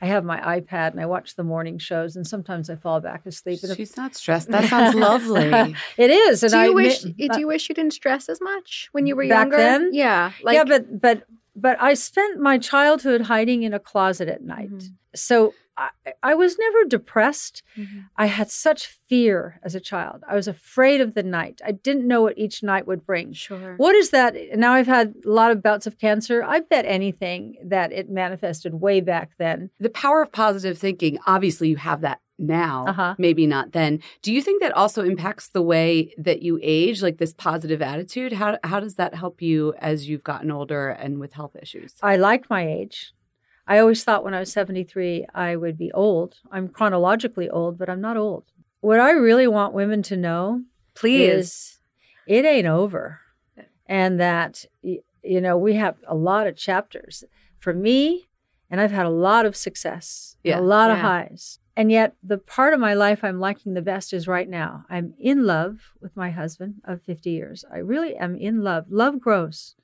I 0.01 0.05
have 0.05 0.23
my 0.23 0.39
iPad 0.59 0.91
and 0.91 0.99
I 0.99 1.05
watch 1.07 1.35
the 1.35 1.43
morning 1.43 1.79
shows. 1.79 2.15
And 2.15 2.25
sometimes 2.27 2.69
I 2.69 2.75
fall 2.75 2.99
back 2.99 3.25
asleep. 3.25 3.59
And 3.63 3.71
if- 3.71 3.77
She's 3.77 3.97
not 3.97 4.15
stressed. 4.15 4.49
That 4.49 4.65
sounds 4.65 4.95
lovely. 5.09 5.75
it 5.97 6.09
is. 6.11 6.43
And 6.43 6.51
do 6.51 6.57
you 6.59 6.63
I 6.65 6.69
wish 6.69 7.03
admit- 7.03 7.31
do 7.33 7.39
you 7.39 7.47
wish 7.47 7.67
you 7.69 7.75
didn't 7.75 7.93
stress 7.93 8.29
as 8.29 8.39
much 8.41 8.89
when 8.91 9.07
you 9.07 9.15
were 9.15 9.27
Back 9.27 9.43
younger? 9.45 9.57
then? 9.57 9.89
Yeah. 9.93 10.31
Like 10.43 10.53
yeah, 10.55 10.63
but 10.65 11.01
but 11.01 11.23
but 11.55 11.81
I 11.81 11.95
spent 11.95 12.39
my 12.39 12.59
childhood 12.59 13.21
hiding 13.21 13.63
in 13.63 13.73
a 13.73 13.79
closet 13.79 14.27
at 14.29 14.43
night. 14.43 14.69
Mm-hmm. 14.69 14.87
So 15.15 15.53
I, 15.77 15.89
I 16.23 16.33
was 16.33 16.57
never 16.57 16.85
depressed. 16.85 17.61
Mm-hmm. 17.77 17.99
I 18.17 18.25
had 18.25 18.49
such 18.49 18.87
fear 19.07 19.59
as 19.63 19.75
a 19.75 19.79
child. 19.79 20.23
I 20.27 20.35
was 20.35 20.47
afraid 20.47 21.01
of 21.01 21.13
the 21.13 21.23
night. 21.23 21.61
I 21.65 21.71
didn't 21.71 22.07
know 22.07 22.21
what 22.23 22.37
each 22.37 22.63
night 22.63 22.87
would 22.87 23.05
bring. 23.05 23.33
Sure. 23.33 23.75
What 23.77 23.95
is 23.95 24.09
that? 24.09 24.35
Now 24.55 24.73
I've 24.73 24.87
had 24.87 25.13
a 25.25 25.29
lot 25.29 25.51
of 25.51 25.61
bouts 25.61 25.85
of 25.87 25.99
cancer. 25.99 26.43
I 26.43 26.61
bet 26.61 26.85
anything 26.85 27.55
that 27.63 27.91
it 27.91 28.09
manifested 28.09 28.73
way 28.75 29.01
back 29.01 29.31
then. 29.37 29.69
the 29.79 29.89
power 29.89 30.21
of 30.21 30.31
positive 30.31 30.77
thinking, 30.77 31.19
obviously, 31.27 31.69
you 31.69 31.75
have 31.77 32.01
that 32.01 32.19
now, 32.39 32.85
Uh-huh. 32.87 33.15
maybe 33.17 33.47
not 33.47 33.71
then. 33.71 33.99
Do 34.21 34.31
you 34.31 34.41
think 34.43 34.61
that 34.61 34.71
also 34.73 35.03
impacts 35.03 35.49
the 35.49 35.61
way 35.61 36.13
that 36.19 36.43
you 36.43 36.59
age, 36.61 37.01
like 37.01 37.17
this 37.17 37.33
positive 37.33 37.81
attitude? 37.81 38.33
How, 38.33 38.57
how 38.63 38.79
does 38.79 38.95
that 38.95 39.15
help 39.15 39.41
you 39.41 39.73
as 39.79 40.07
you've 40.07 40.23
gotten 40.23 40.51
older 40.51 40.89
and 40.89 41.19
with 41.19 41.33
health 41.33 41.55
issues? 41.59 41.93
I 42.03 42.15
like 42.17 42.47
my 42.49 42.67
age. 42.67 43.11
I 43.67 43.79
always 43.79 44.03
thought 44.03 44.23
when 44.23 44.33
I 44.33 44.39
was 44.39 44.51
73 44.51 45.25
I 45.33 45.55
would 45.55 45.77
be 45.77 45.91
old. 45.91 46.35
I'm 46.51 46.69
chronologically 46.69 47.49
old, 47.49 47.77
but 47.77 47.89
I'm 47.89 48.01
not 48.01 48.17
old. 48.17 48.45
What 48.79 48.99
I 48.99 49.11
really 49.11 49.47
want 49.47 49.73
women 49.73 50.01
to 50.03 50.17
know 50.17 50.61
Please. 50.95 51.29
is 51.29 51.79
it 52.25 52.45
ain't 52.45 52.67
over. 52.67 53.19
And 53.85 54.19
that, 54.19 54.65
you 54.81 55.41
know, 55.41 55.57
we 55.57 55.75
have 55.75 55.95
a 56.07 56.15
lot 56.15 56.47
of 56.47 56.55
chapters. 56.55 57.23
For 57.59 57.73
me, 57.73 58.27
and 58.69 58.79
I've 58.79 58.91
had 58.91 59.05
a 59.05 59.09
lot 59.09 59.45
of 59.45 59.55
success, 59.55 60.37
Yeah, 60.43 60.59
a 60.59 60.61
lot 60.61 60.91
of 60.91 60.97
highs. 60.97 61.59
And 61.75 61.91
yet, 61.91 62.15
the 62.23 62.37
part 62.37 62.73
of 62.73 62.79
my 62.79 62.93
life 62.93 63.23
I'm 63.23 63.39
liking 63.39 63.73
the 63.73 63.81
best 63.81 64.11
is 64.11 64.27
right 64.27 64.49
now. 64.49 64.85
I'm 64.89 65.13
in 65.19 65.45
love 65.45 65.93
with 66.01 66.15
my 66.15 66.31
husband 66.31 66.81
of 66.83 67.01
50 67.03 67.29
years. 67.29 67.63
I 67.71 67.77
really 67.77 68.15
am 68.15 68.35
in 68.35 68.63
love. 68.63 68.85
Love 68.89 69.19
grows. 69.19 69.75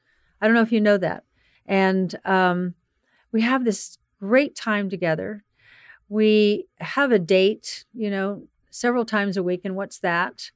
I 0.41 0.47
don't 0.47 0.55
know 0.55 0.61
if 0.61 0.71
you 0.71 0.81
know 0.81 0.97
that. 0.97 1.23
And 1.65 2.13
um, 2.25 2.73
we 3.33 3.41
have 3.41 3.65
this 3.65 3.97
great 4.19 4.55
time 4.55 4.89
together. 4.89 5.43
We 6.07 6.67
have 6.79 7.11
a 7.11 7.19
date, 7.19 7.83
you 7.93 8.09
know, 8.09 8.43
several 8.69 9.05
times 9.05 9.35
a 9.35 9.43
week. 9.43 9.61
And 9.65 9.75
what's 9.75 9.99
that? 9.99 10.51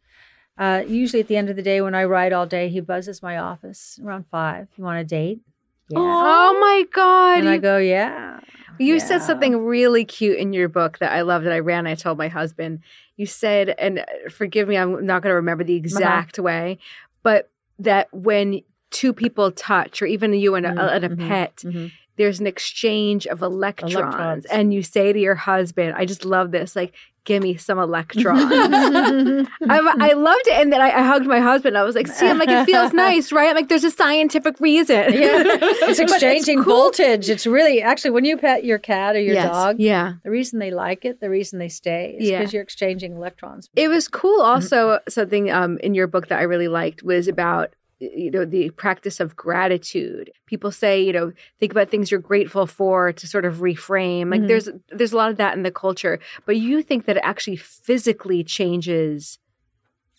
Uh, 0.57 0.83
usually 0.87 1.19
at 1.19 1.27
the 1.27 1.35
end 1.37 1.49
of 1.49 1.55
the 1.55 1.61
day, 1.61 1.81
when 1.81 1.93
I 1.95 2.03
ride 2.05 2.31
all 2.33 2.45
day, 2.45 2.69
he 2.69 2.79
buzzes 2.79 3.21
my 3.21 3.37
office 3.37 3.99
around 4.03 4.25
five. 4.31 4.69
You 4.77 4.83
want 4.83 4.99
a 4.99 5.03
date? 5.03 5.41
Yeah. 5.89 5.99
Oh 5.99 6.57
my 6.59 6.85
God. 6.93 7.39
and 7.39 7.49
I 7.49 7.57
go, 7.57 7.77
yeah. 7.77 8.39
You 8.79 8.99
said 8.99 9.23
something 9.23 9.65
really 9.65 10.05
cute 10.05 10.37
in 10.37 10.53
your 10.53 10.69
book 10.69 10.99
that 10.99 11.11
I 11.11 11.21
loved 11.21 11.45
that 11.45 11.53
I 11.53 11.59
ran. 11.59 11.87
I 11.87 11.95
told 11.95 12.17
my 12.17 12.27
husband. 12.27 12.81
You 13.15 13.25
said, 13.25 13.69
and 13.79 13.99
uh, 13.99 14.29
forgive 14.29 14.67
me, 14.67 14.77
I'm 14.77 15.05
not 15.05 15.23
going 15.23 15.31
to 15.31 15.35
remember 15.35 15.63
the 15.63 15.75
exact 15.75 16.37
way, 16.37 16.77
but 17.23 17.49
that 17.79 18.07
when 18.13 18.61
two 18.91 19.13
people 19.13 19.51
touch, 19.51 20.01
or 20.01 20.05
even 20.05 20.33
you 20.33 20.55
and 20.55 20.65
a, 20.65 20.71
Mm, 20.71 20.95
and 20.95 21.05
a 21.05 21.09
mhm, 21.09 21.27
pet, 21.27 21.55
mhm. 21.65 21.91
There's 22.17 22.39
an 22.39 22.47
exchange 22.47 23.25
of 23.27 23.41
electrons, 23.41 23.93
Electrons. 23.95 24.45
and 24.45 24.73
you 24.73 24.81
say 24.83 25.13
to 25.13 25.19
your 25.19 25.35
husband, 25.35 25.93
"I 25.95 26.05
just 26.05 26.25
love 26.25 26.51
this. 26.51 26.75
Like, 26.75 26.93
give 27.25 27.43
me 27.43 27.57
some 27.57 27.77
electrons." 27.79 28.41
I'm, 29.69 30.01
I 30.01 30.13
loved 30.13 30.47
it, 30.47 30.53
and 30.59 30.71
then 30.73 30.81
I, 30.81 30.87
I 30.91 31.01
hugged 31.03 31.25
my 31.27 31.39
husband. 31.39 31.77
I 31.77 31.83
was 31.83 31.95
like, 31.95 32.07
"See, 32.07 32.27
I'm 32.27 32.37
like, 32.39 32.49
it 32.49 32.65
feels 32.65 32.93
nice, 33.07 33.31
right? 33.31 33.49
I'm 33.49 33.55
like, 33.55 33.69
there's 33.69 33.83
a 33.83 33.91
scientific 33.91 34.59
reason. 34.59 35.13
Yeah. 35.13 35.43
It's 35.89 35.99
exchanging 35.99 36.63
cool. 36.63 36.73
voltage. 36.75 37.29
It's 37.29 37.45
really 37.47 37.81
actually 37.81 38.11
when 38.11 38.25
you 38.25 38.37
pet 38.37 38.63
your 38.65 38.79
cat 38.79 39.15
or 39.15 39.19
your 39.19 39.35
Yes. 39.35 39.49
dog, 39.49 39.75
Yeah. 39.79 40.13
the 40.23 40.29
reason 40.31 40.59
they 40.59 40.71
like 40.71 41.05
it, 41.05 41.19
the 41.21 41.29
reason 41.29 41.59
they 41.59 41.69
stay 41.69 42.15
is 42.19 42.29
Yeah. 42.29 42.39
because 42.39 42.53
you're 42.53 42.63
exchanging 42.63 43.15
electrons. 43.15 43.69
It 43.75 43.87
was 43.89 44.07
cool. 44.07 44.41
Also, 44.41 44.99
something 45.07 45.51
um, 45.51 45.77
in 45.79 45.93
your 45.93 46.07
book 46.07 46.27
that 46.29 46.39
I 46.39 46.43
really 46.43 46.67
liked 46.67 47.03
was 47.03 47.27
about 47.27 47.73
you 47.99 48.29
know 48.29 48.45
the 48.45 48.69
practice 48.71 49.19
of 49.19 49.35
gratitude. 49.35 50.31
People 50.45 50.71
say 50.71 51.01
you 51.01 51.11
know 51.13 51.31
think 51.59 51.71
about 51.71 51.89
things 51.89 52.11
you're 52.11 52.19
grateful 52.19 52.67
for 52.67 53.11
to 53.13 53.27
sort 53.27 53.45
of 53.45 53.55
reframe. 53.55 54.29
Like 54.31 54.41
Mhm. 54.41 54.47
there's 54.47 54.69
there's 54.89 55.13
a 55.13 55.17
lot 55.17 55.31
of 55.31 55.37
that 55.37 55.55
in 55.57 55.63
the 55.63 55.71
culture, 55.71 56.19
but 56.45 56.57
you 56.57 56.83
think 56.83 57.05
that 57.05 57.17
it 57.17 57.23
actually 57.25 57.55
physically 57.57 58.43
changes 58.43 59.39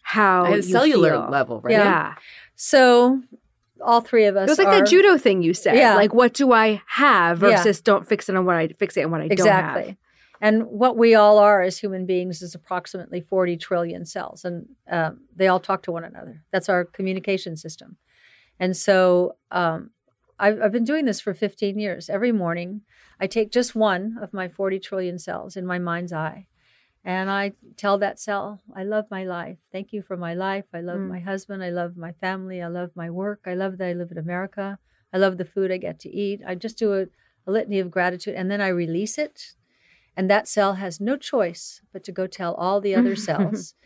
how 0.02 0.46
At 0.46 0.58
a 0.60 0.62
cellular 0.62 1.10
feel. 1.10 1.28
level, 1.30 1.60
right? 1.60 1.72
Yeah. 1.72 1.84
Yeah. 1.84 2.14
So 2.56 3.22
all 3.80 4.00
three 4.00 4.24
of 4.24 4.36
us 4.36 4.48
It 4.48 4.50
was 4.50 4.58
like 4.58 4.68
are, 4.68 4.80
that 4.80 4.88
judo 4.88 5.16
thing 5.18 5.42
you 5.42 5.54
said. 5.54 5.76
Yeah. 5.76 5.94
Like, 5.94 6.12
what 6.12 6.32
do 6.34 6.52
I 6.52 6.82
have 6.86 7.40
Yeah. 7.42 7.50
versus 7.58 7.80
don't 7.80 8.06
fix 8.08 8.28
it 8.28 8.34
on 8.34 8.44
what 8.44 8.56
I 8.56 8.68
fix 8.78 8.96
it 8.96 9.04
on 9.04 9.10
what 9.12 9.20
I 9.20 9.24
exactly. 9.26 9.82
don't 9.82 9.88
have. 9.90 9.96
And 10.40 10.66
what 10.66 10.96
we 10.96 11.14
all 11.14 11.38
are 11.38 11.62
as 11.62 11.78
human 11.78 12.06
beings 12.06 12.42
is 12.42 12.54
approximately 12.54 13.20
40 13.20 13.56
trillion 13.56 14.04
cells, 14.06 14.44
and 14.44 14.66
um, 14.90 15.20
they 15.34 15.48
all 15.48 15.60
talk 15.60 15.82
to 15.82 15.92
one 15.92 16.04
another. 16.04 16.44
That's 16.52 16.68
our 16.68 16.84
communication 16.84 17.56
system. 17.56 17.96
And 18.60 18.76
so 18.76 19.36
um, 19.50 19.90
I've, 20.38 20.60
I've 20.62 20.72
been 20.72 20.84
doing 20.84 21.04
this 21.06 21.20
for 21.20 21.34
15 21.34 21.78
years. 21.78 22.08
Every 22.08 22.32
morning, 22.32 22.82
I 23.20 23.26
take 23.26 23.50
just 23.50 23.74
one 23.74 24.16
of 24.22 24.32
my 24.32 24.48
40 24.48 24.78
trillion 24.78 25.18
cells 25.18 25.56
in 25.56 25.66
my 25.66 25.78
mind's 25.80 26.12
eye, 26.12 26.46
and 27.04 27.30
I 27.30 27.52
tell 27.76 27.98
that 27.98 28.20
cell, 28.20 28.60
I 28.76 28.84
love 28.84 29.06
my 29.10 29.24
life. 29.24 29.58
Thank 29.72 29.92
you 29.92 30.02
for 30.02 30.16
my 30.16 30.34
life. 30.34 30.66
I 30.72 30.80
love 30.80 30.98
Mm. 30.98 31.08
my 31.08 31.20
husband. 31.20 31.64
I 31.64 31.70
love 31.70 31.96
my 31.96 32.12
family. 32.12 32.62
I 32.62 32.68
love 32.68 32.90
my 32.94 33.10
work. 33.10 33.40
I 33.46 33.54
love 33.54 33.78
that 33.78 33.88
I 33.88 33.92
live 33.92 34.10
in 34.12 34.18
America. 34.18 34.78
I 35.12 35.18
love 35.18 35.38
the 35.38 35.44
food 35.44 35.72
I 35.72 35.78
get 35.78 35.98
to 36.00 36.10
eat. 36.10 36.42
I 36.46 36.54
just 36.54 36.76
do 36.78 36.92
a, 36.94 37.06
a 37.46 37.50
litany 37.50 37.78
of 37.80 37.90
gratitude, 37.90 38.34
and 38.36 38.50
then 38.50 38.60
I 38.60 38.68
release 38.68 39.18
it 39.18 39.54
and 40.18 40.28
that 40.28 40.48
cell 40.48 40.72
has 40.84 40.94
no 41.00 41.14
choice 41.32 41.64
but 41.92 42.02
to 42.06 42.12
go 42.20 42.26
tell 42.26 42.52
all 42.54 42.78
the 42.80 42.94
other 43.00 43.16
cells. 43.28 43.60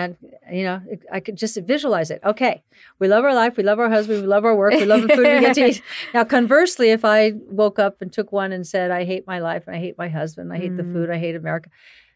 And 0.00 0.16
you 0.58 0.64
know 0.68 0.78
i 1.16 1.20
could 1.24 1.36
just 1.44 1.54
visualize 1.72 2.10
it. 2.14 2.20
Okay 2.32 2.54
we 3.00 3.06
love 3.14 3.22
our 3.28 3.34
life 3.42 3.52
we 3.58 3.62
love 3.70 3.78
our 3.84 3.90
husband 3.96 4.22
we 4.22 4.26
love 4.34 4.44
our 4.48 4.56
work 4.62 4.72
we 4.72 4.86
love 4.92 5.02
the 5.06 5.14
food 5.16 5.26
we 5.34 5.40
get 5.46 5.54
to 5.60 5.66
eat. 5.70 5.82
Now 6.16 6.24
conversely 6.38 6.88
if 6.98 7.02
i 7.16 7.18
woke 7.62 7.78
up 7.86 7.94
and 8.02 8.10
took 8.10 8.30
one 8.42 8.50
and 8.56 8.64
said 8.74 8.86
i 9.00 9.02
hate 9.12 9.24
my 9.32 9.38
life 9.50 9.64
i 9.76 9.78
hate 9.84 9.96
my 10.04 10.08
husband 10.20 10.46
i 10.54 10.58
hate 10.64 10.74
the 10.80 10.88
food 10.94 11.08
i 11.16 11.18
hate 11.24 11.36
america 11.42 11.68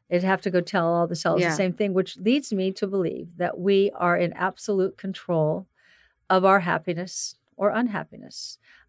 it'd 0.08 0.24
have 0.32 0.40
to 0.46 0.50
go 0.56 0.60
tell 0.62 0.86
all 0.94 1.06
the 1.06 1.20
cells 1.24 1.40
Yeah. 1.42 1.50
the 1.50 1.62
same 1.64 1.74
thing 1.78 1.90
which 1.98 2.12
leads 2.28 2.48
me 2.60 2.66
to 2.80 2.86
believe 2.96 3.26
that 3.42 3.54
we 3.68 3.78
are 4.06 4.16
in 4.24 4.30
absolute 4.48 4.94
control 5.06 5.50
of 6.36 6.40
our 6.50 6.60
happiness 6.72 7.14
or 7.60 7.66
unhappiness 7.82 8.38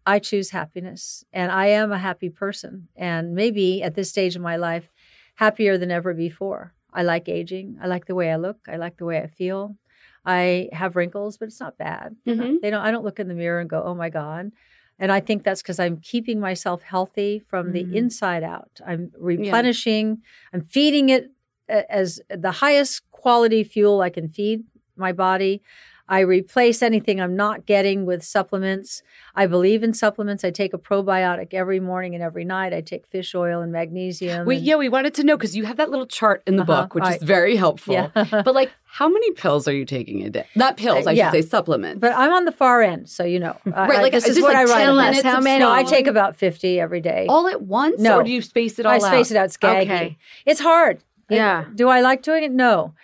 I 0.06 0.18
choose 0.18 0.50
happiness 0.50 1.24
and 1.32 1.52
I 1.52 1.66
am 1.66 1.92
a 1.92 1.98
happy 1.98 2.30
person. 2.30 2.88
And 2.96 3.34
maybe 3.34 3.82
at 3.82 3.94
this 3.94 4.08
stage 4.08 4.36
of 4.36 4.42
my 4.42 4.56
life, 4.56 4.90
happier 5.36 5.78
than 5.78 5.90
ever 5.90 6.12
before. 6.14 6.74
I 6.92 7.02
like 7.02 7.28
aging. 7.28 7.78
I 7.82 7.86
like 7.86 8.06
the 8.06 8.14
way 8.14 8.30
I 8.32 8.36
look. 8.36 8.58
I 8.68 8.76
like 8.76 8.96
the 8.96 9.04
way 9.04 9.18
I 9.22 9.26
feel. 9.28 9.76
I 10.24 10.68
have 10.72 10.96
wrinkles, 10.96 11.38
but 11.38 11.46
it's 11.48 11.60
not 11.60 11.78
bad. 11.78 12.16
Mhm. 12.26 12.60
They 12.60 12.70
don't 12.70 12.82
I 12.84 12.90
don't 12.90 13.04
look 13.04 13.20
in 13.20 13.28
the 13.28 13.34
mirror 13.34 13.60
and 13.60 13.70
go, 13.70 13.82
"Oh 13.82 13.94
my 13.94 14.10
god." 14.10 14.52
And 14.98 15.10
I 15.10 15.20
think 15.20 15.44
that's 15.44 15.62
because 15.62 15.78
I'm 15.80 15.96
keeping 15.98 16.40
myself 16.40 16.82
healthy 16.82 17.38
from 17.38 17.68
Mhm. 17.68 17.72
the 17.72 17.96
inside 17.96 18.42
out. 18.42 18.80
I'm 18.86 19.12
replenishing, 19.18 20.22
I'm 20.52 20.62
feeding 20.62 21.08
it 21.08 21.30
as 21.68 22.20
the 22.28 22.50
highest 22.50 23.08
quality 23.12 23.62
fuel 23.64 24.00
I 24.02 24.10
can 24.10 24.28
feed 24.28 24.64
my 24.96 25.12
body. 25.12 25.62
I 26.10 26.20
replace 26.20 26.82
anything 26.82 27.20
I'm 27.20 27.36
not 27.36 27.66
getting 27.66 28.04
with 28.04 28.24
supplements. 28.24 29.02
I 29.36 29.46
believe 29.46 29.84
in 29.84 29.94
supplements. 29.94 30.42
I 30.44 30.50
take 30.50 30.74
a 30.74 30.78
probiotic 30.78 31.54
every 31.54 31.78
morning 31.78 32.14
and 32.16 32.22
every 32.22 32.44
night. 32.44 32.74
I 32.74 32.80
take 32.80 33.06
fish 33.06 33.32
oil 33.34 33.62
and 33.62 33.70
magnesium. 33.70 34.44
We, 34.44 34.56
and- 34.56 34.64
yeah, 34.66 34.74
we 34.74 34.88
wanted 34.88 35.14
to 35.14 35.24
know 35.24 35.36
because 35.36 35.54
you 35.56 35.64
have 35.66 35.76
that 35.76 35.88
little 35.88 36.06
chart 36.06 36.42
in 36.48 36.56
the 36.56 36.62
Uh-huh, 36.64 36.82
book, 36.82 36.94
which 36.96 37.04
right. 37.04 37.16
is 37.16 37.22
very 37.22 37.54
helpful. 37.54 37.94
Yeah. 37.94 38.08
but 38.30 38.54
like, 38.54 38.72
how 38.84 39.08
many 39.08 39.30
pills 39.32 39.68
are 39.68 39.72
you 39.72 39.84
taking 39.84 40.24
a 40.26 40.30
day? 40.30 40.46
Not 40.56 40.76
pills, 40.76 41.06
I 41.06 41.12
yeah. 41.12 41.30
should 41.30 41.44
say 41.44 41.48
supplements. 41.48 42.00
But 42.00 42.12
I'm 42.16 42.32
on 42.32 42.44
the 42.44 42.50
far 42.52 42.82
end, 42.82 43.08
so 43.08 43.22
you 43.24 43.38
know. 43.38 43.56
I- 43.66 43.70
Right, 43.86 43.98
I- 44.00 44.02
like, 44.02 44.12
this 44.12 44.26
is 44.26 44.40
what 44.42 44.52
like 44.52 44.56
I 44.56 44.64
write. 44.64 44.78
10 44.80 44.88
about. 44.88 44.96
minutes 45.10 45.22
how 45.22 45.40
many? 45.40 45.60
No, 45.60 45.70
I 45.70 45.84
take 45.84 46.08
about 46.08 46.34
50 46.36 46.80
every 46.80 47.00
day. 47.00 47.26
all 47.28 47.46
at 47.46 47.62
once, 47.62 48.00
No. 48.00 48.16
or 48.18 48.24
do 48.24 48.32
you 48.32 48.42
space 48.42 48.80
it 48.80 48.84
all 48.86 48.92
I 48.92 48.96
out? 48.96 49.02
space 49.02 49.30
it 49.30 49.36
out. 49.36 49.44
It's 49.44 49.56
gaggy. 49.56 49.82
Okay. 49.82 50.18
It's 50.44 50.60
hard. 50.60 51.04
Yeah. 51.30 51.66
Do 51.76 51.88
I 51.88 52.00
like 52.00 52.22
doing 52.22 52.42
it? 52.42 52.50
No. 52.50 52.94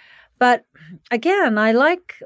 But 0.41 0.65
again, 1.13 1.57
I 1.57 1.71
like 1.71 2.21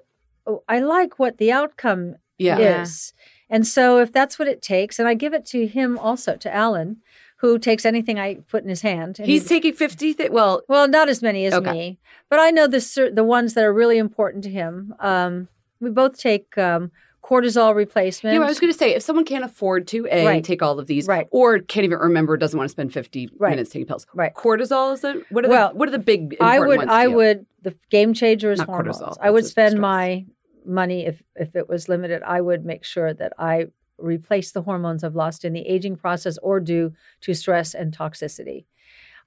I 0.69 0.81
like 0.81 1.19
what 1.19 1.39
the 1.39 1.53
outcome 1.53 2.17
Yeah. 2.39 2.59
Yeah. 2.59 2.83
is. 2.83 3.13
And 3.49 3.67
so 3.67 3.99
if 3.99 4.13
that's 4.13 4.39
what 4.39 4.49
it 4.49 4.63
takes, 4.63 4.99
and 4.99 5.09
I 5.09 5.15
give 5.15 5.35
it 5.35 5.45
to 5.47 5.67
him 5.67 5.99
also, 5.99 6.37
to 6.37 6.55
Alan, 6.55 6.99
who 7.39 7.59
takes 7.59 7.85
anything 7.85 8.19
I 8.19 8.35
put 8.49 8.63
in 8.63 8.69
his 8.69 8.83
hand. 8.83 9.19
and 9.19 9.27
He's 9.27 9.43
he- 9.45 9.49
taking 9.49 9.73
50. 9.73 10.29
Well, 10.31 10.63
well, 10.69 10.87
not 10.89 11.09
as 11.09 11.21
many 11.23 11.47
as 11.47 11.55
Okay. 11.55 11.73
me, 11.73 11.99
but 12.29 12.39
I 12.39 12.51
know 12.51 12.67
the 12.67 13.11
the 13.13 13.25
ones 13.25 13.55
that 13.55 13.65
are 13.65 13.73
really 13.73 13.99
important 13.99 14.45
to 14.45 14.51
him. 14.51 14.95
Um, 15.01 15.49
we 15.81 15.91
both 15.91 16.19
take 16.19 16.57
um, 16.59 16.91
cortisol 17.25 17.75
replacement. 17.75 18.35
yeah, 18.35 18.43
I 18.43 18.47
was 18.49 18.61
going 18.61 18.73
to 18.73 18.79
say, 18.79 18.95
if 18.95 19.03
someone 19.03 19.25
can't 19.25 19.45
afford 19.45 19.87
to, 19.89 20.07
A, 20.11 20.27
Right. 20.27 20.45
take 20.45 20.63
all 20.63 20.79
of 20.79 20.87
these, 20.87 21.07
Right. 21.09 21.27
or 21.31 21.59
can't 21.61 21.85
even 21.85 21.99
remember, 21.99 22.37
doesn't 22.37 22.57
want 22.59 22.69
to 22.69 22.73
spend 22.73 22.93
50 22.93 23.31
Right. 23.39 23.51
minutes 23.51 23.71
taking 23.71 23.87
pills. 23.87 24.07
Right. 24.15 24.35
Cortisol 24.35 24.93
is 24.95 25.03
it? 25.05 25.25
What 25.31 25.45
are, 25.47 25.49
Well, 25.49 25.69
the, 25.71 25.75
what 25.77 25.89
are 25.89 25.93
the 25.93 25.99
big 25.99 26.37
I 26.41 26.59
would, 26.61 26.79
ones 26.79 26.91
I 26.93 27.07
would, 27.07 27.47
the 27.63 27.75
game 27.91 28.13
changer 28.15 28.53
is 28.53 28.59
Not 28.59 28.69
hormones. 28.69 28.99
cortisol, 29.01 29.17
I 29.21 29.31
would 29.31 29.47
spend 29.47 29.73
stress. 29.73 29.81
my 29.81 30.25
money 30.67 31.07
if 31.07 31.23
if 31.37 31.55
it 31.57 31.69
was 31.69 31.89
limited. 31.89 32.23
I 32.23 32.41
would 32.41 32.65
make 32.65 32.85
sure 32.85 33.13
that 33.15 33.33
I 33.39 33.67
replace 33.99 34.53
the 34.53 34.63
hormones 34.63 35.05
I've 35.05 35.15
lost 35.15 35.45
in 35.45 35.53
the 35.53 35.67
aging 35.67 35.97
process 35.97 36.39
or 36.43 36.61
due 36.61 36.93
to 37.23 37.35
stress 37.35 37.75
and 37.75 37.97
toxicity. 37.97 38.65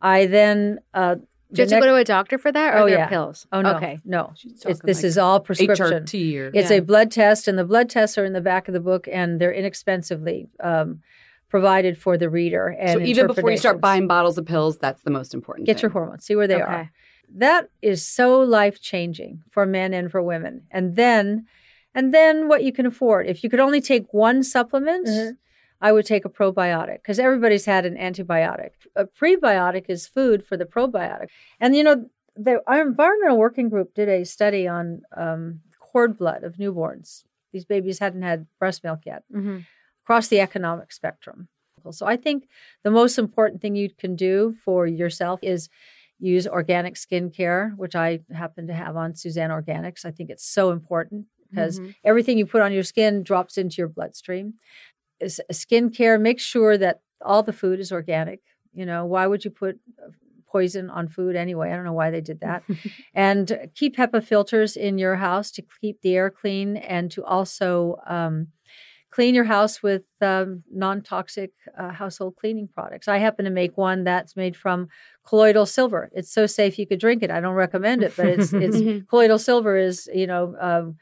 I 0.01 0.25
then 0.25 0.79
uh, 0.93 1.15
Do 1.15 1.21
you 1.21 1.25
the 1.51 1.61
have 1.61 1.69
to 1.69 1.75
next- 1.75 1.85
go 1.85 1.87
to 1.95 1.95
a 2.01 2.03
doctor 2.03 2.37
for 2.37 2.51
that, 2.51 2.73
or 2.73 2.77
Oh, 2.77 2.83
are 2.85 2.89
there 2.89 2.97
yeah. 2.99 3.07
pills? 3.07 3.45
Oh 3.51 3.61
no, 3.61 3.75
Okay. 3.75 3.99
no. 4.03 4.33
It's, 4.43 4.63
this 4.81 4.97
like 4.97 5.03
is 5.05 5.17
all 5.17 5.39
prescription. 5.39 5.85
HRT 6.05 6.39
or 6.39 6.51
It's 6.53 6.71
Yeah. 6.71 6.77
a 6.77 6.81
blood 6.81 7.11
test, 7.11 7.47
and 7.47 7.57
the 7.57 7.63
blood 7.65 7.89
tests 7.89 8.17
are 8.17 8.25
in 8.25 8.33
the 8.33 8.41
back 8.41 8.67
of 8.67 8.73
the 8.73 8.79
book, 8.79 9.07
and 9.11 9.39
they're 9.39 9.53
inexpensively 9.53 10.49
um, 10.59 11.01
provided 11.49 11.97
for 11.99 12.17
the 12.17 12.29
reader. 12.29 12.67
And 12.79 12.99
so 13.01 13.05
even 13.05 13.27
before 13.27 13.51
you 13.51 13.57
start 13.57 13.79
buying 13.79 14.07
bottles 14.07 14.37
of 14.39 14.45
pills, 14.47 14.77
that's 14.79 15.03
the 15.03 15.11
most 15.11 15.33
important. 15.35 15.67
get 15.67 15.81
your 15.83 15.91
hormones, 15.91 16.25
see 16.25 16.35
where 16.35 16.47
they 16.47 16.55
Okay. 16.55 16.63
are. 16.63 16.91
That 17.35 17.69
is 17.81 18.05
so 18.05 18.39
life 18.41 18.79
changing 18.81 19.43
for 19.51 19.65
men 19.65 19.93
and 19.93 20.11
for 20.11 20.21
women. 20.21 20.63
And 20.71 20.95
then, 20.95 21.47
and 21.95 22.13
then 22.13 22.47
what 22.47 22.63
you 22.63 22.71
can 22.71 22.85
afford. 22.85 23.27
If 23.27 23.43
you 23.43 23.49
could 23.49 23.59
only 23.59 23.81
take 23.81 24.13
one 24.13 24.43
supplement, 24.43 25.07
Mhm. 25.07 25.37
I 25.81 25.91
would 25.91 26.05
take 26.05 26.23
a 26.23 26.29
probiotic 26.29 26.97
because 26.97 27.19
everybody's 27.19 27.65
had 27.65 27.85
an 27.85 27.97
antibiotic. 27.97 28.71
A 28.95 29.05
prebiotic 29.05 29.85
is 29.89 30.07
food 30.07 30.45
for 30.45 30.55
the 30.55 30.65
probiotic. 30.65 31.27
And 31.59 31.75
you 31.75 31.83
know, 31.83 32.09
the, 32.35 32.61
our 32.67 32.81
environmental 32.81 33.37
working 33.37 33.69
group 33.69 33.93
did 33.93 34.07
a 34.09 34.23
study 34.23 34.67
on 34.67 35.01
um, 35.17 35.59
cord 35.79 36.17
blood 36.17 36.43
of 36.43 36.55
newborns. 36.55 37.23
These 37.51 37.65
babies 37.65 37.99
hadn't 37.99 38.21
had 38.21 38.47
breast 38.59 38.83
milk 38.83 39.01
yet 39.05 39.23
hmm 39.31 39.59
across 40.05 40.27
the 40.27 40.41
economic 40.41 40.91
spectrum. 40.91 41.47
So 41.91 42.05
I 42.05 42.17
think 42.17 42.49
the 42.83 42.91
most 42.91 43.17
important 43.17 43.61
thing 43.61 43.75
you 43.75 43.89
can 43.89 44.15
do 44.17 44.55
for 44.65 44.85
yourself 44.85 45.39
is 45.41 45.69
use 46.19 46.47
organic 46.47 46.95
skincare, 46.95 47.75
which 47.75 47.95
I 47.95 48.19
happen 48.31 48.67
to 48.67 48.73
have 48.73 48.95
on 48.95 49.15
Suzanne 49.15 49.49
Organics. 49.49 50.05
I 50.05 50.11
think 50.11 50.29
it's 50.29 50.45
so 50.47 50.71
important 50.71 51.25
because 51.49 51.79
Mhm. 51.79 51.95
everything 52.03 52.37
you 52.37 52.45
put 52.45 52.61
on 52.61 52.71
your 52.73 52.83
skin 52.83 53.23
drops 53.23 53.57
into 53.57 53.77
your 53.77 53.89
bloodstream. 53.89 54.55
Is 55.19 55.41
skincare, 55.51 56.19
make 56.19 56.39
sure 56.39 56.77
that 56.77 57.01
all 57.21 57.43
the 57.43 57.53
food 57.53 57.79
is 57.79 57.91
organic. 57.91 58.41
You 58.73 58.85
know, 58.85 59.05
why 59.05 59.27
would 59.27 59.45
you 59.45 59.51
put 59.51 59.79
uh, 60.01 60.09
poison 60.47 60.89
on 60.89 61.07
food 61.07 61.35
anyway? 61.35 61.71
I 61.71 61.75
don't 61.75 61.85
know 61.85 61.93
why 61.93 62.09
they 62.11 62.21
did 62.21 62.39
that. 62.41 62.63
and 63.13 63.69
keep 63.75 63.95
HEPA 63.97 64.23
filters 64.23 64.75
in 64.75 64.97
your 64.97 65.15
house 65.15 65.51
to 65.51 65.63
keep 65.81 66.01
the 66.01 66.15
air 66.15 66.29
clean 66.29 66.77
and 66.77 67.11
to 67.11 67.23
also 67.23 67.99
um, 68.07 68.47
clean 69.13 69.35
your 69.35 69.43
house 69.43 69.83
with 69.83 70.01
um, 70.21 70.63
non-toxic 70.73 71.51
uh, 71.77 71.91
household 71.91 72.35
cleaning 72.35 72.67
products. 72.67 73.07
I 73.07 73.17
happen 73.19 73.45
to 73.45 73.51
make 73.51 73.77
one 73.77 74.03
that's 74.03 74.35
made 74.35 74.55
from 74.55 74.87
colloidal 75.23 75.67
silver. 75.67 76.09
It's 76.13 76.31
so 76.31 76.47
safe 76.47 76.79
you 76.79 76.87
could 76.87 76.99
drink 76.99 77.21
it. 77.21 77.29
I 77.29 77.39
don't 77.39 77.53
recommend 77.53 78.01
it, 78.03 78.13
but 78.17 78.25
it's 78.27 78.51
it's 78.53 79.05
colloidal 79.09 79.37
silver 79.39 79.77
is 79.77 80.09
you 80.13 80.25
know 80.25 80.55
um, 80.59 80.95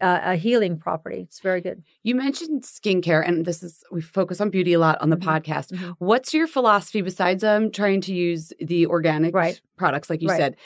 uh, 0.00 0.20
a 0.32 0.36
healing 0.36 0.76
property. 0.78 1.20
It's 1.26 1.40
very 1.40 1.62
good. 1.62 1.82
You 2.02 2.14
mentioned 2.14 2.64
skincare, 2.64 3.26
and 3.26 3.46
this 3.46 3.62
is 3.62 3.82
we 3.90 4.02
focus 4.02 4.40
on 4.42 4.50
beauty 4.50 4.74
a 4.74 4.78
lot 4.78 5.00
on 5.00 5.08
the 5.10 5.16
Mhm. 5.16 5.22
podcast. 5.24 5.72
Mhm. 5.72 5.94
What's 5.98 6.34
your 6.34 6.46
philosophy 6.46 7.00
besides 7.00 7.42
um 7.42 7.70
trying 7.70 8.02
to 8.02 8.12
use 8.14 8.52
the 8.60 8.86
organic 8.86 9.34
Right. 9.34 9.58
products, 9.78 10.10
like 10.10 10.20
you 10.20 10.28
Right. 10.28 10.36
said? 10.36 10.56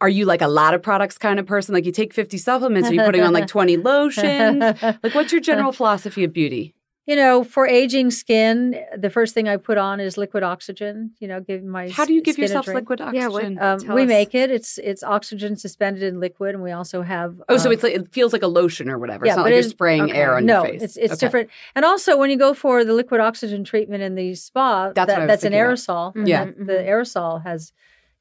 Are 0.00 0.08
you 0.08 0.24
like 0.26 0.42
a 0.42 0.48
lot 0.48 0.74
of 0.74 0.82
products 0.82 1.18
kind 1.18 1.38
of 1.40 1.46
person? 1.46 1.74
Like 1.74 1.84
you 1.84 1.92
take 1.92 2.14
50 2.14 2.38
supplements, 2.38 2.88
are 2.90 2.94
you 2.94 3.02
putting 3.02 3.22
on 3.22 3.32
like 3.32 3.46
20 3.48 3.76
lotions? 3.92 4.60
Like 4.82 5.14
what's 5.14 5.32
your 5.32 5.40
general 5.40 5.72
philosophy 5.72 6.24
of 6.24 6.32
beauty? 6.32 6.74
You 7.06 7.16
know, 7.16 7.42
for 7.42 7.66
aging 7.66 8.10
skin, 8.10 8.78
the 8.94 9.08
first 9.08 9.32
thing 9.32 9.48
I 9.48 9.56
put 9.56 9.78
on 9.78 9.98
is 9.98 10.18
liquid 10.18 10.42
oxygen. 10.42 11.12
You 11.20 11.28
know, 11.28 11.40
give 11.40 11.64
my 11.64 11.88
How 11.88 12.04
do 12.04 12.12
you 12.12 12.20
give 12.20 12.36
yourself 12.36 12.66
drink. 12.66 12.80
liquid 12.80 13.00
Yeah, 13.14 13.28
what- 13.28 13.44
oxygen? 13.44 13.58
Um, 13.88 13.94
we 13.96 14.02
us. 14.02 14.08
make 14.08 14.34
it. 14.34 14.50
It's 14.50 14.76
it's 14.76 15.02
oxygen 15.02 15.56
suspended 15.56 16.02
in 16.02 16.20
liquid, 16.20 16.54
and 16.54 16.62
we 16.62 16.70
also 16.70 17.00
have. 17.00 17.40
oh, 17.48 17.56
so 17.56 17.68
um, 17.68 17.72
it's 17.72 17.82
like 17.82 17.94
it 17.94 18.12
feels 18.12 18.34
like 18.34 18.42
a 18.42 18.46
lotion 18.46 18.90
or 18.90 18.98
whatever. 18.98 19.24
Yeah, 19.24 19.32
it's 19.32 19.36
not 19.38 19.44
but 19.44 19.52
like 19.52 19.62
you're 19.62 19.70
spraying 19.70 20.02
okay. 20.10 20.18
air 20.18 20.36
on 20.36 20.44
no, 20.44 20.64
your 20.64 20.72
face. 20.72 20.82
it's 20.82 20.96
it's 20.98 21.12
Okay. 21.14 21.20
different. 21.20 21.50
And 21.74 21.86
also, 21.86 22.18
when 22.18 22.28
you 22.28 22.36
go 22.36 22.52
for 22.52 22.84
the 22.84 22.92
liquid 22.92 23.22
oxygen 23.22 23.64
treatment 23.64 24.02
in 24.02 24.14
the 24.14 24.34
spa, 24.34 24.92
That's 24.94 25.08
what 25.10 25.16
I 25.16 25.20
was 25.22 25.28
that's 25.28 25.44
an 25.44 25.52
thinking 25.52 25.62
about. 25.62 25.78
aerosol. 25.78 26.14
and 26.14 26.28
Yeah. 26.28 26.44
that- 26.44 26.58
the 26.66 26.72
aerosol 26.74 27.42
has, 27.42 27.72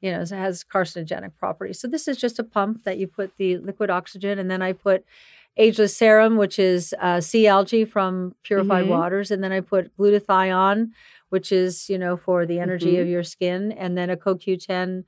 you 0.01 0.11
know, 0.11 0.21
it 0.21 0.29
has 0.29 0.63
carcinogenic 0.63 1.31
properties. 1.39 1.79
So 1.79 1.87
this 1.87 2.07
is 2.07 2.17
just 2.17 2.39
a 2.39 2.43
pump 2.43 2.83
that 2.83 2.97
you 2.97 3.07
put 3.07 3.31
the 3.37 3.57
liquid 3.57 3.89
oxygen, 3.89 4.39
and 4.39 4.49
then 4.49 4.61
I 4.61 4.73
put 4.73 5.03
ageless 5.57 5.95
serum, 5.97 6.37
which 6.37 6.59
is 6.59 6.93
uh, 7.01 7.19
sea 7.19 7.47
algae 7.47 7.85
from 7.85 8.35
purified 8.43 8.85
Mhm. 8.85 8.89
waters, 8.89 9.31
and 9.31 9.43
then 9.43 9.51
I 9.51 9.61
put 9.61 9.95
glutathione, 9.97 10.91
which 11.29 11.51
is 11.51 11.89
you 11.89 11.97
know 11.97 12.15
for 12.17 12.45
the 12.45 12.59
energy 12.59 12.93
Mhm. 12.95 13.01
of 13.01 13.07
your 13.07 13.23
skin, 13.23 13.71
and 13.71 13.97
then 13.97 14.09
a 14.09 14.17
CoQ10 14.17 15.03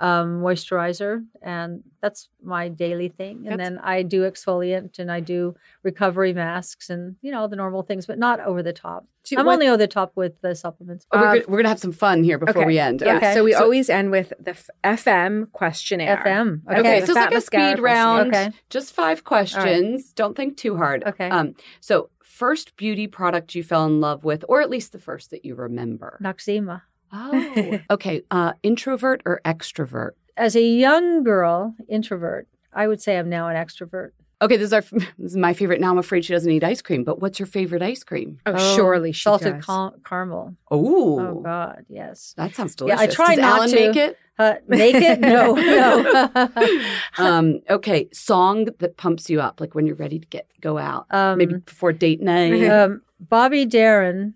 um, 0.00 0.40
moisturizer, 0.42 1.24
and 1.42 1.82
that's 2.02 2.28
my 2.42 2.68
daily 2.68 3.08
thing. 3.08 3.46
And 3.46 3.58
That's- 3.60 3.68
then 3.68 3.78
I 3.78 4.02
do 4.02 4.22
exfoliant 4.22 4.98
and 4.98 5.10
I 5.10 5.20
do 5.20 5.54
recovery 5.82 6.32
masks 6.32 6.90
and 6.90 7.16
you 7.22 7.30
know 7.30 7.46
the 7.46 7.56
normal 7.56 7.82
things, 7.82 8.04
but 8.06 8.18
not 8.18 8.40
over 8.40 8.62
the 8.62 8.72
top. 8.72 9.06
Do 9.24 9.38
I'm 9.38 9.46
what- 9.46 9.54
only 9.54 9.68
over 9.68 9.76
the 9.76 9.86
top 9.86 10.12
with 10.16 10.40
the 10.40 10.54
supplements. 10.54 11.06
Oh, 11.12 11.18
we're, 11.20 11.26
Uh, 11.26 11.32
gonna, 11.34 11.44
we're 11.48 11.58
gonna 11.58 11.68
have 11.68 11.78
some 11.78 11.92
fun 11.92 12.24
here 12.24 12.38
before 12.38 12.62
okay. 12.62 12.66
we 12.66 12.78
end. 12.78 13.00
Yeah, 13.04 13.16
Okay. 13.16 13.34
so 13.34 13.44
we 13.44 13.52
So- 13.52 13.62
always 13.62 13.88
end 13.88 14.10
with 14.10 14.32
the 14.40 14.50
f- 14.50 14.68
FM 14.82 15.46
questionnaire. 15.52 16.16
FM. 16.24 16.62
Okay, 16.68 16.80
Okay. 16.80 16.98
so 17.00 17.04
it's 17.04 17.14
like 17.14 17.34
a 17.34 17.40
speed 17.40 17.78
round. 17.78 18.34
Okay. 18.34 18.50
Just 18.70 18.92
five 18.92 19.24
questions. 19.24 20.12
Don't 20.12 20.36
think 20.36 20.56
too 20.56 20.76
hard. 20.76 21.04
Okay. 21.04 21.28
Um, 21.30 21.54
so 21.80 22.10
first 22.22 22.76
beauty 22.76 23.06
product 23.06 23.54
you 23.54 23.62
fell 23.62 23.86
in 23.86 24.00
love 24.00 24.24
with, 24.24 24.44
or 24.48 24.60
at 24.60 24.68
least 24.68 24.90
the 24.92 24.98
first 24.98 25.30
that 25.30 25.44
you 25.44 25.54
remember. 25.54 26.18
Noxzema. 26.22 26.82
Oh. 27.14 27.78
okay. 27.90 28.22
Uh, 28.30 28.52
introvert 28.62 29.22
or 29.24 29.40
extrovert? 29.44 30.10
As 30.36 30.56
a 30.56 30.62
young 30.62 31.22
girl, 31.22 31.74
introvert, 31.88 32.48
I 32.72 32.88
would 32.88 33.00
say 33.00 33.16
I'm 33.18 33.28
now 33.28 33.48
an 33.48 33.56
extrovert. 33.56 34.10
Okay, 34.42 34.56
this 34.56 34.66
is 34.66 34.72
our 34.72 34.80
this 34.80 35.30
is 35.30 35.36
my 35.36 35.54
favorite. 35.54 35.80
Now 35.80 35.90
I'm 35.92 35.98
afraid 35.98 36.24
she 36.24 36.32
doesn't 36.32 36.50
eat 36.50 36.64
ice 36.64 36.82
cream. 36.82 37.04
But 37.04 37.20
what's 37.20 37.38
your 37.38 37.46
favorite 37.46 37.82
ice 37.82 38.02
cream? 38.02 38.40
Oh, 38.44 38.74
surely 38.74 39.12
she 39.12 39.22
salted 39.22 39.54
does. 39.54 39.64
cal- 39.64 39.94
caramel. 40.04 40.56
Oh, 40.70 41.20
Oh 41.20 41.40
God, 41.40 41.86
yes. 41.88 42.34
that 42.36 42.54
sounds 42.56 42.74
delicious. 42.74 43.00
Yeah, 43.00 43.06
delicious. 43.06 43.20
I 43.20 43.24
try 43.24 43.34
Does 43.36 43.42
not 43.42 43.56
Alan 43.58 43.70
to. 43.70 43.76
make 43.76 43.96
it? 43.96 44.18
Uh, 44.36 44.54
make 44.66 44.94
it? 44.96 45.20
No, 45.20 45.54
no. 45.54 46.84
um, 47.24 47.60
okay, 47.70 48.08
song 48.12 48.66
that 48.80 48.96
pumps 48.96 49.30
you 49.30 49.40
up, 49.40 49.60
like 49.60 49.76
when 49.76 49.86
you're 49.86 49.94
ready 49.96 50.18
to 50.18 50.26
get 50.26 50.48
go 50.60 50.76
out, 50.78 51.06
um, 51.10 51.38
maybe 51.38 51.54
before 51.58 51.92
date 51.92 52.20
night. 52.20 52.68
um, 52.68 53.02
Bobby 53.20 53.64
Darin 53.64 54.34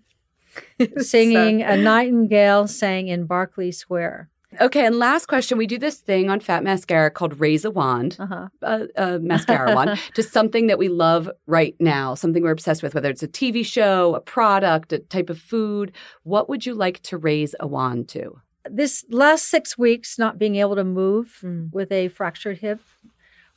singing 0.97 1.61
"A 1.61 1.77
Nightingale 1.77 2.67
Sang 2.67 3.07
in 3.07 3.25
Berkeley 3.25 3.71
Square." 3.71 4.29
Okay, 4.59 4.83
and 4.85 4.97
last 4.97 5.27
question. 5.27 5.59
We 5.59 5.67
do 5.67 5.77
this 5.77 5.99
thing 5.99 6.29
on 6.31 6.39
Fat 6.39 6.63
Mascara 6.63 7.11
called 7.11 7.39
Raise 7.39 7.63
a 7.65 7.69
Wand, 7.71 8.17
Uh-huh. 8.19 8.47
uh, 8.63 8.85
uh, 8.97 9.19
mascara 9.21 9.75
wand, 9.75 9.99
to 10.15 10.23
something 10.23 10.65
that 10.67 10.79
we 10.79 10.89
love 10.89 11.29
right 11.45 11.75
now, 11.79 12.15
something 12.15 12.41
we're 12.41 12.49
obsessed 12.51 12.81
with, 12.81 12.95
whether 12.95 13.11
it's 13.11 13.21
a 13.21 13.27
TV 13.27 13.63
show, 13.63 14.15
a 14.15 14.19
product, 14.19 14.91
a 14.91 14.97
type 14.99 15.29
of 15.29 15.37
food. 15.39 15.91
What 16.23 16.49
would 16.49 16.65
you 16.65 16.73
like 16.73 16.99
to 17.03 17.17
raise 17.17 17.53
a 17.59 17.67
wand 17.67 18.09
to? 18.09 18.41
This 18.69 19.05
last 19.11 19.45
six 19.45 19.77
weeks, 19.77 20.17
not 20.17 20.39
being 20.39 20.55
able 20.55 20.75
to 20.75 20.83
move 20.83 21.39
Mm. 21.43 21.71
with 21.71 21.91
a 21.91 22.07
fractured 22.07 22.57
hip 22.57 22.79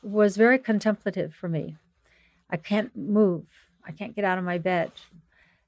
was 0.03 0.37
very 0.37 0.59
contemplative 0.59 1.33
for 1.35 1.49
me. 1.49 1.77
I 2.51 2.59
can't 2.59 2.95
move. 2.95 3.45
I 3.87 3.93
can't 3.93 4.15
get 4.15 4.25
out 4.27 4.37
of 4.39 4.45
my 4.45 4.59
bed. 4.59 4.93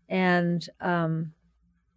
And 0.09 0.69
um, 0.83 1.33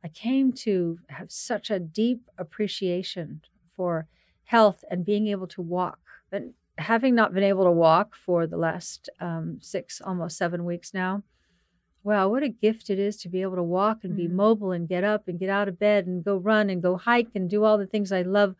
I 0.07 0.09
came 0.09 0.53
to 0.53 0.99
have 1.09 1.29
such 1.33 1.69
a 1.69 1.79
deep 1.81 2.29
appreciation 2.37 3.41
for 3.75 4.07
health 4.45 4.85
and 4.89 5.03
being 5.03 5.27
able 5.27 5.47
to 5.47 5.61
walk. 5.61 5.99
And 6.31 6.53
having 6.77 7.13
not 7.13 7.33
been 7.33 7.43
able 7.43 7.65
to 7.65 7.71
walk 7.71 8.15
for 8.15 8.47
the 8.47 8.55
last 8.55 9.09
um, 9.19 9.57
six, 9.61 9.99
almost 9.99 10.37
seven 10.37 10.63
weeks 10.63 10.93
now, 10.93 11.23
wow, 12.05 12.29
what 12.29 12.41
a 12.41 12.47
gift 12.47 12.89
it 12.89 12.99
is 12.99 13.17
to 13.17 13.27
be 13.27 13.41
able 13.41 13.57
to 13.57 13.63
walk 13.63 14.05
and 14.05 14.15
be 14.15 14.29
mobile 14.29 14.71
and 14.71 14.87
get 14.87 15.03
up 15.03 15.27
and 15.27 15.39
get 15.39 15.49
out 15.49 15.67
of 15.67 15.77
bed 15.77 16.07
and 16.07 16.23
go 16.23 16.37
run 16.37 16.69
and 16.69 16.81
go 16.81 16.95
hike 16.95 17.35
and 17.35 17.49
do 17.49 17.65
all 17.65 17.77
the 17.77 17.85
things 17.85 18.13
I 18.13 18.21
love. 18.21 18.55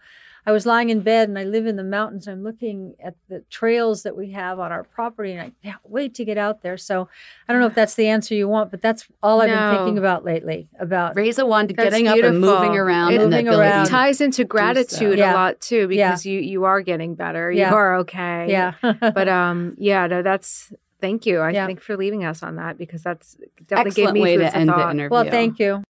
I 0.47 0.51
was 0.53 0.65
lying 0.65 0.89
in 0.89 1.01
bed 1.01 1.27
and 1.27 1.37
I 1.37 1.43
live 1.43 1.65
in 1.65 1.75
the 1.75 1.83
mountains. 1.83 2.25
I'm 2.25 2.41
looking 2.41 2.95
at 3.03 3.15
the 3.27 3.41
trails 3.49 4.03
that 4.03 4.15
we 4.15 4.31
have 4.31 4.59
on 4.61 4.71
our 4.71 4.85
property 4.85 5.33
and 5.33 5.41
I 5.41 5.51
can't 5.61 5.81
wait 5.83 6.13
to 6.15 6.23
get 6.25 6.37
out 6.37 6.61
there. 6.61 6.77
So 6.77 7.09
I 7.49 7.51
don't 7.51 7.59
know 7.59 7.67
if 7.67 7.75
that's 7.75 7.95
the 7.95 8.07
answer 8.07 8.33
you 8.33 8.47
want, 8.47 8.71
but 8.71 8.81
that's 8.81 9.05
all 9.21 9.41
I've 9.41 9.49
been 9.49 9.75
thinking 9.75 9.97
about 9.97 10.23
lately 10.23 10.69
about 10.79 11.17
Raise 11.17 11.37
a 11.37 11.45
wand, 11.45 11.71
That's 11.75 11.83
getting 11.89 12.07
up 12.07 12.13
and 12.15 12.21
beautiful. 12.39 12.39
moving 12.61 12.77
around, 12.77 13.11
It 13.11 13.19
and 13.19 13.29
moving 13.29 13.49
around. 13.49 13.85
to- 13.87 13.91
ties 13.91 14.21
into 14.21 14.45
gratitude 14.45 15.17
Yeah. 15.19 15.33
a 15.33 15.35
lot 15.35 15.59
too 15.59 15.89
Yeah. 15.91 16.11
because 16.11 16.25
you 16.25 16.39
you 16.39 16.63
are 16.63 16.79
getting 16.79 17.15
better. 17.15 17.51
Yeah. 17.51 17.71
You 17.71 17.75
are 17.75 17.95
okay. 17.97 18.45
yeah. 18.49 18.71
But 19.01 19.27
um 19.27 19.75
yeah, 19.77 20.07
no, 20.07 20.21
that's 20.21 20.71
thank 21.01 21.25
you. 21.25 21.39
I 21.39 21.51
Yeah. 21.51 21.65
think 21.67 21.81
for 21.81 21.97
leaving 21.97 22.23
us 22.23 22.41
on 22.41 22.55
that 22.55 22.77
because 22.77 23.03
that's 23.03 23.35
definitely 23.67 24.01
gave 24.01 24.13
me 24.13 24.21
way 24.21 24.37
food 24.37 24.43
to 24.43 24.51
for 24.51 24.57
end 24.59 24.69
the 24.69 24.73
thought. 24.73 24.91
interview. 24.91 25.09
well, 25.11 25.25
thank 25.29 25.59
you. 25.59 25.83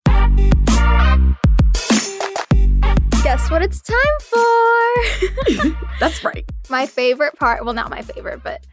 Guess 3.28 3.52
what 3.52 3.62
it's 3.62 3.82
time 3.82 3.98
for? 4.22 5.76
That's 6.00 6.24
right. 6.24 6.50
my 6.70 6.86
favorite 6.86 7.36
part. 7.38 7.66
Well, 7.66 7.74
not 7.74 7.90
my 7.90 8.02
favorite, 8.02 8.42
but 8.42 8.66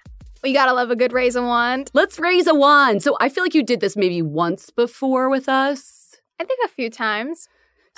we 0.44 0.52
gotta 0.52 0.72
love 0.72 0.92
a 0.92 0.96
good 0.96 1.12
raise 1.12 1.34
a 1.34 1.42
wand. 1.42 1.90
Let's 1.92 2.20
raise 2.20 2.46
a 2.46 2.55
wand. 2.55 3.02
So 3.02 3.16
I 3.18 3.30
feel 3.30 3.42
like 3.42 3.57
you 3.57 3.64
did 3.64 3.80
this 3.80 3.96
maybe 3.96 4.22
once 4.22 4.70
before 4.70 5.28
with 5.28 5.48
us. 5.48 6.14
I 6.38 6.44
think 6.44 6.61
a 6.64 6.68
few 6.68 6.88
times. 6.88 7.48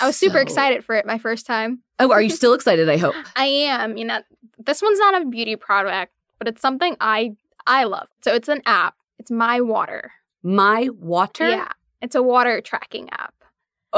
I 0.01 0.07
was 0.07 0.17
super 0.17 0.39
So- 0.39 0.41
excited 0.41 0.83
for 0.83 0.95
it 0.95 1.05
my 1.05 1.19
first 1.19 1.45
time. 1.45 1.83
Oh, 1.99 2.11
are 2.11 2.23
you 2.23 2.31
still 2.31 2.55
excited? 2.55 2.89
I 2.89 2.97
hope. 2.97 3.15
I 3.37 3.45
am. 3.45 3.99
You 3.99 4.07
know, 4.07 4.21
this 4.59 4.81
one's 4.81 4.99
not 4.99 5.21
a 5.21 5.27
beauty 5.27 5.57
product, 5.57 6.15
but 6.39 6.49
it's 6.49 6.63
something 6.63 6.97
I 7.03 7.37
I 7.67 7.85
love. 7.85 8.09
So 8.25 8.33
it's 8.33 8.49
an 8.49 8.63
app. 8.65 8.95
It's 9.19 9.31
My 9.31 9.61
Water. 9.61 10.11
My 10.43 10.89
water. 10.99 11.51
Yeah, 11.51 11.69
it's 12.01 12.15
a 12.15 12.23
water 12.23 12.63
tracking 12.63 13.11
app. 13.11 13.35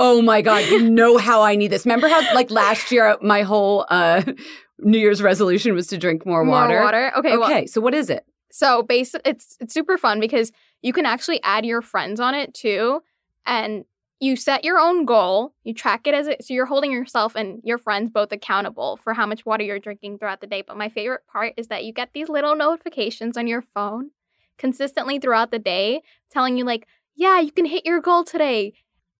Oh 0.00 0.22
my 0.22 0.40
god, 0.42 0.64
you 0.70 0.80
know 1.00 1.18
how 1.18 1.42
I 1.42 1.56
need 1.56 1.68
this. 1.68 1.84
Remember 1.84 2.08
how 2.08 2.20
like 2.34 2.50
last 2.50 2.92
year 2.92 3.16
my 3.20 3.42
whole 3.42 3.84
uh 3.90 4.22
New 4.78 4.98
Year's 4.98 5.20
resolution 5.20 5.74
was 5.74 5.88
to 5.88 5.98
drink 5.98 6.24
more 6.24 6.44
water. 6.44 6.74
More 6.74 6.84
water. 6.84 7.12
Okay. 7.16 7.32
Okay, 7.34 7.36
Well, 7.36 7.66
so 7.66 7.80
what 7.80 7.94
is 7.94 8.08
it? 8.10 8.24
so 8.50 8.82
base 8.82 9.14
it's 9.26 9.56
it's 9.60 9.74
super 9.74 9.98
fun 9.98 10.20
because 10.20 10.52
you 10.80 10.92
can 10.92 11.04
actually 11.04 11.42
add 11.42 11.66
your 11.66 11.82
friends 11.82 12.20
on 12.20 12.34
it 12.34 12.54
too, 12.54 13.02
and 13.44 13.84
you 14.20 14.36
set 14.36 14.64
your 14.64 14.78
own 14.78 15.04
goal. 15.04 15.52
You 15.64 15.74
track 15.74 16.06
it 16.06 16.14
as 16.14 16.26
it, 16.28 16.44
so 16.44 16.54
you're 16.54 16.66
holding 16.66 16.90
yourself 16.92 17.34
and 17.36 17.60
your 17.64 17.78
friends 17.78 18.10
both 18.10 18.32
accountable 18.32 18.96
for 18.96 19.14
how 19.14 19.26
much 19.26 19.44
water 19.44 19.64
you're 19.64 19.78
drinking 19.78 20.18
throughout 20.18 20.40
the 20.40 20.46
day. 20.46 20.62
But 20.62 20.76
my 20.76 20.88
favorite 20.88 21.26
part 21.30 21.54
is 21.56 21.66
that 21.68 21.84
you 21.84 21.92
get 21.92 22.10
these 22.14 22.28
little 22.28 22.56
notifications 22.56 23.36
on 23.36 23.46
your 23.46 23.62
phone 23.74 24.10
consistently 24.56 25.18
throughout 25.18 25.50
the 25.50 25.58
day 25.58 26.02
telling 26.30 26.56
you 26.56 26.64
like, 26.64 26.86
yeah, 27.14 27.38
you 27.40 27.52
can 27.52 27.64
hit 27.66 27.84
your 27.86 28.00
goal 28.00 28.24
today. 28.24 28.72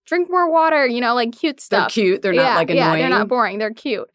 Drink 0.09 0.27
more 0.29 0.51
water, 0.51 0.85
you 0.87 1.01
know, 1.01 1.13
like 1.13 1.31
cute 1.31 1.57
They're 1.57 1.81
stuff. 1.81 1.91
cute. 1.91 2.21
They're 2.23 2.33
not 2.33 2.41
yeah, 2.43 2.55
like 2.55 2.69
Yeah, 2.69 2.95
they're 2.95 3.09
not 3.09 3.27
boring. 3.27 3.59
They're 3.59 3.71
cute. 3.73 4.09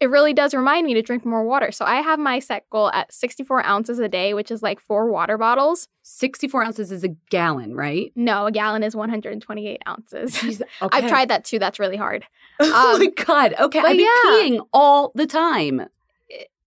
It 0.00 0.10
really 0.10 0.34
does 0.34 0.52
remind 0.52 0.86
me 0.86 0.92
to 0.94 1.00
drink 1.02 1.24
more 1.24 1.42
water. 1.44 1.70
So 1.72 1.84
I 1.84 2.02
have 2.02 2.18
my 2.18 2.38
set 2.40 2.68
goal 2.68 2.90
at 2.92 3.14
64 3.14 3.64
ounces 3.64 3.98
a 4.00 4.08
day, 4.08 4.34
which 4.34 4.50
is 4.50 4.60
like 4.62 4.80
four 4.80 5.10
water 5.10 5.38
bottles. 5.38 5.88
64 6.02 6.64
ounces 6.64 6.92
is 6.92 7.02
a 7.04 7.08
gallon, 7.30 7.74
right? 7.74 8.12
No, 8.16 8.46
a 8.46 8.52
gallon 8.52 8.82
is 8.82 8.94
128 8.94 9.82
ounces. 9.88 10.34
Jeez, 10.34 10.60
I've 10.82 11.08
tried 11.08 11.28
that 11.30 11.44
too. 11.44 11.58
That's 11.58 11.78
really 11.78 11.96
hard. 11.96 12.26
oh 12.60 12.94
Um, 12.94 13.00
my 13.00 13.06
god. 13.24 13.54
Okay, 13.58 13.78
I've 13.78 13.96
been 13.96 14.00
yeah. 14.00 14.30
peeing 14.32 14.66
all 14.72 15.12
the 15.14 15.26
time. 15.26 15.86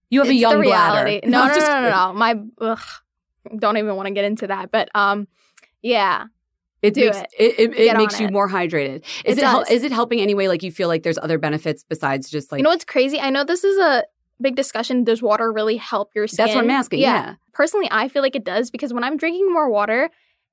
You 0.09 0.21
have 0.21 0.29
a 0.29 0.33
young 0.33 0.61
bladder. 0.63 1.19
No, 1.27 1.41
no, 1.41 1.47
no, 1.49 1.53
just 1.53 1.67
no, 1.67 1.81
no, 1.81 1.89
no. 1.89 2.13
My 2.13 2.39
ugh, 2.61 2.79
don't 3.59 3.77
even 3.77 3.95
want 3.95 4.07
to 4.07 4.13
get 4.13 4.25
into 4.25 4.47
that. 4.47 4.71
But 4.71 4.89
um, 4.95 5.27
yeah, 5.83 6.25
It 6.81 6.93
Do 6.93 7.05
makes 7.05 7.17
it. 7.17 7.27
it, 7.37 7.59
it, 7.59 7.75
it 7.77 7.97
makes 7.97 8.19
you 8.19 8.27
it. 8.27 8.31
more 8.33 8.47
hydrated. 8.49 9.03
Is 9.25 9.37
It 9.37 9.39
it, 9.39 9.43
hel- 9.43 9.59
does. 9.59 9.69
is 9.71 9.83
it 9.83 9.91
helping 9.91 10.21
anyway? 10.21 10.47
Like 10.47 10.63
you 10.63 10.71
feel 10.71 10.87
like 10.87 11.03
there's 11.03 11.17
other 11.17 11.37
benefits 11.37 11.83
besides 11.83 12.29
just 12.29 12.51
like 12.51 12.59
you 12.59 12.63
know 12.63 12.69
what's 12.69 12.85
crazy? 12.85 13.19
I 13.19 13.29
know 13.29 13.43
this 13.43 13.63
is 13.63 13.77
a 13.77 14.05
big 14.41 14.55
discussion. 14.55 15.03
Does 15.03 15.21
water 15.21 15.51
really 15.51 15.75
help 15.77 16.11
your 16.15 16.27
skin? 16.27 16.45
That's 16.45 16.55
what 16.55 16.63
I'm 16.63 16.69
asking, 16.71 16.99
yeah. 17.01 17.35
Personally, 17.53 17.89
I 17.91 18.07
feel 18.07 18.21
like 18.21 18.35
it 18.35 18.45
does 18.45 18.71
because 18.71 18.93
when 18.93 19.03
I'm 19.03 19.17
drinking 19.17 19.51
more 19.51 19.69
water, 19.69 20.09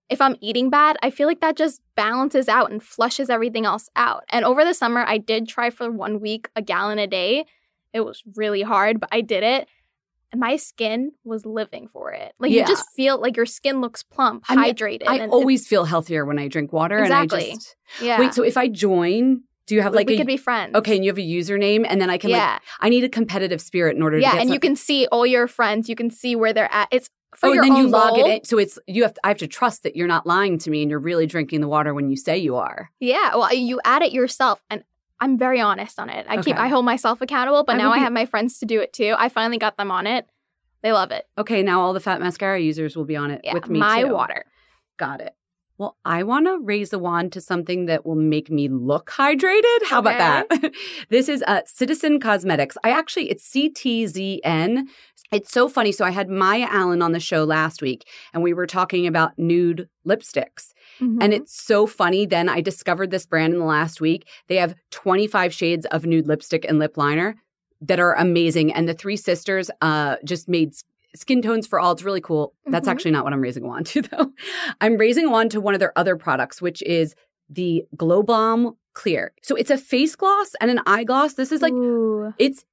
if 0.08 0.20
I'm 0.20 0.36
eating 0.40 0.70
bad, 0.70 0.96
I 1.02 1.10
feel 1.10 1.28
like 1.28 1.40
that 1.40 1.56
just 1.56 1.80
balances 1.94 2.48
out 2.48 2.70
and 2.72 2.82
flushes 2.82 3.30
everything 3.30 3.64
else 3.64 3.88
out. 3.94 4.24
And 4.28 4.44
over 4.44 4.64
the 4.64 4.74
summer, 4.74 5.04
I 5.06 5.18
did 5.18 5.48
try 5.48 5.70
for 5.70 5.90
one 5.90 6.20
week 6.20 6.48
a 6.56 6.62
gallon 6.62 6.98
a 6.98 7.06
day. 7.06 7.44
It 7.92 8.00
was 8.00 8.22
really 8.34 8.62
hard, 8.62 8.98
but 9.00 9.08
I 9.12 9.20
did 9.20 9.42
it. 9.44 9.68
My 10.34 10.56
skin 10.56 11.12
was 11.24 11.46
living 11.46 11.88
for 11.88 12.12
it. 12.12 12.32
Like 12.38 12.52
Yeah. 12.52 12.62
you 12.62 12.66
just 12.66 12.86
feel 12.96 13.20
like 13.20 13.36
your 13.36 13.46
skin 13.46 13.80
looks 13.80 14.02
plump, 14.02 14.44
I 14.48 14.56
mean, 14.56 14.74
hydrated. 14.74 15.04
I 15.06 15.26
always 15.26 15.66
feel 15.66 15.84
healthier 15.84 16.24
when 16.24 16.38
I 16.38 16.48
drink 16.48 16.72
water. 16.72 16.98
Exactly. 16.98 17.44
And 17.44 17.52
I 17.52 17.54
just 17.54 17.76
yeah. 18.00 18.18
wait. 18.18 18.34
So 18.34 18.42
if 18.42 18.56
I 18.56 18.68
join, 18.68 19.42
do 19.66 19.74
you 19.74 19.82
have 19.82 19.94
like 19.94 20.08
we 20.08 20.14
a 20.14 20.18
could 20.18 20.26
be 20.26 20.36
friends. 20.36 20.74
okay? 20.74 20.96
And 20.96 21.04
you 21.04 21.10
have 21.10 21.18
a 21.18 21.22
username, 21.22 21.84
and 21.88 22.00
then 22.00 22.08
I 22.10 22.18
can 22.18 22.30
yeah, 22.30 22.52
like 22.54 22.62
I 22.80 22.88
need 22.88 23.04
a 23.04 23.08
competitive 23.08 23.60
spirit 23.60 23.96
in 23.96 24.02
order 24.02 24.18
to 24.18 24.22
yeah, 24.22 24.32
and 24.36 24.48
some- 24.48 24.54
you 24.54 24.60
can 24.60 24.76
see 24.76 25.06
all 25.10 25.26
your 25.26 25.48
friends. 25.48 25.88
You 25.88 25.96
can 25.96 26.10
see 26.10 26.36
where 26.36 26.52
they're 26.52 26.72
at. 26.72 26.88
It's 26.92 27.10
for 27.34 27.48
oh, 27.48 27.52
your 27.52 27.64
and 27.64 27.72
then 27.72 27.82
you 27.82 27.88
log 27.88 28.14
goal. 28.14 28.24
it 28.24 28.30
in. 28.30 28.44
So 28.44 28.58
it's 28.58 28.78
you 28.86 29.02
have 29.02 29.14
to, 29.14 29.20
I 29.24 29.28
have 29.28 29.38
to 29.38 29.48
trust 29.48 29.82
that 29.82 29.96
you're 29.96 30.06
not 30.06 30.26
lying 30.26 30.58
to 30.58 30.70
me 30.70 30.82
and 30.82 30.90
you're 30.90 31.00
really 31.00 31.26
drinking 31.26 31.60
the 31.60 31.68
water 31.68 31.92
when 31.94 32.08
you 32.10 32.16
say 32.16 32.38
you 32.38 32.56
are. 32.56 32.90
Yeah, 33.00 33.34
well, 33.34 33.52
you 33.52 33.80
add 33.84 34.02
it 34.02 34.12
yourself, 34.12 34.60
and 34.70 34.84
I'm 35.20 35.38
very 35.38 35.60
honest 35.60 35.98
on 35.98 36.10
it. 36.10 36.26
I 36.28 36.42
keep 36.42 36.56
I 36.56 36.68
hold 36.68 36.84
myself 36.84 37.20
accountable, 37.20 37.64
but 37.64 37.76
I 37.76 37.78
now 37.78 37.92
I 37.92 37.98
have 37.98 38.12
my 38.12 38.26
friends 38.26 38.58
to 38.60 38.66
do 38.66 38.80
it 38.80 38.92
too. 38.92 39.14
I 39.16 39.28
finally 39.28 39.58
got 39.58 39.76
them 39.76 39.90
on 39.90 40.06
it. 40.06 40.26
They 40.82 40.92
love 40.92 41.10
it. 41.10 41.26
Okay, 41.38 41.62
now 41.62 41.80
all 41.80 41.92
the 41.92 42.00
fat 42.00 42.20
mascara 42.20 42.60
users 42.60 42.96
will 42.96 43.04
be 43.04 43.16
on 43.16 43.30
it 43.30 43.40
Yeah, 43.44 43.54
with 43.54 43.68
me 43.68 43.78
my 43.78 44.02
too. 44.02 44.12
water. 44.12 44.44
Got 44.98 45.20
it. 45.20 45.34
Well, 45.78 45.96
I 46.04 46.22
want 46.22 46.46
to 46.46 46.58
raise 46.62 46.90
the 46.90 46.98
wand 46.98 47.32
to 47.32 47.40
something 47.40 47.86
that 47.86 48.06
will 48.06 48.14
make 48.14 48.50
me 48.50 48.68
look 48.68 49.10
hydrated. 49.10 49.84
How 49.88 49.98
about 49.98 50.48
that? 50.48 50.72
this 51.10 51.28
is 51.28 51.42
uh, 51.46 51.60
Citizen 51.66 52.18
Cosmetics. 52.18 52.78
I 52.82 52.90
actually, 52.90 53.30
it's 53.30 53.50
CTZN. 53.50 54.84
It's 55.32 55.52
so 55.52 55.68
funny. 55.68 55.92
So 55.92 56.04
I 56.04 56.10
had 56.10 56.30
Maya 56.30 56.66
Allen 56.70 57.02
on 57.02 57.12
the 57.12 57.20
show 57.20 57.44
last 57.44 57.82
week, 57.82 58.08
and 58.32 58.42
we 58.42 58.54
were 58.54 58.66
talking 58.66 59.06
about 59.06 59.38
nude 59.38 59.88
lipsticks. 60.06 60.72
Mm-hmm. 61.00 61.18
And 61.20 61.34
it's 61.34 61.52
so 61.52 61.86
funny. 61.86 62.24
Then 62.24 62.48
I 62.48 62.62
discovered 62.62 63.10
this 63.10 63.26
brand 63.26 63.52
in 63.52 63.58
the 63.58 63.66
last 63.66 64.00
week. 64.00 64.26
They 64.48 64.56
have 64.56 64.74
25 64.92 65.52
shades 65.52 65.84
of 65.86 66.06
nude 66.06 66.26
lipstick 66.26 66.64
and 66.66 66.78
lip 66.78 66.96
liner 66.96 67.36
that 67.82 68.00
are 68.00 68.14
amazing. 68.14 68.72
And 68.72 68.88
the 68.88 68.94
three 68.94 69.16
sisters 69.16 69.70
uh, 69.82 70.16
just 70.24 70.48
made 70.48 70.72
skin 71.16 71.42
tones 71.42 71.66
for 71.66 71.80
all. 71.80 71.92
It's 71.92 72.02
really 72.02 72.20
cool. 72.20 72.54
That's 72.66 72.86
Mhm. 72.86 72.90
actually 72.92 73.10
not 73.12 73.24
what 73.24 73.32
I'm 73.32 73.40
raising 73.40 73.64
a 73.64 73.66
wand 73.66 73.86
to, 73.92 74.02
though. 74.02 74.32
I'm 74.80 74.96
raising 74.96 75.24
a 75.26 75.30
wand 75.30 75.50
to 75.52 75.60
one 75.60 75.74
of 75.74 75.80
their 75.80 75.92
other 75.98 76.16
products, 76.16 76.62
which 76.62 76.82
is 76.82 77.14
the 77.48 77.84
Glow 77.96 78.22
Balm 78.22 78.76
Clear. 78.94 79.32
So 79.42 79.54
it's 79.56 79.70
a 79.70 79.76
face 79.78 80.16
gloss 80.16 80.54
and 80.60 80.70
an 80.70 80.80
eye 80.86 81.04
gloss. 81.04 81.34
This 81.34 81.52
is 81.52 81.60
like 81.62 81.72
Ooh. 81.74 82.32
it's 82.38 82.64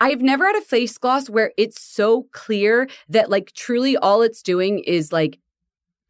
I've 0.00 0.20
never 0.22 0.44
had 0.44 0.56
a 0.56 0.60
face 0.60 0.98
gloss 0.98 1.30
where 1.30 1.52
it's 1.56 1.80
so 1.80 2.26
clear 2.32 2.88
that 3.08 3.30
like 3.30 3.52
truly 3.52 3.96
all 3.96 4.22
it's 4.22 4.42
doing 4.42 4.80
is 4.80 5.12
like 5.12 5.38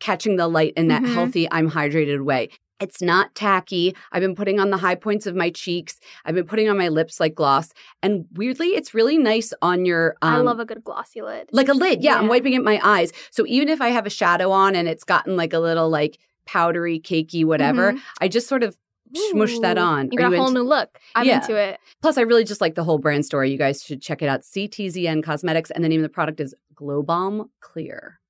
catching 0.00 0.36
the 0.36 0.48
light 0.48 0.72
in 0.76 0.88
that 0.88 1.02
Mhm. 1.02 1.12
healthy 1.12 1.48
I'm 1.50 1.70
hydrated 1.70 2.24
way. 2.24 2.48
It's 2.80 3.02
not 3.02 3.34
tacky. 3.34 3.94
I've 4.12 4.20
been 4.22 4.34
putting 4.36 4.60
on 4.60 4.70
the 4.70 4.76
high 4.76 4.94
points 4.94 5.26
of 5.26 5.34
my 5.34 5.50
cheeks. 5.50 5.98
I've 6.24 6.34
been 6.34 6.46
putting 6.46 6.68
on 6.68 6.78
my 6.78 6.88
lips 6.88 7.18
like 7.18 7.34
gloss. 7.34 7.72
And 8.02 8.26
weirdly, 8.34 8.68
it's 8.68 8.94
really 8.94 9.18
nice 9.18 9.52
on 9.62 9.84
your 9.84 10.16
um, 10.22 10.34
I 10.34 10.38
love 10.38 10.60
a 10.60 10.64
good 10.64 10.84
glossy 10.84 11.20
lid. 11.22 11.48
like 11.52 11.68
a 11.68 11.72
lid. 11.74 12.02
Yeah, 12.02 12.16
I'm 12.18 12.28
wiping 12.28 12.52
it 12.54 12.62
my 12.62 12.80
eyes. 12.84 13.12
So 13.30 13.44
even 13.46 13.68
if 13.68 13.80
I 13.80 13.88
have 13.88 14.06
a 14.06 14.10
shadow 14.10 14.50
on 14.52 14.76
and 14.76 14.88
it's 14.88 15.04
gotten 15.04 15.36
like 15.36 15.52
a 15.52 15.58
little 15.58 15.88
like 15.90 16.18
powdery, 16.46 17.00
cakey, 17.00 17.44
whatever, 17.44 17.92
Mhm. 17.94 18.00
I 18.20 18.28
just 18.28 18.46
sort 18.48 18.62
of 18.62 18.76
smush 19.30 19.58
that 19.60 19.76
on. 19.78 20.10
You 20.12 20.18
got 20.18 20.32
a 20.32 20.36
whole 20.36 20.48
into- 20.48 20.60
new 20.62 20.68
look. 20.68 20.98
I'm 21.14 21.26
Yeah. 21.26 21.40
into 21.40 21.56
it. 21.56 21.80
Plus, 22.02 22.16
I 22.18 22.20
really 22.22 22.44
just 22.44 22.60
like 22.60 22.74
the 22.74 22.84
whole 22.84 22.98
brand 22.98 23.24
story. 23.26 23.50
You 23.50 23.58
guys 23.58 23.82
should 23.82 24.00
check 24.02 24.22
it 24.22 24.28
out. 24.28 24.42
CTZN 24.44 25.22
Cosmetics, 25.22 25.70
and 25.70 25.82
the 25.82 25.88
name 25.88 26.00
of 26.00 26.04
the 26.04 26.08
product 26.10 26.40
is 26.40 26.54
Glow 26.74 27.02
Balm 27.02 27.50
Clear. 27.60 28.20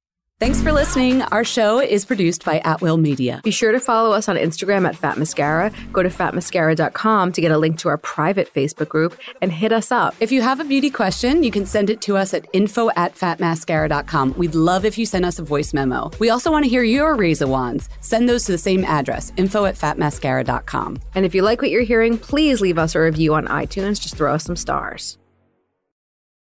Thanks 0.40 0.62
for 0.62 0.70
listening. 0.70 1.22
Our 1.22 1.42
show 1.42 1.80
is 1.80 2.04
produced 2.04 2.44
by 2.44 2.60
At 2.60 2.80
Will 2.80 2.96
Media. 2.96 3.40
Be 3.42 3.50
sure 3.50 3.72
to 3.72 3.80
follow 3.80 4.12
us 4.12 4.28
on 4.28 4.36
Instagram 4.36 4.86
at 4.86 4.94
Fat 4.94 5.18
Mascara. 5.18 5.72
Go 5.92 6.00
to 6.00 6.08
fatmascara.com 6.08 7.32
to 7.32 7.40
get 7.40 7.50
a 7.50 7.58
link 7.58 7.76
to 7.80 7.88
our 7.88 7.98
private 7.98 8.54
Facebook 8.54 8.88
group 8.88 9.18
and 9.42 9.50
hit 9.50 9.72
us 9.72 9.90
up. 9.90 10.14
If 10.20 10.30
you 10.30 10.40
have 10.42 10.60
a 10.60 10.64
beauty 10.64 10.90
question, 10.90 11.42
you 11.42 11.50
can 11.50 11.66
send 11.66 11.90
it 11.90 12.00
to 12.02 12.16
us 12.16 12.34
at 12.34 12.46
info 12.52 12.88
at 12.94 13.16
fatmascara.com. 13.16 14.34
We'd 14.36 14.54
love 14.54 14.84
if 14.84 14.96
you 14.96 15.06
send 15.06 15.24
us 15.24 15.40
a 15.40 15.42
voice 15.42 15.74
memo. 15.74 16.12
We 16.20 16.30
also 16.30 16.52
want 16.52 16.64
to 16.64 16.68
hear 16.68 16.84
your 16.84 17.16
razor 17.16 17.48
wands. 17.48 17.88
Send 18.00 18.28
those 18.28 18.44
to 18.44 18.52
the 18.52 18.58
same 18.58 18.84
address, 18.84 19.32
info 19.36 19.64
at 19.64 19.74
fatmascara.com. 19.74 21.00
And 21.16 21.26
if 21.26 21.34
you 21.34 21.42
like 21.42 21.60
what 21.60 21.72
you're 21.72 21.82
hearing, 21.82 22.16
please 22.16 22.60
leave 22.60 22.78
us 22.78 22.94
a 22.94 23.00
review 23.00 23.34
on 23.34 23.48
iTunes. 23.48 24.00
Just 24.00 24.14
throw 24.14 24.34
us 24.34 24.44
some 24.44 24.54
stars. 24.54 25.17